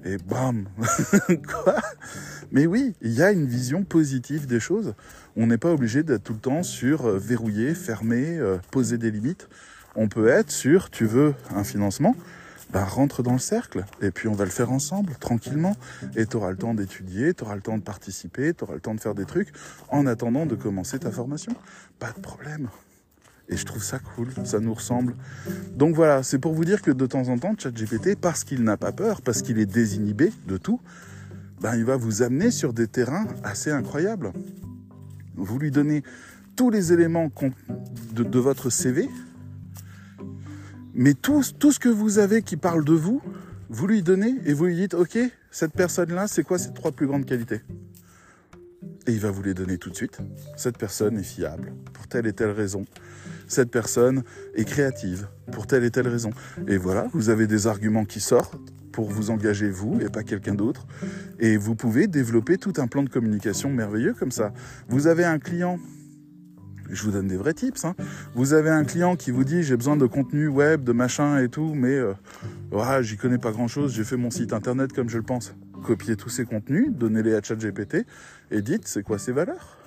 Et 0.05 0.17
bam 0.19 0.67
Quoi? 1.29 1.77
Mais 2.53 2.67
oui, 2.67 2.95
il 3.03 3.13
y 3.13 3.23
a 3.23 3.33
une 3.33 3.47
vision 3.47 3.85
positive 3.85 4.47
des 4.47 4.61
choses. 4.61 4.95
On 5.37 5.47
n'est 5.47 5.59
pas 5.59 5.73
obligé 5.73 6.03
d'être 6.03 6.25
tout 6.25 6.35
le 6.35 6.39
temps 6.39 6.63
sur 6.63 7.07
euh, 7.07 7.19
verrouiller, 7.19 7.75
fermer, 7.75 8.39
euh, 8.39 8.59
poser 8.71 8.99
des 8.99 9.11
limites. 9.11 9.49
On 9.95 10.09
peut 10.09 10.29
être 10.29 10.51
sur, 10.51 10.91
tu 10.91 11.07
veux 11.07 11.35
un 11.55 11.65
financement, 11.65 12.15
ben 12.71 12.85
rentre 12.85 13.23
dans 13.23 13.33
le 13.33 13.39
cercle 13.39 13.85
et 14.03 14.11
puis 14.11 14.29
on 14.29 14.33
va 14.33 14.45
le 14.45 14.51
faire 14.51 14.71
ensemble, 14.73 15.15
tranquillement. 15.21 15.77
Et 16.17 16.27
tu 16.27 16.37
auras 16.37 16.51
le 16.51 16.57
temps 16.57 16.75
d'étudier, 16.75 17.33
tu 17.33 17.45
auras 17.45 17.55
le 17.55 17.63
temps 17.63 17.79
de 17.79 17.83
participer, 17.83 18.53
tu 18.55 18.65
auras 18.65 18.75
le 18.75 18.81
temps 18.81 18.95
de 18.95 19.01
faire 19.01 19.15
des 19.15 19.25
trucs 19.25 19.53
en 19.89 20.07
attendant 20.07 20.47
de 20.47 20.55
commencer 20.55 20.99
ta 20.99 21.11
formation. 21.11 21.55
Pas 21.99 22.13
de 22.13 22.21
problème. 22.21 22.69
Et 23.49 23.57
je 23.57 23.65
trouve 23.65 23.83
ça 23.83 23.99
cool, 23.99 24.29
ça 24.45 24.59
nous 24.59 24.75
ressemble. 24.75 25.15
Donc 25.77 25.95
voilà, 25.95 26.23
c'est 26.23 26.39
pour 26.39 26.53
vous 26.53 26.65
dire 26.65 26.83
que 26.83 26.91
de 26.91 27.07
temps 27.07 27.29
en 27.29 27.39
temps, 27.39 27.55
ChatGPT, 27.57 28.17
parce 28.17 28.43
qu'il 28.43 28.65
n'a 28.65 28.77
pas 28.77 28.93
peur, 28.93 29.23
parce 29.23 29.43
qu'il 29.43 29.59
est 29.59 29.67
désinhibé 29.67 30.33
de 30.49 30.57
tout, 30.57 30.81
ben, 31.61 31.77
il 31.77 31.85
va 31.85 31.97
vous 31.97 32.23
amener 32.23 32.51
sur 32.51 32.73
des 32.73 32.89
terrains 32.89 33.27
assez 33.45 33.71
incroyables. 33.71 34.33
Vous 35.37 35.59
lui 35.59 35.71
donnez 35.71 36.03
tous 36.57 36.71
les 36.71 36.93
éléments 36.93 37.31
de, 38.13 38.39
votre 38.39 38.71
CV, 38.71 39.09
mais 40.95 41.15
tout 41.15 41.43
ce 41.43 41.79
que 41.79 41.89
vous 41.89 42.19
avez 42.19 42.43
qui 42.43 42.57
parle 42.57 42.85
de 42.85 42.95
vous, 42.95 43.23
vous 43.69 43.87
lui 43.87 44.03
donnez 44.03 44.35
et 44.45 44.53
vous 44.53 44.67
lui 44.67 44.77
dites, 44.77 44.95
OK, 44.95 45.19
cette 45.51 45.73
personne-là, 45.73 46.27
c'est 46.27 46.43
quoi 46.43 46.59
ses 46.59 46.73
trois 46.73 46.93
plus 46.93 47.07
grandes 47.07 47.27
qualités? 47.27 47.61
Et 49.07 49.13
il 49.13 49.21
va 49.21 49.31
vous 49.31 49.43
les 49.43 49.55
donner 49.55 49.79
tout 49.79 49.91
de 49.91 49.97
suite. 49.97 50.19
Cette 50.57 50.79
personne 50.79 51.19
est 51.19 51.23
fiable 51.23 51.73
pour 51.93 52.07
telle 52.09 52.27
et 52.27 52.33
telle 52.33 52.51
raison 52.51 52.85
cette 53.47 53.71
personne 53.71 54.23
est 54.55 54.65
créative 54.65 55.29
pour 55.53 55.67
telle 55.67 55.85
et 55.85 55.91
telle 55.91 56.09
raison. 56.09 56.31
Et 56.67 56.77
voilà, 56.77 57.09
vous 57.13 57.31
avez 57.31 57.47
des 57.47 57.67
arguments 57.67 58.05
qui 58.05 58.21
sortent 58.21 58.57
pour 58.93 59.11
vous 59.11 59.31
engager 59.31 59.69
vous 59.69 60.01
et 60.01 60.09
pas 60.09 60.23
quelqu'un 60.23 60.55
d'autre. 60.55 60.87
Et 61.39 61.57
vous 61.57 61.75
pouvez 61.75 62.07
développer 62.07 62.57
tout 62.57 62.73
un 62.79 62.87
plan 62.87 63.03
de 63.03 63.11
communication 63.11 63.71
merveilleux 63.71 64.15
comme 64.15 64.31
ça. 64.31 64.53
Vous 64.89 65.07
avez 65.07 65.25
un 65.25 65.39
client 65.39 65.79
je 66.91 67.03
vous 67.03 67.11
donne 67.11 67.27
des 67.27 67.37
vrais 67.37 67.53
tips. 67.53 67.85
Hein. 67.85 67.95
Vous 68.35 68.53
avez 68.53 68.71
un 68.71 68.85
client 68.85 69.17
qui 69.17 69.31
vous 69.31 69.45
dit 69.45 69.63
j'ai 69.63 69.77
besoin 69.77 69.97
de 69.97 70.07
contenu 70.07 70.49
web, 70.49 70.85
de 70.85 70.93
machin 70.93 71.39
et 71.43 71.49
tout, 71.49 71.75
mais 71.75 71.95
euh, 71.95 73.03
j'y 73.03 73.17
connais 73.17 73.39
pas 73.39 73.51
grand 73.51 73.69
chose, 73.69 73.93
j'ai 73.93 74.05
fait 74.05 74.17
mon 74.17 74.31
site 74.31 74.53
internet 74.53 74.93
comme 74.93 75.09
je 75.09 75.19
le 75.19 75.25
pense. 75.25 75.55
Copiez 75.85 76.17
tous 76.17 76.29
ces 76.29 76.45
contenus, 76.45 76.89
donnez-les 76.93 77.35
à 77.35 77.43
ChatGPT 77.43 78.07
et 78.51 78.63
dites 78.63 78.87
c'est 78.87 79.03
quoi 79.03 79.19
ces 79.19 79.33
valeurs? 79.33 79.79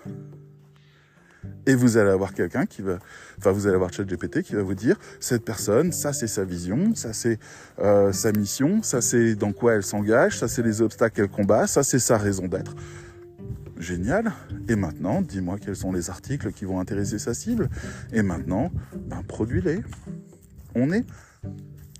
Et 1.65 1.75
vous 1.75 1.97
allez 1.97 2.09
avoir 2.09 2.33
quelqu'un 2.33 2.65
qui 2.65 2.81
va, 2.81 2.99
enfin 3.37 3.51
vous 3.51 3.67
allez 3.67 3.75
avoir 3.75 3.93
ChatGPT 3.93 4.41
qui 4.41 4.55
va 4.55 4.63
vous 4.63 4.73
dire 4.73 4.97
cette 5.19 5.45
personne, 5.45 5.91
ça 5.91 6.13
c'est 6.13 6.27
sa 6.27 6.43
vision, 6.43 6.95
ça 6.95 7.13
c'est 7.13 7.39
euh, 7.79 8.11
sa 8.11 8.31
mission, 8.31 8.81
ça 8.81 9.01
c'est 9.01 9.35
dans 9.35 9.51
quoi 9.51 9.73
elle 9.73 9.83
s'engage, 9.83 10.39
ça 10.39 10.47
c'est 10.47 10.63
les 10.63 10.81
obstacles 10.81 11.15
qu'elle 11.15 11.29
combat, 11.29 11.67
ça 11.67 11.83
c'est 11.83 11.99
sa 11.99 12.17
raison 12.17 12.47
d'être. 12.47 12.75
Génial. 13.79 14.33
Et 14.67 14.75
maintenant, 14.75 15.21
dis-moi 15.21 15.57
quels 15.57 15.75
sont 15.75 15.93
les 15.93 16.09
articles 16.09 16.51
qui 16.51 16.65
vont 16.65 16.81
intéresser 16.81 17.17
sa 17.17 17.33
cible. 17.33 17.69
Et 18.11 18.21
maintenant, 18.21 18.71
ben, 19.07 19.23
produis-les. 19.23 19.79
On 20.75 20.91
est. 20.91 21.05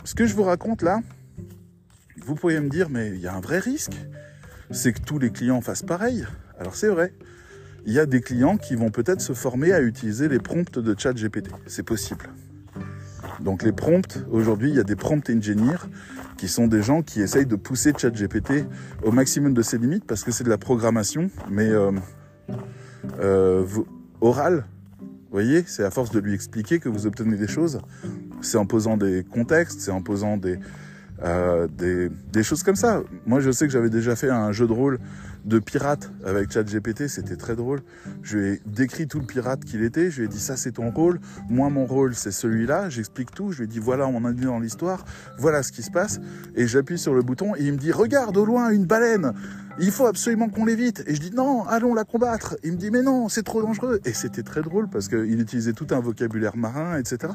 Ce 0.04 0.14
que 0.14 0.26
je 0.26 0.36
vous 0.36 0.44
raconte 0.44 0.82
là, 0.82 1.00
vous 2.26 2.36
pourriez 2.36 2.60
me 2.60 2.70
dire, 2.70 2.90
mais 2.90 3.10
il 3.10 3.20
y 3.20 3.28
a 3.28 3.34
un 3.34 3.40
vrai 3.40 3.60
risque. 3.60 3.94
c'est 4.72 4.94
que 4.94 5.02
tous 5.02 5.20
les 5.20 5.32
clients 5.32 5.62
fassent 5.62 5.84
pareil. 5.84 6.28
Alors 6.60 6.76
c'est 6.76 6.90
vrai, 6.90 7.14
il 7.86 7.94
y 7.94 8.00
a 8.00 8.06
des 8.06 8.22
clients 8.22 8.58
qui 8.58 8.76
vont 8.76 8.90
peut-être 8.90 9.22
se 9.22 9.34
former 9.34 9.72
à 9.72 9.82
utiliser 9.82 10.28
les 10.28 10.40
prompts 10.40 10.80
de 10.80 10.96
ChatGPT. 10.98 11.50
C'est 11.68 11.84
possible. 11.84 12.30
Donc 13.40 13.64
les 13.64 13.72
prompts, 13.72 14.20
aujourd'hui, 14.32 14.70
il 14.70 14.76
y 14.76 14.80
a 14.80 14.84
des 14.84 14.96
prompt 14.96 15.30
engineers 15.30 15.88
qui 16.38 16.48
sont 16.48 16.68
des 16.68 16.82
gens 16.82 17.02
qui 17.02 17.22
essayent 17.22 17.46
de 17.46 17.56
pousser 17.56 17.94
ChatGPT 17.98 18.66
au 19.04 19.12
maximum 19.12 19.54
de 19.54 19.62
ses 19.62 19.78
limites 19.78 20.06
parce 20.06 20.24
que 20.24 20.32
c'est 20.32 20.44
de 20.44 20.50
la 20.50 20.58
programmation, 20.58 21.30
mais 21.50 21.70
euh, 21.70 21.92
euh, 23.20 23.66
orale. 24.22 24.66
Vous 25.00 25.36
voyez, 25.36 25.64
c'est 25.68 25.84
à 25.84 25.92
force 25.92 26.12
de 26.12 26.20
lui 26.20 26.34
expliquer 26.34 26.80
que 26.80 26.90
vous 26.90 27.06
obtenez 27.06 27.38
des 27.38 27.48
choses. 27.48 27.80
C'est 28.42 28.58
en 28.58 28.66
posant 28.66 28.98
des 28.98 29.24
contextes, 29.24 29.82
c'est 29.82 29.92
en 29.92 30.02
posant 30.02 30.38
des, 30.38 30.58
euh, 31.24 31.68
des, 32.32 32.44
choses 32.44 32.64
comme 32.64 32.76
ça. 32.76 33.04
Moi, 33.26 33.40
je 33.40 33.52
sais 33.52 33.68
que 33.68 33.72
j'avais 33.74 33.90
déjà 33.90 34.16
fait 34.16 34.30
un 34.30 34.52
jeu 34.52 34.68
de 34.68 34.74
rôle 34.74 35.00
de 35.46 35.60
pirate 35.60 36.12
avec 36.26 36.52
ChatGPT, 36.52 37.08
c'était 37.08 37.36
très 37.36 37.56
drôle. 37.56 37.82
Je 38.24 38.38
lui 38.38 38.48
ai 38.48 38.62
décrit 38.66 39.08
tout 39.08 39.20
le 39.20 39.26
pirate 39.26 39.64
qu'il 39.64 39.84
était, 39.84 40.12
je 40.12 40.20
lui 40.20 40.26
ai 40.26 40.28
dit 40.28 40.40
ça 40.40 40.58
c'est 40.58 40.74
ton 40.74 40.92
rôle, 40.92 41.20
moi 41.50 41.70
mon 41.70 41.86
rôle 41.86 42.16
c'est 42.16 42.32
celui-là, 42.32 42.90
j'explique 42.90 43.32
tout, 43.32 43.52
je 43.52 43.60
lui 43.60 43.64
ai 43.66 43.68
dit 43.68 43.80
voilà 43.80 44.08
on 44.08 44.18
en 44.18 44.30
est 44.32 44.34
dans 44.34 44.60
l'histoire, 44.60 45.06
voilà 45.38 45.64
ce 45.64 45.72
qui 45.72 45.84
se 45.84 45.92
passe, 45.92 46.20
et 46.56 46.68
j'appuie 46.68 46.98
sur 46.98 47.14
le 47.14 47.22
bouton 47.22 47.56
et 47.56 47.64
il 47.64 47.74
me 47.74 47.78
dit 47.78 47.92
regarde 47.92 48.36
au 48.38 48.46
loin 48.46 48.70
une 48.70 48.86
baleine, 48.86 49.34
il 49.80 49.92
faut 49.92 50.06
absolument 50.06 50.50
qu'on 50.50 50.66
l'évite. 50.66 51.04
Et 51.08 51.16
je 51.16 51.22
dis 51.22 51.32
non, 51.32 51.64
allons 51.66 51.94
la 51.94 52.04
combattre. 52.04 52.58
Il 52.64 52.74
me 52.74 52.78
dit 52.78 52.92
mais 52.92 53.02
non, 53.02 53.30
c'est 53.30 53.44
trop 53.44 53.62
dangereux. 53.62 54.02
Et 54.04 54.14
c'était 54.14 54.44
très 54.44 54.62
drôle 54.62 54.90
parce 54.90 55.08
qu'il 55.08 55.40
utilisait 55.40 55.74
tout 55.74 55.88
un 55.92 56.02
vocabulaire 56.02 56.58
marin, 56.58 56.98
etc. 56.98 57.34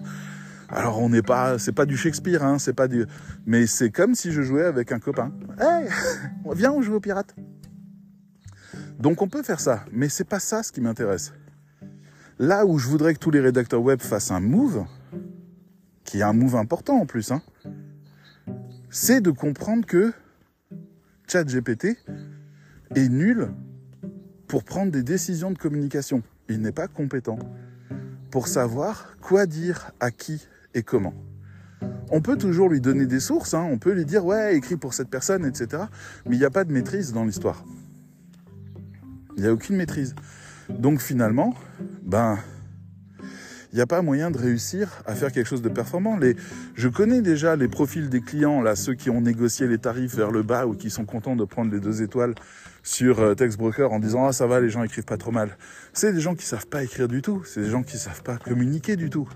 Alors 0.68 1.00
on 1.00 1.08
n'est 1.08 1.22
pas, 1.22 1.58
c'est 1.58 1.72
pas 1.72 1.86
du 1.86 1.96
Shakespeare, 1.96 2.42
hein, 2.42 2.58
c'est 2.58 2.72
pas 2.72 2.88
du, 2.88 3.06
mais 3.46 3.66
c'est 3.66 3.90
comme 3.90 4.14
si 4.14 4.32
je 4.32 4.42
jouais 4.42 4.64
avec 4.64 4.92
un 4.92 4.98
copain. 4.98 5.32
Hey, 5.58 5.88
viens 6.54 6.72
on 6.72 6.82
joue 6.82 6.94
au 6.94 7.00
pirate. 7.00 7.34
Donc 8.98 9.22
on 9.22 9.28
peut 9.28 9.42
faire 9.42 9.60
ça, 9.60 9.84
mais 9.92 10.08
c'est 10.08 10.24
pas 10.24 10.40
ça 10.40 10.62
ce 10.62 10.72
qui 10.72 10.80
m'intéresse. 10.80 11.32
Là 12.38 12.66
où 12.66 12.78
je 12.78 12.88
voudrais 12.88 13.14
que 13.14 13.18
tous 13.18 13.30
les 13.30 13.40
rédacteurs 13.40 13.82
web 13.82 14.00
fassent 14.00 14.30
un 14.30 14.40
move, 14.40 14.84
qui 16.04 16.18
est 16.18 16.22
un 16.22 16.32
move 16.32 16.56
important 16.56 16.96
en 16.96 17.06
plus, 17.06 17.32
hein, 17.32 17.42
c'est 18.90 19.20
de 19.20 19.30
comprendre 19.30 19.86
que 19.86 20.12
ChatGPT 21.28 21.96
est 22.94 23.08
nul 23.08 23.50
pour 24.46 24.64
prendre 24.64 24.92
des 24.92 25.02
décisions 25.02 25.50
de 25.50 25.58
communication. 25.58 26.22
Il 26.48 26.60
n'est 26.60 26.72
pas 26.72 26.88
compétent 26.88 27.38
pour 28.30 28.48
savoir 28.48 29.16
quoi 29.20 29.46
dire 29.46 29.92
à 30.00 30.10
qui 30.10 30.46
et 30.74 30.82
comment. 30.82 31.14
On 32.10 32.20
peut 32.20 32.36
toujours 32.36 32.68
lui 32.68 32.80
donner 32.80 33.06
des 33.06 33.20
sources, 33.20 33.54
hein. 33.54 33.66
on 33.70 33.78
peut 33.78 33.92
lui 33.92 34.04
dire 34.04 34.24
ouais, 34.24 34.56
écris 34.56 34.76
pour 34.76 34.94
cette 34.94 35.08
personne, 35.08 35.44
etc. 35.44 35.84
Mais 36.26 36.36
il 36.36 36.38
n'y 36.38 36.44
a 36.44 36.50
pas 36.50 36.64
de 36.64 36.72
maîtrise 36.72 37.12
dans 37.12 37.24
l'histoire. 37.24 37.64
Il 39.36 39.42
n'y 39.42 39.48
a 39.48 39.52
aucune 39.52 39.76
maîtrise. 39.76 40.14
Donc 40.68 41.00
finalement, 41.00 41.54
ben, 42.02 42.38
il 43.74 43.76
n'y 43.78 43.82
a 43.82 43.86
pas 43.86 44.02
moyen 44.02 44.30
de 44.30 44.38
réussir 44.38 45.02
à 45.04 45.16
faire 45.16 45.32
quelque 45.32 45.48
chose 45.48 45.60
de 45.60 45.68
performant. 45.68 46.16
Les, 46.16 46.36
je 46.76 46.88
connais 46.88 47.22
déjà 47.22 47.56
les 47.56 47.66
profils 47.66 48.08
des 48.08 48.20
clients, 48.20 48.62
là, 48.62 48.76
ceux 48.76 48.94
qui 48.94 49.10
ont 49.10 49.20
négocié 49.20 49.66
les 49.66 49.78
tarifs 49.78 50.14
vers 50.14 50.30
le 50.30 50.44
bas 50.44 50.66
ou 50.66 50.74
qui 50.74 50.90
sont 50.90 51.04
contents 51.04 51.34
de 51.34 51.44
prendre 51.44 51.72
les 51.72 51.80
deux 51.80 52.00
étoiles 52.00 52.36
sur 52.84 53.18
euh, 53.18 53.34
Textbroker 53.34 53.92
en 53.92 53.98
disant 53.98 54.26
ah 54.26 54.32
ça 54.32 54.46
va, 54.46 54.60
les 54.60 54.70
gens 54.70 54.84
écrivent 54.84 55.04
pas 55.04 55.16
trop 55.16 55.32
mal. 55.32 55.56
C'est 55.92 56.12
des 56.12 56.20
gens 56.20 56.36
qui 56.36 56.46
savent 56.46 56.68
pas 56.68 56.84
écrire 56.84 57.08
du 57.08 57.20
tout, 57.20 57.42
c'est 57.44 57.62
des 57.62 57.70
gens 57.70 57.82
qui 57.82 57.98
savent 57.98 58.22
pas 58.22 58.36
communiquer 58.36 58.94
du 58.94 59.10
tout. 59.10 59.28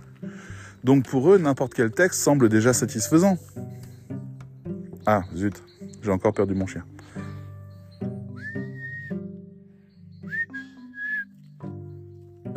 Donc 0.84 1.08
pour 1.08 1.32
eux, 1.32 1.38
n'importe 1.38 1.74
quel 1.74 1.90
texte 1.90 2.20
semble 2.20 2.48
déjà 2.48 2.72
satisfaisant. 2.72 3.38
Ah 5.04 5.22
zut, 5.34 5.60
j'ai 6.00 6.12
encore 6.12 6.32
perdu 6.32 6.54
mon 6.54 6.66
chien. 6.66 6.84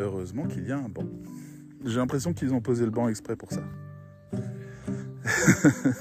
Heureusement 0.02 0.46
qu'il 0.46 0.66
y 0.66 0.72
a 0.72 0.78
un 0.78 0.88
banc. 0.88 1.06
J'ai 1.84 1.98
l'impression 1.98 2.32
qu'ils 2.32 2.52
ont 2.52 2.60
posé 2.60 2.84
le 2.84 2.90
banc 2.90 3.08
exprès 3.08 3.36
pour 3.36 3.52
ça. 3.52 3.62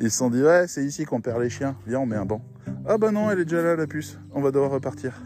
Ils 0.00 0.10
se 0.10 0.16
sont 0.16 0.30
dit, 0.30 0.42
ouais, 0.42 0.66
c'est 0.68 0.82
ici 0.82 1.04
qu'on 1.04 1.20
perd 1.20 1.42
les 1.42 1.50
chiens. 1.50 1.76
Viens, 1.86 2.00
on 2.00 2.06
met 2.06 2.16
un 2.16 2.24
banc. 2.24 2.42
Ah 2.86 2.96
bah 2.96 3.10
non, 3.10 3.30
elle 3.30 3.40
est 3.40 3.44
déjà 3.44 3.62
là, 3.62 3.76
la 3.76 3.86
puce. 3.86 4.18
On 4.32 4.40
va 4.40 4.50
devoir 4.50 4.70
repartir. 4.70 5.20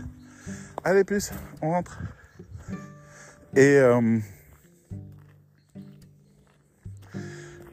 Allez, 0.83 1.05
puce, 1.05 1.31
on 1.63 1.71
rentre. 1.71 2.01
Et, 3.55 3.77
euh, 3.79 4.19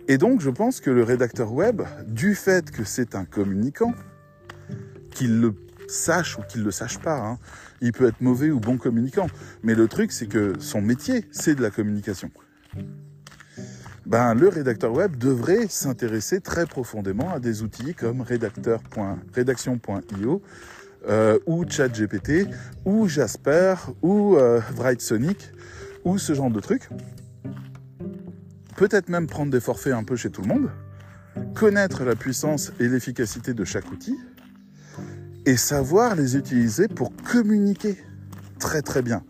et 0.08 0.20
donc, 0.20 0.42
je 0.42 0.52
pense 0.52 0.82
que 0.82 0.92
le 0.92 1.02
rédacteur 1.02 1.52
web, 1.52 1.82
du 2.06 2.36
fait 2.36 2.70
que 2.70 2.84
c'est 2.84 3.16
un 3.16 3.26
communicant, 3.26 3.96
qu'il 5.10 5.42
le 5.42 5.56
sache 5.88 6.38
ou 6.38 6.44
qu'il 6.44 6.62
ne 6.62 6.66
le 6.66 6.72
sache 6.72 7.00
pas, 7.00 7.18
hein, 7.18 7.40
il 7.82 7.92
peut 7.92 8.08
être 8.08 8.22
mauvais 8.22 8.50
ou 8.50 8.60
bon 8.60 8.78
communicant. 8.78 9.28
Mais 9.64 9.76
le 9.76 9.88
truc, 9.88 10.12
c'est 10.12 10.28
que 10.28 10.54
son 10.60 10.82
métier, 10.82 11.26
c'est 11.32 11.56
de 11.56 11.62
la 11.62 11.70
communication. 11.70 12.32
Ben, 14.06 14.34
le 14.34 14.48
rédacteur 14.48 14.94
web 14.94 15.18
devrait 15.18 15.68
s'intéresser 15.68 16.40
très 16.40 16.66
profondément 16.66 17.34
à 17.34 17.40
des 17.40 17.62
outils 17.62 17.94
comme 17.94 18.22
rédaction.io 18.22 20.42
euh, 21.10 21.40
ou 21.46 21.66
ChatGPT 21.70 22.48
ou 22.86 23.10
Jasper 23.10 23.76
ou 24.02 24.38
euh, 24.38 24.62
Sonic 25.00 25.52
ou 26.06 26.18
ce 26.18 26.34
genre 26.34 26.50
de 26.50 26.62
trucs. 26.62 26.88
Peut-être 28.78 29.10
même 29.10 29.28
prendre 29.28 29.52
des 29.52 29.60
forfaits 29.60 29.94
un 29.94 30.04
peu 30.04 30.16
chez 30.16 30.30
tout 30.30 30.42
le 30.42 30.48
monde, 30.48 30.70
connaître 31.54 32.06
la 32.06 32.16
puissance 32.16 32.72
et 32.80 32.88
l'efficacité 32.88 33.54
de 33.54 33.66
chaque 33.66 33.92
outil 33.92 34.18
et 35.48 35.56
savoir 35.56 36.14
les 36.16 36.36
utiliser 36.36 36.90
pour 36.90 37.16
communiquer 37.16 37.98
très 38.60 38.82
très 38.82 39.02
bien. 39.02 39.24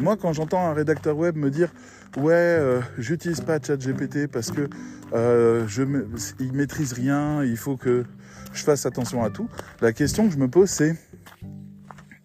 Moi, 0.00 0.16
quand 0.16 0.32
j'entends 0.32 0.66
un 0.66 0.72
rédacteur 0.72 1.18
web 1.18 1.36
me 1.36 1.50
dire 1.50 1.70
ouais, 2.16 2.32
euh, 2.32 2.80
j'utilise 2.96 3.42
pas 3.42 3.60
ChatGPT 3.60 4.26
parce 4.26 4.50
que 4.50 4.70
euh, 5.12 5.68
je 5.68 5.82
il 6.40 6.54
maîtrise 6.54 6.94
rien, 6.94 7.44
il 7.44 7.58
faut 7.58 7.76
que 7.76 8.04
je 8.54 8.62
fasse 8.64 8.86
attention 8.86 9.22
à 9.22 9.28
tout. 9.28 9.50
La 9.82 9.92
question 9.92 10.26
que 10.26 10.32
je 10.32 10.38
me 10.38 10.48
pose, 10.48 10.70
c'est 10.70 10.96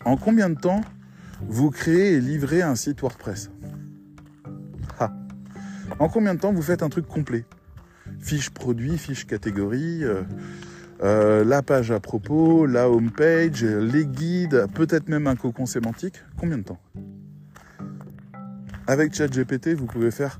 en 0.06 0.16
combien 0.16 0.50
de 0.50 0.56
temps 0.56 0.80
vous 1.42 1.72
créez 1.72 2.14
et 2.14 2.22
livrez 2.22 2.62
un 2.62 2.76
site 2.76 3.02
WordPress? 3.02 3.52
En 6.00 6.08
combien 6.08 6.34
de 6.36 6.39
temps 6.39 6.54
vous 6.54 6.62
faites 6.62 6.84
un 6.84 6.89
truc 6.89 7.06
complet? 7.06 7.46
Fiche 8.22 8.50
produit, 8.50 8.98
fiche 8.98 9.28
catégorie. 9.28 10.06
Euh, 10.06 10.24
euh, 11.04 11.43
la 11.43 11.62
page 11.64 11.91
à 11.91 11.99
propos, 11.99 12.66
la 12.66 12.89
home 12.89 13.12
page, 13.12 13.64
les 13.64 14.06
guides, 14.06 14.68
peut-être 14.74 15.10
même 15.10 15.28
un 15.28 15.36
cocon 15.36 15.66
sémantique. 15.66 16.22
Combien 16.38 16.60
de 16.60 16.64
temps 16.64 16.80
Avec 18.88 19.14
ChatGPT, 19.14 19.70
vous 19.70 19.88
pouvez 19.88 20.12
faire 20.12 20.38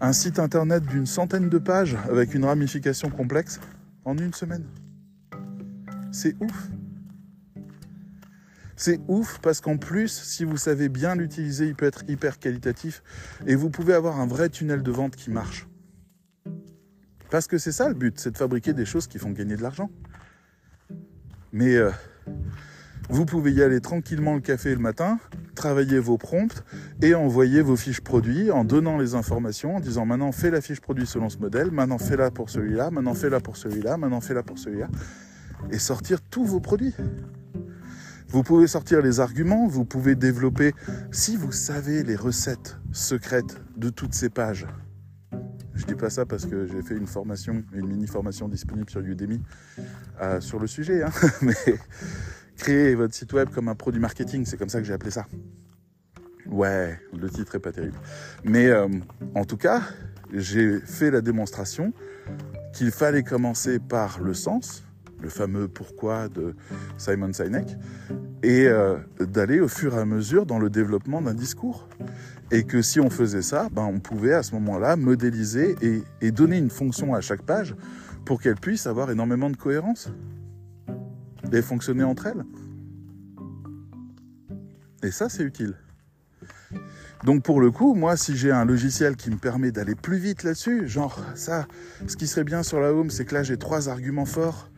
un 0.00 0.12
site 0.12 0.38
internet 0.38 0.84
d'une 0.84 1.06
centaine 1.06 1.48
de 1.48 1.58
pages 1.58 1.96
avec 2.10 2.34
une 2.34 2.44
ramification 2.44 3.10
complexe 3.10 3.60
en 4.04 4.16
une 4.16 4.34
semaine. 4.34 4.64
C'est 6.12 6.36
ouf. 6.40 6.68
C'est 8.76 9.00
ouf 9.08 9.38
parce 9.40 9.60
qu'en 9.60 9.78
plus, 9.78 10.12
si 10.12 10.44
vous 10.44 10.58
savez 10.58 10.88
bien 10.88 11.14
l'utiliser, 11.14 11.66
il 11.66 11.74
peut 11.74 11.86
être 11.86 12.04
hyper 12.08 12.38
qualitatif 12.38 13.02
et 13.46 13.54
vous 13.54 13.70
pouvez 13.70 13.94
avoir 13.94 14.20
un 14.20 14.26
vrai 14.26 14.48
tunnel 14.50 14.82
de 14.82 14.90
vente 14.90 15.16
qui 15.16 15.30
marche. 15.30 15.66
Parce 17.30 17.46
que 17.46 17.58
c'est 17.58 17.72
ça 17.72 17.88
le 17.88 17.94
but, 17.94 18.18
c'est 18.18 18.30
de 18.30 18.38
fabriquer 18.38 18.72
des 18.72 18.84
choses 18.84 19.06
qui 19.06 19.18
font 19.18 19.30
gagner 19.30 19.56
de 19.56 19.62
l'argent. 19.62 19.90
Mais 21.52 21.74
euh, 21.74 21.90
vous 23.08 23.24
pouvez 23.24 23.52
y 23.52 23.62
aller 23.62 23.80
tranquillement 23.80 24.34
le 24.34 24.40
café 24.40 24.74
le 24.74 24.80
matin, 24.80 25.18
travailler 25.54 25.98
vos 25.98 26.18
prompts 26.18 26.64
et 27.02 27.14
envoyer 27.14 27.62
vos 27.62 27.76
fiches 27.76 28.00
produits 28.00 28.50
en 28.50 28.64
donnant 28.64 28.98
les 28.98 29.14
informations, 29.14 29.76
en 29.76 29.80
disant 29.80 30.06
maintenant 30.06 30.32
fais 30.32 30.50
la 30.50 30.60
fiche 30.60 30.80
produit 30.80 31.06
selon 31.06 31.28
ce 31.28 31.38
modèle, 31.38 31.70
maintenant 31.70 31.98
fais-la 31.98 32.30
pour 32.30 32.50
celui-là, 32.50 32.90
maintenant 32.90 33.14
fais-la 33.14 33.40
pour 33.40 33.56
celui-là, 33.56 33.96
maintenant 33.96 34.20
fais-la 34.20 34.42
pour 34.42 34.58
celui-là, 34.58 34.88
et 35.70 35.78
sortir 35.78 36.20
tous 36.20 36.44
vos 36.44 36.60
produits. 36.60 36.94
Vous 38.28 38.42
pouvez 38.42 38.66
sortir 38.66 39.02
les 39.02 39.20
arguments, 39.20 39.68
vous 39.68 39.84
pouvez 39.84 40.16
développer, 40.16 40.74
si 41.12 41.36
vous 41.36 41.52
savez 41.52 42.02
les 42.02 42.16
recettes 42.16 42.76
secrètes 42.92 43.60
de 43.76 43.88
toutes 43.88 44.14
ces 44.14 44.30
pages, 44.30 44.66
je 45.76 45.84
dis 45.84 45.94
pas 45.94 46.10
ça 46.10 46.26
parce 46.26 46.46
que 46.46 46.66
j'ai 46.66 46.82
fait 46.82 46.96
une 46.96 47.06
formation, 47.06 47.62
une 47.72 47.86
mini 47.86 48.06
formation 48.06 48.48
disponible 48.48 48.90
sur 48.90 49.00
Udemy 49.00 49.40
euh, 50.20 50.40
sur 50.40 50.58
le 50.58 50.66
sujet, 50.66 51.02
hein. 51.02 51.10
mais 51.42 51.54
créer 52.56 52.94
votre 52.94 53.14
site 53.14 53.32
web 53.32 53.50
comme 53.50 53.68
un 53.68 53.74
produit 53.74 54.00
marketing, 54.00 54.44
c'est 54.46 54.56
comme 54.56 54.68
ça 54.68 54.80
que 54.80 54.86
j'ai 54.86 54.94
appelé 54.94 55.10
ça. 55.10 55.26
Ouais, 56.46 56.98
le 57.16 57.28
titre 57.28 57.56
est 57.56 57.60
pas 57.60 57.72
terrible. 57.72 57.98
Mais 58.44 58.66
euh, 58.66 58.88
en 59.34 59.44
tout 59.44 59.56
cas, 59.56 59.82
j'ai 60.32 60.80
fait 60.80 61.10
la 61.10 61.20
démonstration 61.20 61.92
qu'il 62.72 62.90
fallait 62.90 63.22
commencer 63.22 63.78
par 63.78 64.20
le 64.20 64.34
sens, 64.34 64.84
le 65.20 65.28
fameux 65.28 65.68
pourquoi 65.68 66.28
de 66.28 66.54
Simon 66.98 67.32
Sinek, 67.32 67.76
et 68.42 68.66
euh, 68.66 68.96
d'aller 69.18 69.60
au 69.60 69.68
fur 69.68 69.96
et 69.96 70.00
à 70.00 70.04
mesure 70.04 70.46
dans 70.46 70.58
le 70.58 70.70
développement 70.70 71.20
d'un 71.20 71.34
discours. 71.34 71.88
Et 72.50 72.64
que 72.64 72.80
si 72.80 73.00
on 73.00 73.10
faisait 73.10 73.42
ça, 73.42 73.68
ben 73.72 73.84
on 73.84 73.98
pouvait 73.98 74.34
à 74.34 74.42
ce 74.42 74.52
moment-là 74.54 74.96
modéliser 74.96 75.76
et, 76.20 76.30
donner 76.30 76.58
une 76.58 76.70
fonction 76.70 77.14
à 77.14 77.20
chaque 77.20 77.42
page 77.42 77.74
pour 78.24 78.40
qu'elle 78.40 78.56
puisse 78.56 78.86
avoir 78.86 79.10
énormément 79.10 79.50
de 79.50 79.56
cohérence. 79.56 80.10
et 81.52 81.62
fonctionner 81.62 82.04
entre 82.04 82.26
elles. 82.26 82.44
Et 85.02 85.10
ça, 85.10 85.28
c'est 85.28 85.44
utile. 85.44 85.76
Donc 87.24 87.42
pour 87.42 87.60
le 87.60 87.70
coup, 87.70 87.94
moi, 87.94 88.16
si 88.16 88.36
j'ai 88.36 88.52
un 88.52 88.64
logiciel 88.64 89.16
qui 89.16 89.30
me 89.30 89.36
permet 89.36 89.72
d'aller 89.72 89.94
plus 89.94 90.18
vite 90.18 90.42
là-dessus, 90.42 90.86
genre 90.86 91.20
ça, 91.34 91.66
ce 92.06 92.16
qui 92.16 92.26
serait 92.26 92.44
bien 92.44 92.62
sur 92.62 92.80
la 92.80 92.92
home, 92.92 93.10
c'est 93.10 93.24
que 93.24 93.34
là 93.34 93.42
j'ai 93.42 93.56
trois 93.56 93.88
arguments 93.88 94.26
forts. 94.26 94.70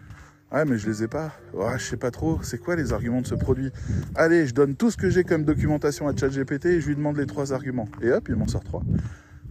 Ouais, 0.51 0.65
mais 0.65 0.79
je 0.79 0.89
les 0.89 1.03
ai 1.03 1.09
pas. 1.09 1.33
Ouais, 1.53 1.79
je 1.79 1.85
sais 1.85 1.97
pas 1.99 2.11
trop. 2.11 2.41
C'est 2.43 2.59
quoi 2.59 2.75
les 2.75 2.95
arguments 2.95 3.21
de 3.21 3.27
ce 3.27 3.35
produit? 3.35 3.71
Allez, 4.15 4.47
je 4.47 4.55
donne 4.55 4.77
tout 4.77 4.91
ce 4.91 4.97
que 4.97 5.11
j'ai 5.11 5.23
comme 5.23 5.45
documentation 5.45 6.09
à 6.09 6.17
ChatGPT 6.17 6.67
et 6.67 6.81
je 6.81 6.89
lui 6.89 6.97
demande 6.97 7.19
les 7.19 7.27
trois 7.27 7.53
arguments. 7.53 7.89
Et 8.01 8.11
hop, 8.11 8.27
il 8.31 8.37
m'en 8.37 8.49
sort 8.49 8.65
trois. 8.65 8.83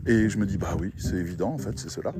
Et 0.07 0.27
je 0.27 0.37
me 0.39 0.47
dis, 0.47 0.57
bah 0.57 0.75
oui, 0.79 0.91
c'est 0.97 1.15
évident, 1.15 1.49
en 1.49 1.57
fait, 1.59 1.77
c'est 1.77 1.91
cela. 1.91 2.13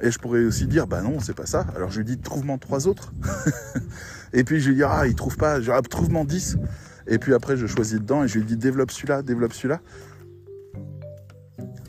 Et 0.00 0.10
je 0.10 0.18
pourrais 0.18 0.44
aussi 0.44 0.66
dire, 0.66 0.88
bah 0.88 1.00
non, 1.00 1.20
c'est 1.20 1.34
pas 1.34 1.46
ça. 1.46 1.66
Alors 1.76 1.90
je 1.90 1.98
lui 1.98 2.04
dis, 2.04 2.18
trouve-moi 2.18 2.58
trois 2.58 2.88
autres. 2.88 3.12
et 4.32 4.42
puis 4.42 4.60
je 4.60 4.70
lui 4.70 4.76
dis, 4.76 4.82
ah, 4.82 5.06
il 5.06 5.14
trouve 5.14 5.36
pas, 5.36 5.60
genre, 5.60 5.80
trouve-moi 5.82 6.24
dix. 6.24 6.56
Et 7.06 7.18
puis 7.18 7.34
après, 7.34 7.56
je 7.56 7.66
choisis 7.66 8.00
dedans 8.00 8.24
et 8.24 8.28
je 8.28 8.38
lui 8.38 8.44
dis 8.44 8.56
développe 8.56 8.90
celui-là, 8.90 9.22
développe 9.22 9.52
celui-là. 9.52 9.80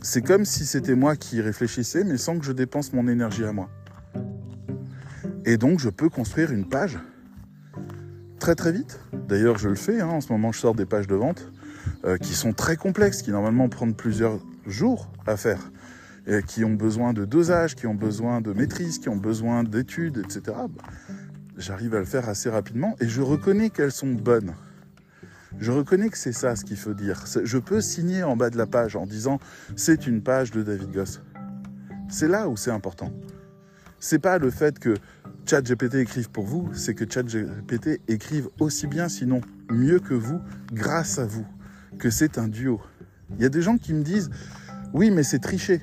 C'est 0.02 0.22
comme 0.22 0.46
si 0.46 0.66
c'était 0.66 0.96
moi 0.96 1.16
qui 1.16 1.42
réfléchissais, 1.42 2.04
mais 2.04 2.18
sans 2.18 2.38
que 2.38 2.46
je 2.46 2.52
dépense 2.52 2.94
mon 2.94 3.08
énergie 3.08 3.44
à 3.44 3.52
moi. 3.52 3.70
Et 5.46 5.58
donc, 5.58 5.80
je 5.80 5.90
peux 5.90 6.10
construire 6.10 6.52
une 6.52 6.68
page 6.68 7.00
très 8.40 8.56
très 8.56 8.72
vite. 8.72 9.00
D'ailleurs, 9.28 9.58
je 9.58 9.70
le 9.70 9.76
fais. 9.76 10.02
Hein. 10.02 10.08
En 10.08 10.22
ce 10.22 10.32
moment, 10.32 10.52
je 10.52 10.60
sors 10.60 10.76
des 10.76 10.86
pages 10.86 11.08
de 11.08 11.16
vente 11.16 11.52
euh, 12.06 12.18
qui 12.18 12.34
sont 12.34 12.54
très 12.54 12.78
complexes, 12.78 13.22
qui 13.22 13.32
normalement 13.32 13.70
prennent 13.70 13.96
plusieurs 13.96 14.40
jours 14.66 15.12
à 15.26 15.38
faire, 15.38 15.72
qui 16.48 16.64
ont 16.64 16.74
besoin 16.74 17.14
de 17.14 17.26
dosage, 17.26 17.76
qui 17.76 17.88
ont 17.88 17.96
besoin 17.96 18.40
de 18.40 18.54
maîtrise, 18.54 19.00
qui 19.00 19.10
ont 19.10 19.16
besoin 19.16 19.64
d'études, 19.64 20.18
etc. 20.18 20.58
J'arrive 21.58 21.96
à 21.96 22.00
le 22.00 22.06
faire 22.06 22.30
assez 22.30 22.50
rapidement 22.50 22.96
et 23.02 23.08
je 23.08 23.22
reconnais 23.22 23.70
qu'elles 23.70 23.92
sont 23.92 24.14
bonnes. 24.14 24.54
Je 25.58 25.72
reconnais 25.72 26.10
que 26.10 26.18
c'est 26.18 26.32
ça 26.32 26.56
ce 26.56 26.64
qu'il 26.64 26.78
faut 26.78 26.94
dire. 26.94 27.26
Je 27.44 27.58
peux 27.58 27.82
signer 27.82 28.24
en 28.24 28.38
bas 28.38 28.50
de 28.50 28.58
la 28.58 28.68
page 28.68 28.96
en 28.96 29.06
disant 29.06 29.40
c'est 29.76 30.08
une 30.08 30.22
page 30.22 30.52
de 30.52 30.62
David 30.62 30.92
Goss. 30.92 31.22
C'est 32.10 32.28
là 32.28 32.48
où 32.48 32.56
c'est 32.56 32.72
important. 32.72 33.12
C'est 34.00 34.20
pas 34.20 34.38
le 34.38 34.50
fait 34.50 34.80
que 34.80 34.96
ChatGPT 35.46 35.96
écrive 35.96 36.30
pour 36.30 36.46
vous, 36.46 36.70
c'est 36.74 36.94
que 36.94 37.06
ChatGPT 37.10 38.02
écrive 38.08 38.50
aussi 38.60 38.88
bien, 38.88 39.10
sinon 39.10 39.42
mieux 39.70 40.00
que 40.00 40.14
vous, 40.14 40.42
grâce 40.72 41.20
à 41.20 41.26
vous, 41.26 41.46
que 41.98 42.10
c'est 42.10 42.38
un 42.38 42.48
duo. 42.48 42.82
Il 43.36 43.42
y 43.42 43.46
a 43.46 43.50
des 43.50 43.62
gens 43.62 43.78
qui 43.78 43.94
me 43.94 44.04
disent 44.04 44.30
oui, 44.94 45.12
mais 45.12 45.24
c'est 45.24 45.40
tricher. 45.40 45.82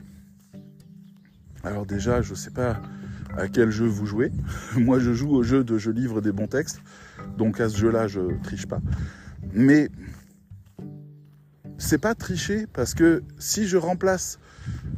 Alors 1.62 1.86
déjà, 1.86 2.22
je 2.22 2.30
ne 2.30 2.36
sais 2.36 2.50
pas 2.50 2.80
à 3.36 3.48
quel 3.48 3.70
jeu 3.70 3.86
vous 3.86 4.06
jouez. 4.06 4.32
Moi, 4.76 4.98
je 4.98 5.12
joue 5.12 5.30
au 5.30 5.42
jeu 5.42 5.62
de 5.62 5.78
je 5.78 5.90
livre 5.90 6.20
des 6.20 6.32
bons 6.32 6.46
textes. 6.46 6.80
Donc 7.36 7.60
à 7.60 7.68
ce 7.68 7.76
jeu-là, 7.76 8.08
je 8.08 8.20
triche 8.42 8.66
pas. 8.66 8.80
Mais 9.52 9.90
c'est 11.78 11.98
pas 11.98 12.14
tricher 12.14 12.66
parce 12.72 12.94
que 12.94 13.22
si 13.38 13.66
je 13.66 13.76
remplace 13.76 14.38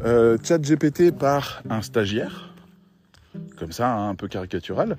euh, 0.04 0.38
ChatGPT 0.42 1.10
par 1.10 1.62
un 1.68 1.82
stagiaire, 1.82 2.47
comme 3.56 3.72
ça, 3.72 3.92
hein, 3.92 4.10
un 4.10 4.14
peu 4.14 4.28
caricatural, 4.28 4.96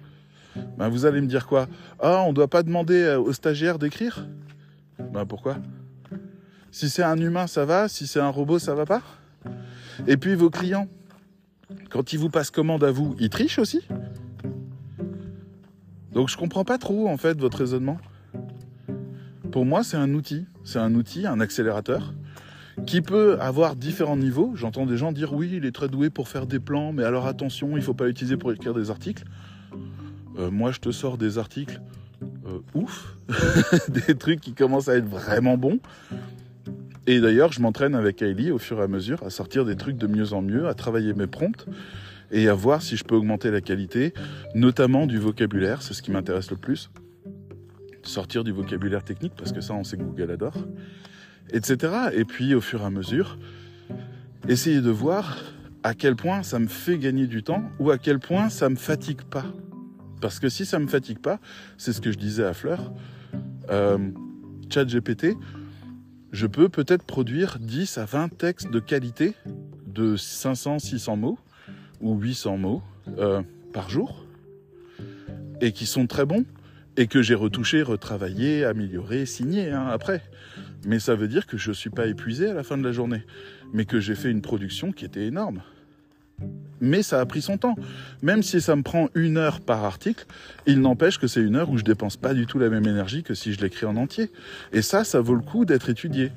ben 0.77 0.89
vous 0.89 1.05
allez 1.05 1.21
me 1.21 1.27
dire 1.27 1.47
quoi? 1.47 1.67
Ah, 1.99 2.23
on 2.25 2.29
ne 2.29 2.33
doit 2.33 2.47
pas 2.47 2.63
demander 2.63 3.01
euh, 3.01 3.19
au 3.19 3.33
stagiaire 3.33 3.79
d'écrire? 3.79 4.27
Ben 4.99 5.25
pourquoi? 5.25 5.57
Si 6.71 6.89
c'est 6.89 7.03
un 7.03 7.17
humain, 7.17 7.47
ça 7.47 7.65
va. 7.65 7.87
Si 7.87 8.07
c'est 8.07 8.19
un 8.19 8.29
robot, 8.29 8.59
ça 8.59 8.75
va 8.75 8.85
pas. 8.85 9.01
Et 10.07 10.17
puis 10.17 10.35
vos 10.35 10.49
clients, 10.49 10.87
quand 11.89 12.13
ils 12.13 12.19
vous 12.19 12.29
passent 12.29 12.51
commande 12.51 12.83
à 12.83 12.91
vous, 12.91 13.15
ils 13.19 13.29
trichent 13.29 13.59
aussi? 13.59 13.87
Donc 16.11 16.29
je 16.29 16.37
comprends 16.37 16.65
pas 16.65 16.77
trop 16.77 17.07
en 17.07 17.17
fait 17.17 17.39
votre 17.39 17.57
raisonnement. 17.57 17.99
Pour 19.51 19.65
moi, 19.65 19.83
c'est 19.83 19.97
un 19.97 20.13
outil. 20.13 20.45
C'est 20.63 20.79
un 20.79 20.93
outil, 20.93 21.25
un 21.25 21.39
accélérateur, 21.39 22.13
qui 22.86 23.01
peut 23.01 23.38
avoir 23.39 23.75
différents 23.75 24.17
niveaux. 24.17 24.51
J'entends 24.55 24.86
des 24.86 24.97
gens 24.97 25.11
dire 25.11 25.34
oui, 25.34 25.51
il 25.53 25.65
est 25.65 25.71
très 25.71 25.88
doué 25.88 26.09
pour 26.09 26.27
faire 26.27 26.45
des 26.45 26.59
plans, 26.59 26.93
mais 26.93 27.03
alors 27.03 27.27
attention, 27.27 27.71
il 27.71 27.77
ne 27.77 27.82
faut 27.82 27.93
pas 27.93 28.07
l'utiliser 28.07 28.38
pour 28.38 28.51
écrire 28.51 28.73
des 28.73 28.89
articles. 28.89 29.23
Euh, 30.38 30.51
moi, 30.51 30.71
je 30.71 30.80
te 30.80 30.91
sors 30.91 31.17
des 31.17 31.38
articles 31.38 31.82
euh, 32.47 32.59
ouf, 32.73 33.17
des 33.89 34.15
trucs 34.15 34.41
qui 34.41 34.53
commencent 34.53 34.89
à 34.89 34.95
être 34.95 35.07
vraiment 35.07 35.57
bons. 35.57 35.80
Et 37.07 37.19
d'ailleurs, 37.19 37.51
je 37.51 37.61
m'entraîne 37.61 37.95
avec 37.95 38.21
Hailey 38.21 38.51
au 38.51 38.59
fur 38.59 38.80
et 38.80 38.84
à 38.84 38.88
mesure 38.88 39.23
à 39.23 39.30
sortir 39.30 39.65
des 39.65 39.75
trucs 39.75 39.97
de 39.97 40.07
mieux 40.07 40.34
en 40.34 40.41
mieux, 40.41 40.67
à 40.67 40.73
travailler 40.73 41.13
mes 41.13 41.27
prompts 41.27 41.65
et 42.32 42.47
à 42.47 42.53
voir 42.53 42.82
si 42.82 42.95
je 42.97 43.03
peux 43.03 43.15
augmenter 43.15 43.49
la 43.49 43.61
qualité, 43.61 44.13
notamment 44.53 45.07
du 45.07 45.17
vocabulaire, 45.17 45.82
c'est 45.82 45.95
ce 45.95 46.03
qui 46.03 46.11
m'intéresse 46.11 46.51
le 46.51 46.57
plus 46.57 46.91
sortir 48.03 48.43
du 48.43 48.51
vocabulaire 48.51 49.03
technique, 49.03 49.34
parce 49.38 49.51
que 49.51 49.61
ça, 49.61 49.73
on 49.73 49.84
sait 49.84 49.97
que 49.97 50.03
Google 50.03 50.32
adore, 50.32 50.57
etc. 51.51 51.93
Et 52.13 52.25
puis, 52.25 52.53
au 52.55 52.61
fur 52.61 52.81
et 52.81 52.85
à 52.85 52.89
mesure, 52.89 53.37
essayer 54.47 54.81
de 54.81 54.89
voir 54.89 55.37
à 55.83 55.93
quel 55.93 56.15
point 56.15 56.43
ça 56.43 56.59
me 56.59 56.67
fait 56.67 56.97
gagner 56.97 57.27
du 57.27 57.43
temps 57.43 57.63
ou 57.79 57.91
à 57.91 57.97
quel 57.97 58.19
point 58.19 58.49
ça 58.49 58.69
me 58.69 58.75
fatigue 58.75 59.21
pas. 59.23 59.45
Parce 60.21 60.39
que 60.39 60.49
si 60.49 60.65
ça 60.65 60.79
me 60.79 60.87
fatigue 60.87 61.19
pas, 61.19 61.39
c'est 61.77 61.93
ce 61.93 62.01
que 62.01 62.11
je 62.11 62.17
disais 62.17 62.43
à 62.43 62.53
Fleur, 62.53 62.91
euh, 63.69 63.97
chat 64.69 64.85
GPT, 64.85 65.37
je 66.31 66.47
peux 66.47 66.69
peut-être 66.69 67.03
produire 67.03 67.57
10 67.59 67.97
à 67.97 68.05
20 68.05 68.37
textes 68.37 68.69
de 68.69 68.79
qualité 68.79 69.35
de 69.87 70.15
500, 70.15 70.79
600 70.79 71.15
mots 71.15 71.39
ou 72.01 72.15
800 72.15 72.57
mots 72.57 72.83
euh, 73.17 73.41
par 73.73 73.89
jour 73.89 74.25
et 75.61 75.71
qui 75.71 75.85
sont 75.85 76.07
très 76.07 76.25
bons 76.25 76.45
et 76.97 77.07
que 77.07 77.21
j'ai 77.21 77.35
retouché, 77.35 77.81
retravaillé, 77.81 78.65
amélioré, 78.65 79.25
signé 79.25 79.71
hein, 79.71 79.87
après. 79.87 80.21
Mais 80.86 80.99
ça 80.99 81.15
veut 81.15 81.27
dire 81.27 81.45
que 81.47 81.57
je 81.57 81.69
ne 81.69 81.75
suis 81.75 81.89
pas 81.89 82.07
épuisé 82.07 82.49
à 82.49 82.53
la 82.53 82.63
fin 82.63 82.77
de 82.77 82.84
la 82.84 82.91
journée, 82.91 83.23
mais 83.73 83.86
que 83.86 83.99
j'ai 83.99 84.15
fait 84.15 84.32
une 84.32 84.41
production 84.41 84.91
qui 84.91 85.05
était 85.05 85.25
énorme. 85.25 85.61
Mais 86.80 87.03
ça 87.03 87.19
a 87.19 87.25
pris 87.25 87.41
son 87.41 87.57
temps. 87.57 87.75
Même 88.21 88.43
si 88.43 88.61
ça 88.61 88.75
me 88.75 88.82
prend 88.82 89.09
une 89.13 89.38
heure 89.38 89.59
par 89.59 89.84
article, 89.84 90.25
il 90.65 90.80
n'empêche 90.80 91.17
que 91.17 91.27
c'est 91.27 91.41
une 91.41 91.57
heure 91.57 91.69
où 91.69 91.77
je 91.77 91.84
dépense 91.84 92.15
pas 92.15 92.34
du 92.34 92.45
tout 92.45 92.59
la 92.59 92.69
même 92.69 92.88
énergie 92.88 93.23
que 93.23 93.34
si 93.34 93.51
je 93.51 93.59
l'écris 93.59 93.86
en 93.86 93.97
entier. 93.97 94.32
Et 94.71 94.82
ça, 94.82 95.03
ça 95.03 95.19
vaut 95.19 95.36
le 95.36 95.41
coup 95.41 95.65
d'être 95.65 95.89
étudié. 95.89 96.32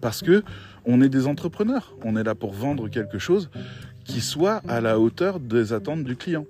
Parce 0.00 0.22
que 0.22 0.42
on 0.84 1.00
est 1.00 1.08
des 1.08 1.26
entrepreneurs. 1.26 1.94
On 2.02 2.16
est 2.16 2.24
là 2.24 2.34
pour 2.34 2.52
vendre 2.52 2.88
quelque 2.88 3.18
chose 3.18 3.50
qui 4.04 4.20
soit 4.20 4.62
à 4.66 4.80
la 4.80 4.98
hauteur 4.98 5.38
des 5.38 5.72
attentes 5.72 6.02
du 6.02 6.16
client. 6.16 6.46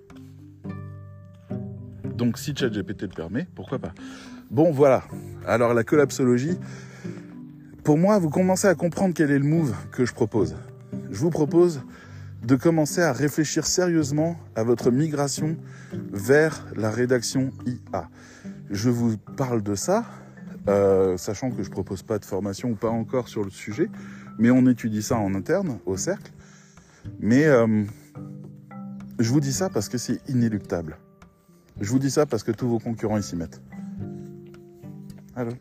Donc 2.14 2.38
si 2.38 2.54
ChatGPT 2.56 3.02
le 3.02 3.08
permet, 3.08 3.46
pourquoi 3.54 3.78
pas? 3.78 3.92
Bon 4.50 4.70
voilà, 4.70 5.04
alors 5.46 5.74
la 5.74 5.84
collapsologie, 5.84 6.56
pour 7.88 7.96
moi, 7.96 8.18
vous 8.18 8.28
commencez 8.28 8.66
à 8.66 8.74
comprendre 8.74 9.14
quel 9.14 9.30
est 9.30 9.38
le 9.38 9.46
move 9.46 9.74
que 9.92 10.04
je 10.04 10.12
propose. 10.12 10.56
Je 11.10 11.16
vous 11.16 11.30
propose 11.30 11.80
de 12.44 12.54
commencer 12.54 13.00
à 13.00 13.14
réfléchir 13.14 13.64
sérieusement 13.64 14.36
à 14.54 14.62
votre 14.62 14.90
migration 14.90 15.56
vers 16.12 16.66
la 16.76 16.90
rédaction 16.90 17.50
IA. 17.64 18.10
Je 18.68 18.90
vous 18.90 19.16
parle 19.16 19.62
de 19.62 19.74
ça, 19.74 20.04
euh, 20.68 21.16
sachant 21.16 21.50
que 21.50 21.62
je 21.62 21.70
propose 21.70 22.02
pas 22.02 22.18
de 22.18 22.26
formation 22.26 22.72
ou 22.72 22.74
pas 22.74 22.90
encore 22.90 23.26
sur 23.26 23.42
le 23.42 23.48
sujet, 23.48 23.88
mais 24.38 24.50
on 24.50 24.66
étudie 24.66 25.02
ça 25.02 25.16
en 25.16 25.34
interne 25.34 25.78
au 25.86 25.96
cercle. 25.96 26.30
Mais 27.20 27.46
euh, 27.46 27.84
je 29.18 29.30
vous 29.30 29.40
dis 29.40 29.54
ça 29.54 29.70
parce 29.70 29.88
que 29.88 29.96
c'est 29.96 30.20
inéluctable. 30.28 30.98
Je 31.80 31.88
vous 31.88 31.98
dis 31.98 32.10
ça 32.10 32.26
parce 32.26 32.42
que 32.42 32.52
tous 32.52 32.68
vos 32.68 32.80
concurrents 32.80 33.22
s'y 33.22 33.36
mettent. 33.36 33.62
Alors. 35.34 35.54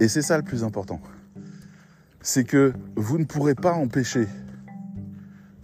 Et 0.00 0.08
c'est 0.08 0.22
ça 0.22 0.36
le 0.36 0.42
plus 0.42 0.64
important. 0.64 1.00
C'est 2.20 2.44
que 2.44 2.72
vous 2.96 3.18
ne 3.18 3.24
pourrez 3.24 3.54
pas 3.54 3.72
empêcher 3.72 4.28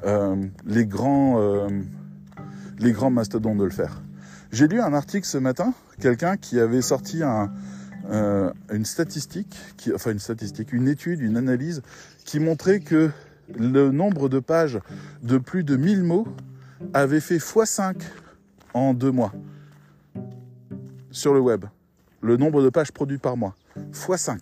euh, 0.04 0.46
les, 0.64 0.86
grands, 0.86 1.40
euh, 1.40 1.68
les 2.78 2.92
grands 2.92 3.10
de 3.10 3.64
le 3.64 3.70
faire. 3.70 4.02
J'ai 4.50 4.68
lu 4.68 4.80
un 4.80 4.92
article 4.92 5.26
ce 5.26 5.38
matin, 5.38 5.74
quelqu'un 6.00 6.36
qui 6.36 6.58
avait 6.60 6.82
sorti 6.82 7.22
euh, 8.10 8.50
une 8.72 8.84
statistique, 8.84 9.56
enfin 9.94 10.12
une 10.12 10.18
statistique, 10.18 10.72
une 10.72 10.88
étude, 10.88 11.20
une 11.20 11.36
analyse 11.36 11.82
qui 12.24 12.40
montrait 12.40 12.80
que 12.80 13.10
le 13.58 13.90
nombre 13.90 14.28
de 14.28 14.40
pages 14.40 14.78
de 15.22 15.38
plus 15.38 15.64
de 15.64 15.76
1000 15.76 16.02
mots 16.02 16.26
avait 16.94 17.20
fait 17.20 17.38
x5 17.38 17.96
en 18.74 18.94
deux 18.94 19.10
mois 19.10 19.32
sur 21.10 21.34
le 21.34 21.40
web. 21.40 21.64
Le 22.20 22.36
nombre 22.36 22.62
de 22.62 22.68
pages 22.68 22.92
produites 22.92 23.22
par 23.22 23.36
mois. 23.36 23.54
X5. 23.92 24.38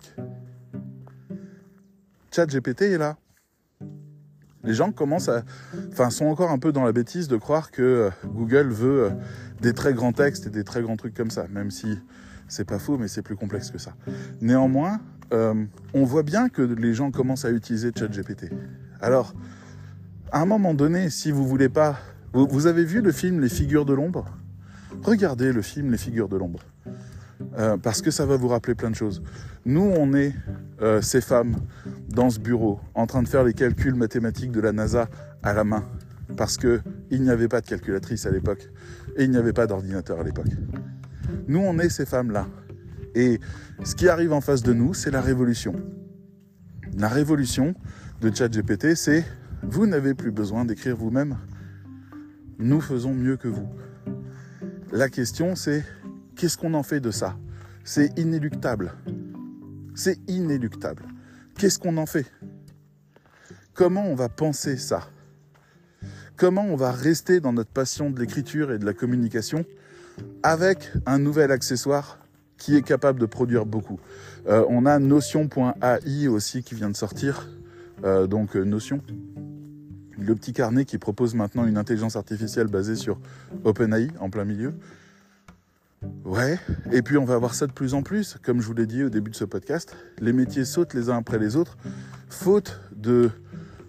GPT 2.31 2.81
est 2.83 2.97
là. 2.97 3.17
Les 4.63 4.73
gens 4.73 4.91
commencent 4.91 5.29
à, 5.29 5.43
enfin, 5.91 6.09
sont 6.09 6.25
encore 6.25 6.51
un 6.51 6.59
peu 6.59 6.71
dans 6.71 6.83
la 6.83 6.91
bêtise 6.91 7.27
de 7.27 7.35
croire 7.37 7.71
que 7.71 7.81
euh, 7.81 8.09
Google 8.25 8.69
veut 8.69 9.05
euh, 9.05 9.09
des 9.59 9.73
très 9.73 9.93
grands 9.93 10.13
textes 10.13 10.47
et 10.47 10.49
des 10.49 10.63
très 10.63 10.81
grands 10.81 10.97
trucs 10.97 11.15
comme 11.15 11.31
ça, 11.31 11.47
même 11.49 11.71
si 11.71 11.99
c'est 12.47 12.65
pas 12.65 12.77
faux, 12.77 12.97
mais 12.97 13.07
c'est 13.07 13.23
plus 13.23 13.35
complexe 13.35 13.71
que 13.71 13.79
ça. 13.79 13.93
Néanmoins, 14.39 15.01
euh, 15.33 15.65
on 15.93 16.03
voit 16.03 16.23
bien 16.23 16.47
que 16.47 16.61
les 16.61 16.93
gens 16.93 17.09
commencent 17.09 17.45
à 17.45 17.51
utiliser 17.51 17.91
ChatGPT. 17.97 18.51
Alors, 19.01 19.33
à 20.31 20.41
un 20.41 20.45
moment 20.45 20.75
donné, 20.75 21.09
si 21.09 21.31
vous 21.31 21.47
voulez 21.47 21.69
pas 21.69 21.97
vous, 22.33 22.65
avez 22.65 22.85
vu 22.85 23.01
le 23.01 23.11
film 23.11 23.41
Les 23.41 23.49
figures 23.49 23.85
de 23.85 23.93
l'ombre? 23.93 24.25
Regardez 25.03 25.51
le 25.51 25.61
film 25.61 25.91
Les 25.91 25.97
figures 25.97 26.29
de 26.29 26.37
l'ombre. 26.37 26.59
Euh, 27.57 27.77
parce 27.77 28.01
que 28.01 28.11
ça 28.11 28.25
va 28.25 28.37
vous 28.37 28.47
rappeler 28.47 28.75
plein 28.75 28.89
de 28.89 28.95
choses. 28.95 29.21
Nous, 29.65 29.81
on 29.81 30.13
est 30.13 30.33
euh, 30.81 31.01
ces 31.01 31.21
femmes 31.21 31.55
dans 32.09 32.29
ce 32.29 32.39
bureau, 32.39 32.79
en 32.95 33.07
train 33.07 33.21
de 33.23 33.27
faire 33.27 33.43
les 33.43 33.53
calculs 33.53 33.95
mathématiques 33.95 34.51
de 34.51 34.61
la 34.61 34.71
NASA 34.71 35.09
à 35.43 35.53
la 35.53 35.63
main, 35.63 35.85
parce 36.37 36.57
qu'il 36.57 36.81
n'y 37.11 37.29
avait 37.29 37.49
pas 37.49 37.61
de 37.61 37.65
calculatrice 37.65 38.25
à 38.25 38.31
l'époque, 38.31 38.69
et 39.17 39.25
il 39.25 39.31
n'y 39.31 39.37
avait 39.37 39.53
pas 39.53 39.67
d'ordinateur 39.67 40.19
à 40.19 40.23
l'époque. 40.23 40.47
Nous, 41.47 41.59
on 41.59 41.77
est 41.79 41.89
ces 41.89 42.05
femmes-là. 42.05 42.47
Et 43.15 43.39
ce 43.83 43.95
qui 43.95 44.07
arrive 44.07 44.31
en 44.31 44.41
face 44.41 44.63
de 44.63 44.73
nous, 44.73 44.93
c'est 44.93 45.11
la 45.11 45.21
révolution. 45.21 45.75
La 46.97 47.09
révolution 47.09 47.75
de 48.21 48.33
ChatGPT, 48.33 48.95
c'est 48.95 49.25
vous 49.63 49.87
n'avez 49.87 50.13
plus 50.13 50.31
besoin 50.31 50.65
d'écrire 50.65 50.95
vous-même. 50.95 51.37
Nous 52.59 52.79
faisons 52.79 53.13
mieux 53.13 53.37
que 53.37 53.47
vous. 53.47 53.67
La 54.91 55.09
question, 55.09 55.55
c'est 55.55 55.83
qu'est-ce 56.41 56.57
qu'on 56.57 56.73
en 56.73 56.81
fait 56.81 56.99
de 56.99 57.11
ça? 57.11 57.37
C'est 57.83 58.17
inéluctable. 58.17 58.93
C'est 59.93 60.17
inéluctable. 60.27 61.03
Qu'est-ce 61.55 61.77
qu'on 61.77 61.97
en 61.97 62.07
fait? 62.07 62.25
Comment 63.75 64.07
on 64.07 64.15
va 64.15 64.27
penser 64.27 64.77
ça? 64.77 65.01
Comment 66.37 66.65
on 66.65 66.75
va 66.75 66.91
rester 66.91 67.41
dans 67.41 67.53
notre 67.53 67.69
passion 67.69 68.09
de 68.09 68.19
l'écriture 68.19 68.71
et 68.71 68.79
de 68.79 68.85
la 68.85 68.93
communication 68.93 69.65
avec 70.41 70.91
un 71.05 71.19
nouvel 71.19 71.51
accessoire 71.51 72.17
qui 72.57 72.75
est 72.75 72.81
capable 72.81 73.19
de 73.19 73.27
produire 73.27 73.67
beaucoup? 73.67 73.99
Euh, 74.47 74.65
on 74.67 74.87
a 74.87 74.97
Notion.ai 74.97 76.27
aussi 76.27 76.63
qui 76.63 76.73
vient 76.73 76.89
de 76.89 76.97
sortir, 76.97 77.49
euh, 78.03 78.25
donc 78.25 78.55
euh, 78.55 78.63
Notion, 78.63 79.03
le 80.17 80.33
petit 80.33 80.53
carnet 80.53 80.85
qui 80.85 80.97
propose 80.97 81.35
maintenant 81.35 81.67
une 81.67 81.77
intelligence 81.77 82.15
artificielle 82.15 82.65
basée 82.65 82.95
sur 82.95 83.19
OpenAI 83.63 84.07
en 84.19 84.31
plein 84.31 84.45
milieu. 84.45 84.73
Ouais, 86.25 86.57
et 86.91 87.01
puis 87.01 87.17
on 87.17 87.25
va 87.25 87.35
avoir 87.35 87.53
ça 87.53 87.67
de 87.67 87.71
plus 87.71 87.93
en 87.93 88.01
plus, 88.01 88.37
comme 88.41 88.61
je 88.61 88.67
vous 88.67 88.73
l'ai 88.73 88.87
dit 88.87 89.03
au 89.03 89.09
début 89.09 89.29
de 89.29 89.35
ce 89.35 89.45
podcast, 89.45 89.95
les 90.19 90.33
métiers 90.33 90.65
sautent 90.65 90.93
les 90.93 91.09
uns 91.09 91.17
après 91.17 91.37
les 91.37 91.55
autres, 91.55 91.77
faute 92.29 92.81
de 92.95 93.29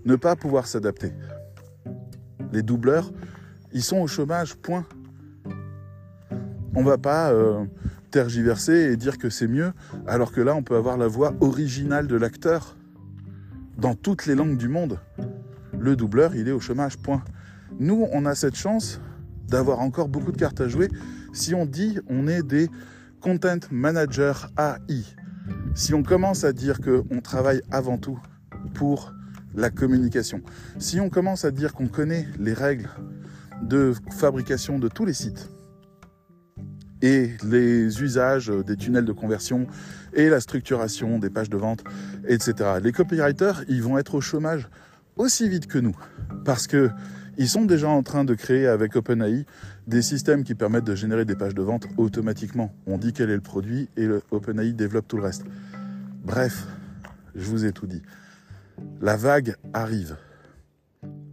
ne 0.05 0.17
pas 0.17 0.37
pouvoir 0.37 0.67
s'adapter. 0.67 1.13
Les 2.53 2.63
doubleurs, 2.63 3.13
ils 3.73 3.83
sont 3.83 3.99
au 3.99 4.07
chômage, 4.07 4.57
point. 4.57 4.85
On 6.75 6.83
va 6.83 6.99
pas 6.99 7.33
tergiverser 8.11 8.93
et 8.93 8.97
dire 8.97 9.17
que 9.17 9.31
c'est 9.31 9.49
mieux, 9.49 9.73
alors 10.07 10.33
que 10.33 10.41
là, 10.41 10.55
on 10.55 10.63
peut 10.63 10.77
avoir 10.77 10.99
la 10.99 11.07
voix 11.07 11.35
originale 11.41 12.07
de 12.07 12.17
l'acteur 12.17 12.77
dans 13.79 13.95
toutes 13.95 14.27
les 14.27 14.35
langues 14.35 14.59
du 14.59 14.69
monde. 14.69 14.99
Le 15.79 15.97
doubleur, 15.97 16.35
il 16.35 16.47
est 16.49 16.53
au 16.53 16.61
chômage, 16.61 16.99
point. 16.99 17.23
Nous, 17.79 18.07
on 18.13 18.27
a 18.27 18.35
cette 18.35 18.57
chance 18.57 19.01
d'avoir 19.49 19.81
encore 19.81 20.09
beaucoup 20.09 20.33
de 20.33 20.37
cartes 20.37 20.61
à 20.61 20.69
jouer 20.69 20.89
si 21.33 21.55
on 21.55 21.67
dit 21.67 21.99
on 22.09 22.27
est 22.29 22.43
des 22.43 22.69
content 23.21 23.59
managers 23.71 24.33
AI. 24.59 25.03
Si 25.75 25.95
on 25.95 26.03
commence 26.03 26.45
à 26.45 26.53
dire 26.53 26.81
qu'on 26.81 27.21
travaille 27.21 27.63
avant 27.71 27.99
tout 27.99 28.19
pour 28.75 29.13
la 29.55 29.71
communication, 29.71 30.43
si 30.79 31.01
on 31.01 31.11
commence 31.11 31.45
à 31.45 31.51
dire 31.51 31.73
qu'on 31.73 31.89
connaît 31.89 32.27
les 32.39 32.53
règles 32.53 32.89
de 33.63 33.93
fabrication 34.11 34.79
de 34.79 34.89
tous 34.89 35.05
les 35.05 35.13
sites, 35.13 35.51
et 37.03 37.33
les 37.43 38.01
usages 38.01 38.49
des 38.49 38.77
tunnels 38.77 39.05
de 39.05 39.13
conversion 39.13 39.67
et 40.15 40.29
la 40.29 40.41
structuration 40.41 41.19
des 41.19 41.31
pages 41.31 41.51
de 41.51 41.57
vente, 41.57 41.83
etc. 42.29 42.55
Les 42.83 42.93
copywriters, 42.93 43.65
ils 43.69 43.83
vont 43.83 43.99
être 43.99 44.15
au 44.15 44.21
chômage 44.21 44.69
aussi 45.17 45.49
vite 45.49 45.67
que 45.67 45.79
nous 45.79 45.97
parce 46.45 46.67
que 46.67 46.91
ils 47.39 47.49
sont 47.49 47.65
déjà 47.65 47.89
en 47.89 48.03
train 48.03 48.25
de 48.25 48.35
créer 48.35 48.67
avec 48.67 48.97
OpenAI 48.97 49.47
des 49.87 50.03
systèmes 50.03 50.45
qui 50.45 50.55
permettent 50.55 50.85
de 50.85 50.95
générer 50.95 51.25
des 51.25 51.35
pages 51.35 51.55
de 51.55 51.63
vente 51.63 51.87
automatiquement. 51.97 52.75
On 52.87 52.99
dit 52.99 53.13
quel 53.13 53.31
est 53.31 53.35
le 53.35 53.41
produit 53.41 53.89
et 53.97 54.09
OpenAI 54.31 54.73
développe 54.73 55.09
tout 55.09 55.17
le 55.17 55.25
reste. 55.25 55.45
Bref, 56.25 56.67
je 57.35 57.45
vous 57.45 57.65
ai 57.65 57.73
tout 57.73 57.87
dit. 57.87 58.03
La 59.01 59.17
vague 59.17 59.57
arrive. 59.73 60.17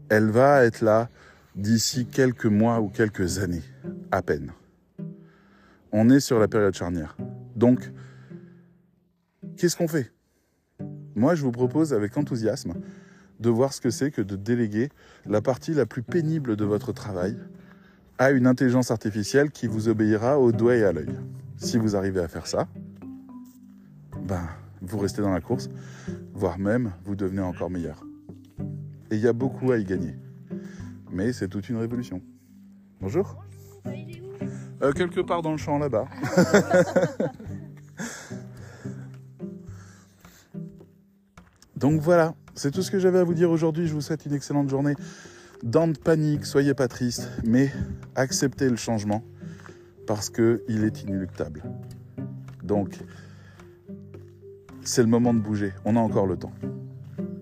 Elle 0.10 0.30
va 0.30 0.64
être 0.66 0.82
là 0.82 1.10
d'ici 1.56 2.06
quelques 2.06 2.46
mois 2.46 2.80
ou 2.80 2.90
quelques 2.90 3.40
années, 3.40 3.64
à 4.12 4.22
peine 4.22 4.52
on 5.92 6.10
est 6.10 6.20
sur 6.20 6.40
la 6.40 6.48
période 6.48 6.76
charnière. 6.76 7.18
Donc, 7.56 7.92
qu'est-ce 9.58 9.76
qu'on 9.76 9.88
fait? 9.88 10.12
Moi, 11.16 11.36
je 11.36 11.42
vous 11.42 11.52
propose 11.52 11.94
avec 11.94 12.16
enthousiasme 12.18 12.74
de 13.40 13.50
voir 13.50 13.74
ce 13.74 13.82
que 13.82 13.90
c'est 13.90 14.12
que 14.12 14.22
de 14.22 14.36
déléguer 14.36 14.90
la 15.26 15.42
partie 15.42 15.74
la 15.74 15.86
plus 15.86 16.04
pénible 16.04 16.56
de 16.56 16.66
votre 16.66 16.92
travail 16.92 17.38
à 18.18 18.32
une 18.32 18.48
intelligence 18.48 18.92
artificielle 18.92 19.50
qui 19.52 19.68
vous 19.68 19.88
obéira 19.88 20.40
au 20.40 20.52
doigt 20.52 20.76
et 20.76 20.84
à 20.84 20.92
l'œil. 20.92 21.16
Si 21.58 21.78
vous 21.78 21.96
arrivez 21.96 22.20
à 22.20 22.28
faire 22.28 22.48
ça, 22.48 22.68
ben, 24.22 24.48
vous 24.82 24.98
restez 24.98 25.22
dans 25.22 25.32
la 25.32 25.42
course, 25.42 25.70
voire 26.34 26.60
même 26.60 26.92
vous 27.06 27.16
devenez 27.16 27.42
encore 27.42 27.70
meilleur. 27.70 28.04
Et 29.12 29.16
il 29.16 29.22
y 29.22 29.28
a 29.28 29.34
beaucoup 29.34 29.72
à 29.72 29.78
y 29.78 29.86
gagner. 29.86 30.16
Mais 31.12 31.34
c'est 31.34 31.48
toute 31.48 31.70
une 31.70 31.78
révolution. 31.78 32.22
Bonjour. 33.02 33.44
Euh, 34.82 34.92
quelque 34.94 35.22
part 35.22 35.42
dans 35.42 35.52
le 35.52 35.58
champ 35.58 35.80
là-bas. 35.80 36.08
Donc 41.76 42.02
voilà, 42.02 42.36
c'est 42.60 42.72
tout 42.72 42.82
ce 42.82 42.92
que 42.92 43.00
j'avais 43.00 43.20
à 43.20 43.24
vous 43.24 43.34
dire 43.34 43.50
aujourd'hui. 43.50 43.88
Je 43.88 43.94
vous 43.94 44.02
souhaite 44.02 44.26
une 44.26 44.34
excellente 44.34 44.70
journée. 44.70 44.94
Dans 45.64 45.88
de 45.88 45.98
panique, 45.98 46.46
soyez 46.46 46.74
pas 46.74 46.90
triste, 46.90 47.30
mais 47.46 47.72
acceptez 48.16 48.70
le 48.70 48.76
changement 48.76 49.24
parce 50.06 50.30
qu'il 50.30 50.84
est 50.84 51.04
inéluctable. 51.04 51.64
Donc, 52.64 53.00
c'est 54.84 55.02
le 55.02 55.08
moment 55.08 55.34
de 55.34 55.40
bouger. 55.40 55.74
On 55.86 55.96
a 55.96 56.00
encore 56.00 56.28
le 56.28 56.36
temps. 56.36 56.54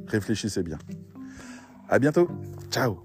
Réfléchissez 0.07 0.63
bien. 0.63 0.77
À 1.89 1.97
bientôt. 1.97 2.29
Ciao. 2.69 2.99